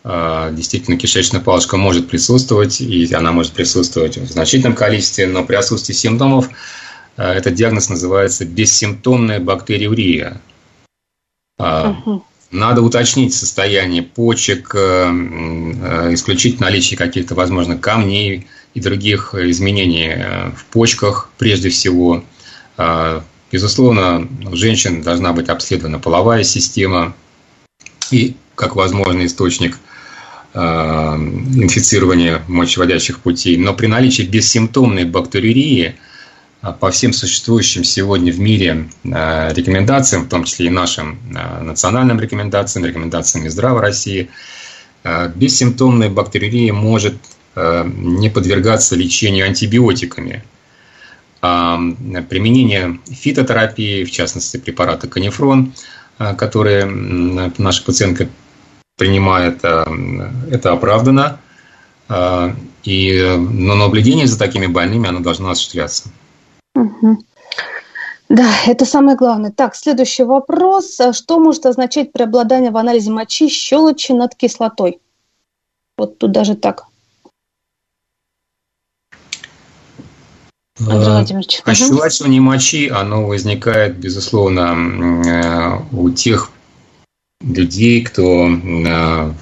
а, 0.05 0.51
действительно 0.51 0.99
кишечная 0.99 1.41
палочка 1.41 1.77
может 1.77 2.09
присутствовать, 2.09 2.81
и 2.81 3.15
она 3.15 3.31
может 3.31 3.53
присутствовать 3.53 4.17
в 4.17 4.33
значительном 4.33 4.75
количестве, 4.75 5.29
но 5.29 5.45
при 5.45 5.55
отсутствии 5.55 5.95
симптомов 5.95 6.49
этот 7.17 7.55
диагноз 7.55 7.89
называется 7.89 8.45
бессимптомная 8.45 9.39
бактериурия. 9.39 10.41
Угу. 11.59 12.25
Надо 12.53 12.83
уточнить 12.83 13.35
состояние 13.35 14.03
почек, 14.03 14.75
э, 14.75 14.79
э, 14.79 16.15
исключить 16.15 16.61
наличие 16.61 16.99
каких-то, 16.99 17.35
возможно, 17.35 17.79
камней 17.79 18.47
и 18.75 18.81
других 18.81 19.35
изменений 19.35 20.09
э, 20.09 20.51
в 20.51 20.65
почках 20.67 21.31
прежде 21.39 21.69
всего. 21.69 22.25
Безусловно, 23.53 24.27
у 24.51 24.57
женщин 24.57 25.03
должна 25.03 25.35
быть 25.35 25.51
обследована 25.51 25.99
половая 25.99 26.43
система 26.43 27.15
и 28.11 28.35
как 28.55 28.77
возможный 28.77 29.27
источник– 29.27 29.79
Э, 30.55 31.15
инфицирования 31.17 32.43
мочеводящих 32.47 33.21
путей, 33.21 33.57
но 33.57 33.73
при 33.73 33.87
наличии 33.87 34.23
бессимптомной 34.23 35.05
бактериурии 35.05 35.95
э, 36.61 36.73
по 36.79 36.91
всем 36.91 37.15
существующим 37.15 37.85
сегодня 37.85 38.31
в 38.31 38.39
мире 38.39 38.91
э, 39.03 39.55
рекомендациям, 39.55 40.25
в 40.25 40.29
том 40.29 40.45
числе 40.45 40.67
и 40.67 40.71
нашим 40.71 41.19
национальным 41.63 42.21
рекомендациям, 42.21 42.85
рекомендациям 42.85 43.45
Минздрава 43.45 43.81
России, 43.81 44.29
бессимптомная 45.35 46.11
бактериурия 46.11 46.75
может 46.75 47.17
не 47.55 48.31
подвергаться 48.31 48.97
лечению 48.97 49.47
антибиотиками. 49.47 50.43
А 51.43 51.77
применение 52.29 53.01
фитотерапии, 53.11 54.05
в 54.05 54.11
частности 54.11 54.57
препарата 54.57 55.09
канифрон, 55.09 55.73
которые 56.19 56.87
наша 56.87 57.85
пациентка 57.85 58.29
принимает, 58.97 59.61
э, 59.65 59.85
это 60.51 60.73
оправдано. 60.73 61.41
Э, 62.09 62.51
и, 62.85 63.37
но 63.37 63.75
наблюдение 63.75 64.27
за 64.27 64.39
такими 64.39 64.67
больными 64.67 65.09
оно 65.09 65.21
должно 65.21 65.51
осуществляться. 65.51 66.11
Да, 68.29 68.51
это 68.67 68.85
самое 68.85 69.17
главное. 69.17 69.51
Так, 69.51 69.75
следующий 69.75 70.25
вопрос. 70.25 70.99
Что 71.13 71.39
может 71.39 71.67
означать 71.67 72.13
преобладание 72.13 72.71
в 72.71 72.77
анализе 72.77 73.11
мочи 73.11 73.49
щелочи 73.49 74.13
над 74.13 74.35
кислотой? 74.35 75.01
Вот 75.99 76.19
тут 76.19 76.33
даже 76.33 76.55
так. 76.55 76.87
Андрей 80.79 80.99
э, 80.99 81.11
Владимирович. 81.11 81.63
Ощелачивание 81.65 82.41
угу. 82.41 82.51
мочи, 82.51 82.89
оно 82.89 83.27
возникает, 83.27 83.99
безусловно, 83.99 85.85
у 85.93 86.11
тех 86.11 86.51
людей, 87.43 88.03
кто 88.03 88.49
э, 88.49 89.33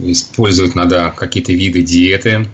использует 0.00 0.74
надо 0.74 1.12
какие-то 1.16 1.52
виды 1.52 1.82
диеты, 1.82 2.46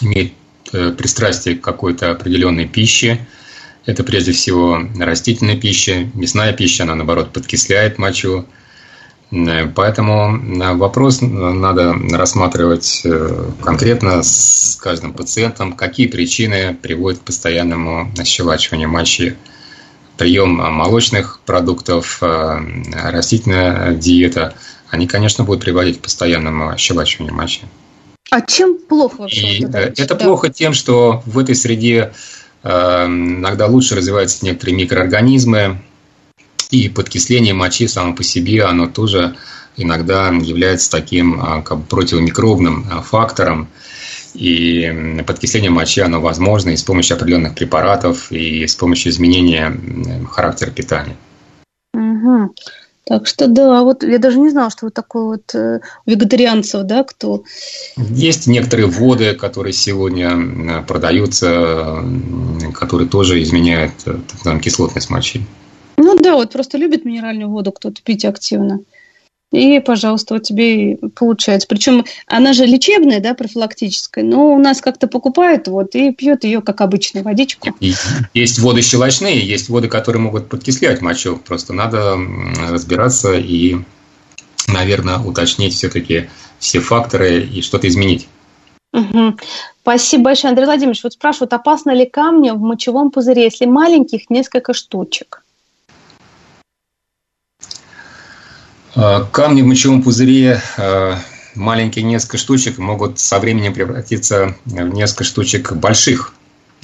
имеет 0.00 0.32
э, 0.72 0.90
пристрастие 0.90 1.56
к 1.56 1.60
какой-то 1.60 2.10
определенной 2.10 2.66
пище. 2.66 3.26
Это 3.86 4.04
прежде 4.04 4.32
всего 4.32 4.78
растительная 4.98 5.56
пища, 5.56 6.10
мясная 6.14 6.52
пища, 6.52 6.84
она 6.84 6.94
наоборот 6.94 7.32
подкисляет 7.32 7.98
мочу. 7.98 8.46
Э, 9.30 9.66
поэтому 9.66 10.76
вопрос 10.76 11.20
надо 11.20 11.94
рассматривать 12.12 13.06
конкретно 13.62 14.22
с 14.22 14.78
каждым 14.80 15.12
пациентом, 15.12 15.72
какие 15.74 16.06
причины 16.06 16.74
приводят 16.74 17.20
к 17.20 17.24
постоянному 17.24 18.10
ощелачиванию 18.18 18.88
мочи 18.88 19.36
прием 20.20 20.50
молочных 20.50 21.40
продуктов, 21.46 22.18
э, 22.20 22.58
растительная 23.10 23.94
диета, 23.94 24.52
они, 24.90 25.06
конечно, 25.06 25.44
будут 25.44 25.64
приводить 25.64 25.98
к 25.98 26.02
постоянному 26.02 26.68
ощелачиванию 26.68 27.34
мочи. 27.34 27.62
А 28.30 28.42
чем 28.42 28.76
плохо? 28.76 29.24
И 29.24 29.64
это, 29.64 29.78
э, 29.78 29.94
это 29.96 30.14
да. 30.14 30.24
плохо 30.26 30.50
тем, 30.50 30.74
что 30.74 31.22
в 31.24 31.38
этой 31.38 31.54
среде 31.54 32.12
э, 32.62 33.06
иногда 33.06 33.66
лучше 33.66 33.94
развиваются 33.96 34.44
некоторые 34.44 34.76
микроорганизмы, 34.76 35.80
и 36.70 36.88
подкисление 36.88 37.54
мочи 37.54 37.88
само 37.88 38.14
по 38.14 38.22
себе, 38.22 38.64
оно 38.64 38.86
тоже 38.86 39.36
иногда 39.76 40.28
является 40.28 40.90
таким 40.90 41.62
как 41.62 41.78
бы 41.78 41.84
противомикробным 41.84 42.84
фактором, 43.02 43.68
и 44.34 45.22
подкисление 45.26 45.70
мочи, 45.70 46.00
оно 46.00 46.20
возможно 46.20 46.70
и 46.70 46.76
с 46.76 46.82
помощью 46.82 47.16
определенных 47.16 47.54
препаратов, 47.54 48.30
и 48.30 48.66
с 48.66 48.74
помощью 48.76 49.10
изменения 49.10 49.76
характера 50.30 50.70
питания. 50.70 51.16
Угу. 51.94 52.54
Так 53.04 53.26
что 53.26 53.48
да, 53.48 53.82
вот 53.82 54.04
я 54.04 54.18
даже 54.18 54.38
не 54.38 54.50
знала, 54.50 54.70
что 54.70 54.86
вот 54.86 54.94
такой 54.94 55.24
вот 55.24 55.54
э, 55.54 55.80
вегетарианцев, 56.06 56.84
да, 56.84 57.02
кто... 57.02 57.42
Есть 57.96 58.46
некоторые 58.46 58.86
воды, 58.86 59.34
которые 59.34 59.72
сегодня 59.72 60.82
продаются, 60.86 62.04
которые 62.72 63.08
тоже 63.08 63.42
изменяют 63.42 63.94
э, 64.06 64.16
там, 64.44 64.60
кислотность 64.60 65.10
мочи. 65.10 65.44
Да, 66.30 66.36
вот 66.36 66.52
просто 66.52 66.78
любит 66.78 67.04
минеральную 67.04 67.50
воду 67.50 67.72
кто-то 67.72 68.00
пить 68.02 68.24
активно. 68.24 68.78
И, 69.50 69.80
пожалуйста, 69.80 70.34
вот 70.34 70.44
тебе 70.44 70.92
и 70.92 70.96
получается. 71.08 71.66
Причем 71.68 72.04
она 72.28 72.52
же 72.52 72.66
лечебная, 72.66 73.18
да, 73.18 73.34
профилактическая, 73.34 74.22
но 74.22 74.54
у 74.54 74.58
нас 74.60 74.80
как-то 74.80 75.08
покупают 75.08 75.66
вот 75.66 75.96
и 75.96 76.12
пьют 76.12 76.44
ее 76.44 76.60
как 76.62 76.82
обычную 76.82 77.24
водичку. 77.24 77.70
И 77.80 77.94
есть 78.32 78.60
воды 78.60 78.80
щелочные, 78.80 79.44
есть 79.44 79.68
воды, 79.68 79.88
которые 79.88 80.22
могут 80.22 80.48
подкислять 80.48 81.00
мочу. 81.00 81.36
Просто 81.44 81.72
надо 81.72 82.16
разбираться 82.70 83.32
и, 83.32 83.78
наверное, 84.68 85.18
уточнить 85.18 85.74
все-таки 85.74 86.30
все 86.60 86.78
факторы 86.78 87.42
и 87.42 87.60
что-то 87.60 87.88
изменить. 87.88 88.28
Угу. 88.92 89.34
Спасибо 89.82 90.24
большое, 90.26 90.50
Андрей 90.50 90.66
Владимирович. 90.66 91.02
Вот 91.02 91.14
спрашивают, 91.14 91.52
опасно 91.54 91.90
ли 91.90 92.06
камни 92.06 92.50
в 92.50 92.60
мочевом 92.60 93.10
пузыре, 93.10 93.42
если 93.42 93.66
маленьких 93.66 94.30
несколько 94.30 94.74
штучек? 94.74 95.42
Камни 99.32 99.62
в 99.62 99.66
мочевом 99.66 100.02
пузыре 100.02 100.60
а, 100.76 101.18
маленькие 101.54 102.04
несколько 102.04 102.36
штучек 102.36 102.76
могут 102.76 103.18
со 103.18 103.38
временем 103.38 103.72
превратиться 103.72 104.56
в 104.66 104.74
несколько 104.74 105.24
штучек 105.24 105.72
больших. 105.72 106.34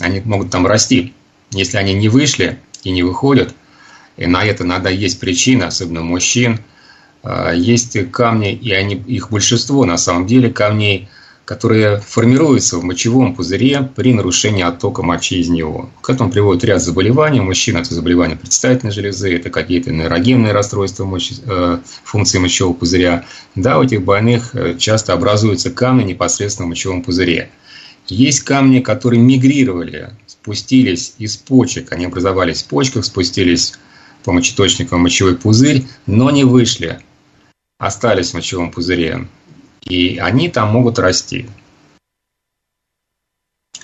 Они 0.00 0.20
могут 0.24 0.50
там 0.50 0.66
расти. 0.66 1.12
Если 1.50 1.76
они 1.76 1.92
не 1.92 2.08
вышли 2.08 2.58
и 2.84 2.90
не 2.90 3.02
выходят, 3.02 3.54
и 4.16 4.26
на 4.26 4.44
это 4.44 4.64
надо 4.64 4.88
есть 4.88 5.20
причина, 5.20 5.66
особенно 5.66 6.00
мужчин, 6.00 6.60
а, 7.22 7.52
есть 7.52 8.10
камни, 8.12 8.52
и 8.52 8.72
они, 8.72 8.94
их 8.94 9.30
большинство 9.30 9.84
на 9.84 9.98
самом 9.98 10.26
деле 10.26 10.50
камней, 10.50 11.10
которые 11.46 12.00
формируются 12.00 12.76
в 12.76 12.84
мочевом 12.84 13.32
пузыре 13.32 13.88
при 13.94 14.12
нарушении 14.12 14.64
оттока 14.64 15.04
мочи 15.04 15.38
из 15.38 15.48
него. 15.48 15.88
К 16.00 16.10
этому 16.10 16.28
приводит 16.28 16.64
ряд 16.64 16.82
заболеваний. 16.82 17.38
У 17.38 17.44
мужчин 17.44 17.76
это 17.76 17.94
заболевания 17.94 18.34
предстательной 18.34 18.92
железы, 18.92 19.32
это 19.36 19.48
какие-то 19.48 19.92
нейрогенные 19.92 20.52
расстройства 20.52 21.04
мочи, 21.04 21.36
э, 21.46 21.78
функции 22.02 22.38
мочевого 22.38 22.74
пузыря. 22.74 23.24
Да, 23.54 23.78
у 23.78 23.84
этих 23.84 24.02
больных 24.02 24.56
э, 24.56 24.76
часто 24.76 25.12
образуются 25.12 25.70
камни 25.70 26.02
непосредственно 26.02 26.66
в 26.66 26.70
мочевом 26.70 27.02
пузыре. 27.02 27.48
Есть 28.08 28.40
камни, 28.40 28.80
которые 28.80 29.22
мигрировали, 29.22 30.10
спустились 30.26 31.14
из 31.18 31.36
почек, 31.36 31.92
они 31.92 32.06
образовались 32.06 32.64
в 32.64 32.66
почках, 32.66 33.04
спустились 33.04 33.74
по 34.24 34.32
мочеточникам 34.32 34.98
в 34.98 35.02
мочевой 35.02 35.36
пузырь, 35.36 35.86
но 36.06 36.32
не 36.32 36.42
вышли, 36.42 36.98
остались 37.78 38.30
в 38.30 38.34
мочевом 38.34 38.72
пузыре 38.72 39.28
и 39.88 40.18
они 40.18 40.48
там 40.48 40.70
могут 40.70 40.98
расти. 40.98 41.46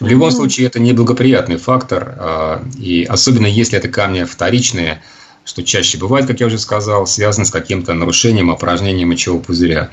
В 0.01 0.07
любом 0.07 0.33
случае, 0.33 0.67
это 0.67 0.81
неблагоприятный 0.81 1.59
фактор, 1.59 2.17
а, 2.19 2.65
и 2.77 3.05
особенно 3.05 3.47
если 3.47 3.79
это 3.79 3.89
камни 3.89 4.25
вторичные, 4.25 5.03
что 5.45 5.63
чаще 5.63 5.99
бывает, 5.99 6.27
как 6.27 6.41
я 6.41 6.47
уже 6.47 6.59
сказал, 6.59 7.07
связано 7.07 7.45
с 7.45 7.51
каким-то 7.51 7.95
нарушением 7.95 8.51
опорожнения 8.51 9.07
мочевого 9.07 9.41
пузыря. 9.41 9.91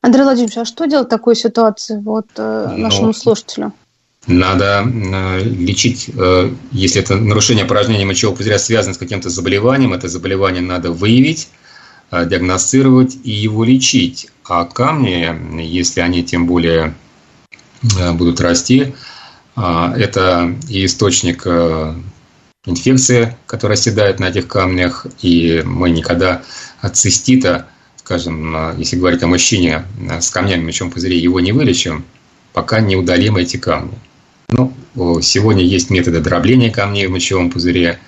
Андрей 0.00 0.22
Владимирович, 0.22 0.58
а 0.58 0.64
что 0.64 0.86
делать 0.86 1.06
в 1.06 1.10
такой 1.10 1.34
ситуации 1.34 2.00
вот, 2.00 2.26
э, 2.36 2.68
ну, 2.70 2.76
нашему 2.78 3.06
ну, 3.08 3.12
слушателю? 3.12 3.72
Надо 4.26 4.84
э, 4.84 5.42
лечить, 5.42 6.10
э, 6.16 6.50
если 6.72 7.02
это 7.02 7.16
нарушение 7.16 7.64
опорожнения 7.64 8.06
мочевого 8.06 8.36
пузыря 8.36 8.58
связано 8.58 8.94
с 8.94 8.98
каким-то 8.98 9.28
заболеванием, 9.28 9.92
это 9.92 10.08
заболевание 10.08 10.62
надо 10.62 10.92
выявить, 10.92 11.48
диагностировать 12.12 13.18
и 13.24 13.30
его 13.30 13.64
лечить. 13.64 14.28
А 14.44 14.64
камни, 14.64 15.62
если 15.62 16.00
они 16.00 16.22
тем 16.22 16.46
более 16.46 16.94
э, 17.98 18.12
будут 18.12 18.40
расти, 18.40 18.94
э, 19.56 19.92
это 19.96 20.54
и 20.68 20.84
источник 20.84 21.46
инфекции, 22.64 23.36
которая 23.46 23.76
оседает 23.76 24.20
на 24.20 24.26
этих 24.26 24.46
камнях, 24.46 25.06
и 25.20 25.62
мы 25.64 25.90
никогда 25.90 26.42
от 26.80 26.96
цистита, 26.96 27.66
скажем, 27.96 28.78
если 28.78 28.96
говорить 28.96 29.22
о 29.22 29.26
мужчине 29.26 29.84
с 30.20 30.30
камнями 30.30 30.62
в 30.62 30.66
мочевом 30.66 30.92
пузыре, 30.92 31.18
его 31.18 31.40
не 31.40 31.52
вылечим, 31.52 32.04
пока 32.52 32.80
не 32.80 32.96
удалим 32.96 33.36
эти 33.36 33.56
камни. 33.56 33.98
Ну, 34.48 34.72
сегодня 35.22 35.64
есть 35.64 35.90
методы 35.90 36.20
дробления 36.20 36.70
камней 36.70 37.06
в 37.06 37.10
мочевом 37.10 37.50
пузыре, 37.50 37.98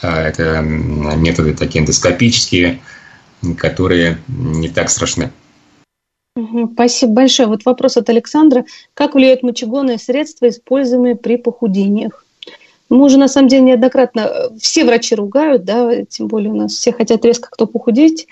это 0.00 0.60
методы 0.60 1.54
такие 1.54 1.80
эндоскопические, 1.80 2.80
которые 3.56 4.18
не 4.28 4.68
так 4.68 4.90
страшны. 4.90 5.30
Спасибо 6.74 7.12
большое. 7.12 7.48
Вот 7.48 7.64
вопрос 7.64 7.96
от 7.96 8.08
Александра. 8.10 8.64
Как 8.94 9.14
влияют 9.14 9.42
мочегонные 9.42 9.98
средства, 9.98 10.48
используемые 10.48 11.16
при 11.16 11.36
похудениях? 11.36 12.24
Мы 12.88 13.04
уже, 13.04 13.18
на 13.18 13.28
самом 13.28 13.48
деле, 13.48 13.62
неоднократно, 13.62 14.20
э, 14.20 14.48
все 14.58 14.84
врачи 14.84 15.14
ругают, 15.14 15.64
да, 15.64 16.04
тем 16.04 16.26
более 16.26 16.50
у 16.50 16.56
нас 16.56 16.72
все 16.72 16.92
хотят 16.92 17.24
резко 17.24 17.48
кто 17.50 17.66
похудеть. 17.66 18.26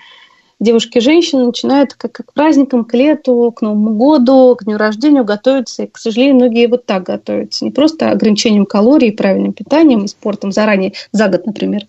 Девушки 0.59 0.97
и 0.97 1.01
женщины 1.01 1.45
начинают 1.45 1.93
как, 1.93 2.13
как 2.13 2.25
к 2.27 2.33
праздникам, 2.33 2.83
к 2.83 2.93
лету, 2.95 3.53
к 3.55 3.61
Новому 3.61 3.93
году, 3.93 4.55
к 4.55 4.63
дню 4.63 4.77
рождения 4.77 5.21
готовиться. 5.21 5.83
И, 5.83 5.87
к 5.87 5.99
сожалению, 5.99 6.37
многие 6.37 6.67
вот 6.67 6.87
так 6.87 7.03
готовятся. 7.03 7.65
Не 7.65 7.69
просто 7.69 8.09
ограничением 8.09 8.65
калорий, 8.65 9.11
правильным 9.11 9.53
питанием 9.53 10.05
и 10.05 10.07
спортом 10.07 10.51
заранее, 10.51 10.93
за 11.11 11.27
год, 11.27 11.45
например, 11.45 11.83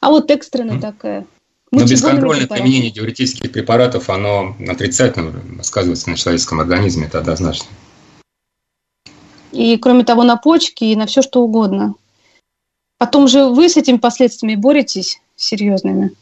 а 0.00 0.08
вот 0.08 0.30
экстренная 0.30 0.80
такая 0.80 1.26
но 1.72 1.84
бесконтрольное 1.84 2.46
применение 2.46 2.90
диуретических 2.90 3.52
препаратов, 3.52 4.10
оно 4.10 4.56
отрицательно 4.68 5.62
сказывается 5.62 6.10
на 6.10 6.16
человеческом 6.16 6.60
организме, 6.60 7.06
это 7.06 7.18
однозначно. 7.18 7.66
И, 9.52 9.76
кроме 9.76 10.04
того, 10.04 10.24
на 10.24 10.36
почки 10.36 10.84
и 10.84 10.96
на 10.96 11.06
все, 11.06 11.22
что 11.22 11.42
угодно. 11.42 11.94
Потом 12.98 13.28
же 13.28 13.46
вы 13.46 13.68
с 13.68 13.76
этими 13.76 13.96
последствиями 13.96 14.56
боретесь 14.56 15.20
серьезными. 15.36 16.12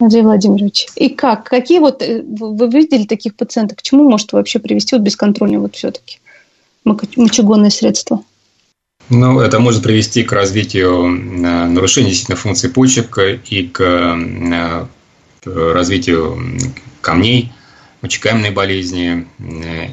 Андрей 0.00 0.22
Владимирович. 0.22 0.88
И 0.96 1.08
как? 1.08 1.44
Какие 1.44 1.78
вот 1.78 2.02
э, 2.02 2.22
вы 2.22 2.68
видели 2.68 3.04
таких 3.04 3.36
пациентов? 3.36 3.78
К 3.78 3.82
чему 3.82 4.08
может 4.08 4.32
вообще 4.32 4.58
привести 4.58 4.96
вот 4.96 5.02
бесконтрольное 5.02 5.60
вот 5.60 5.76
все-таки 5.76 6.18
мочегонное 6.84 7.70
средство? 7.70 8.24
Ну, 9.10 9.40
это 9.40 9.58
может 9.58 9.82
привести 9.82 10.22
к 10.22 10.32
развитию 10.32 11.04
э, 11.04 11.66
нарушения 11.66 12.08
действительно 12.08 12.36
функции 12.36 12.68
почек 12.68 13.18
и 13.50 13.68
к 13.68 13.80
э, 13.82 14.86
развитию 15.44 16.38
камней, 17.02 17.52
мочекаменной 18.00 18.50
болезни. 18.50 19.26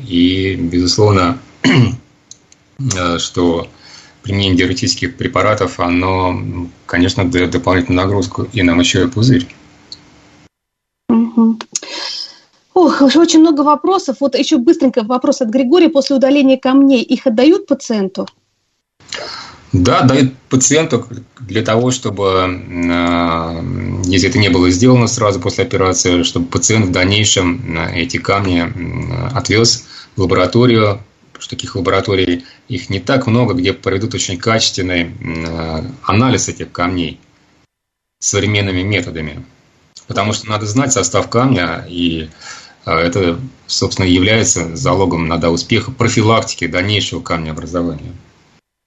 И, 0.07 0.55
безусловно, 0.55 1.39
что 3.18 3.68
применение 4.24 4.55
диуретических 4.55 5.18
препаратов, 5.18 5.80
оно, 5.80 6.41
конечно, 6.86 7.30
дает 7.30 7.51
дополнительную 7.51 8.03
нагрузку 8.03 8.47
и 8.53 8.62
на 8.62 8.76
мочевой 8.76 9.09
пузырь. 9.09 9.47
Ох, 12.74 13.01
очень 13.01 13.41
много 13.41 13.62
вопросов. 13.62 14.18
Вот 14.22 14.36
еще 14.36 14.57
быстренько 14.57 15.03
вопрос 15.03 15.41
от 15.41 15.49
Григория. 15.49 15.89
После 15.89 16.16
удаления 16.16 16.57
камней 16.57 17.01
их 17.01 17.28
отдают 17.28 17.68
пациенту? 17.68 18.28
Да, 19.74 20.01
дают 20.01 20.34
пациенту 20.49 21.07
для 21.39 21.64
того, 21.64 21.91
чтобы, 21.91 22.26
э, 22.28 24.01
если 24.03 24.30
это 24.30 24.38
не 24.38 24.49
было 24.49 24.70
сделано 24.70 25.07
сразу 25.07 25.39
после 25.39 25.64
операции, 25.64 26.24
чтобы 26.24 26.47
пациент 26.47 26.88
в 26.88 26.91
дальнейшем 26.91 27.78
э, 27.78 28.01
эти 28.01 28.18
камни 28.18 28.70
отвез 29.34 29.86
в 30.18 30.22
лабораторию, 30.22 31.01
что 31.39 31.51
таких 31.51 31.78
лабораторий 31.78 32.43
их 32.68 32.89
не 32.89 32.99
так 32.99 33.28
много, 33.28 33.53
где 33.53 33.72
проведут 33.72 34.14
очень 34.14 34.38
качественный 34.38 35.03
э, 35.03 35.84
анализ 36.03 36.49
этих 36.49 36.74
камней 36.74 37.18
современными 38.20 38.82
методами. 38.82 39.45
Потому 40.05 40.34
что 40.34 40.49
надо 40.49 40.66
знать 40.66 40.91
состав 40.91 41.30
камня, 41.30 41.86
и 41.88 42.30
это, 42.86 43.39
собственно, 43.68 44.05
является 44.05 44.76
залогом 44.76 45.28
надо 45.28 45.49
успеха 45.49 45.91
профилактики 45.91 46.68
дальнейшего 46.68 47.22
камнеобразования. 47.22 48.12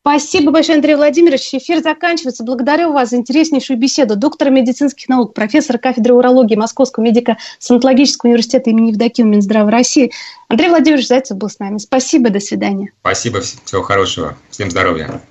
Спасибо 0.06 0.52
большое, 0.52 0.76
Андрей 0.76 0.96
Владимирович. 0.96 1.54
Эфир 1.54 1.80
заканчивается. 1.82 2.44
Благодарю 2.44 2.92
вас 2.92 3.08
за 3.08 3.16
интереснейшую 3.16 3.78
беседу. 3.78 4.16
Доктора 4.16 4.50
медицинских 4.50 5.08
наук, 5.08 5.32
профессор 5.32 5.78
кафедры 5.78 6.12
урологии 6.12 6.56
Московского 6.56 7.04
медико-санатологического 7.04 8.28
университета 8.28 8.68
имени 8.68 8.90
Евдокима 8.90 9.30
Минздрава 9.30 9.70
России. 9.70 10.12
Андрей 10.48 10.68
Владимирович 10.68 11.08
Зайцев 11.08 11.38
был 11.38 11.48
с 11.48 11.58
нами. 11.58 11.78
Спасибо, 11.78 12.28
до 12.28 12.38
свидания. 12.38 12.92
Спасибо, 13.00 13.40
всего 13.40 13.80
хорошего. 13.80 14.36
Всем 14.50 14.70
здоровья. 14.70 15.22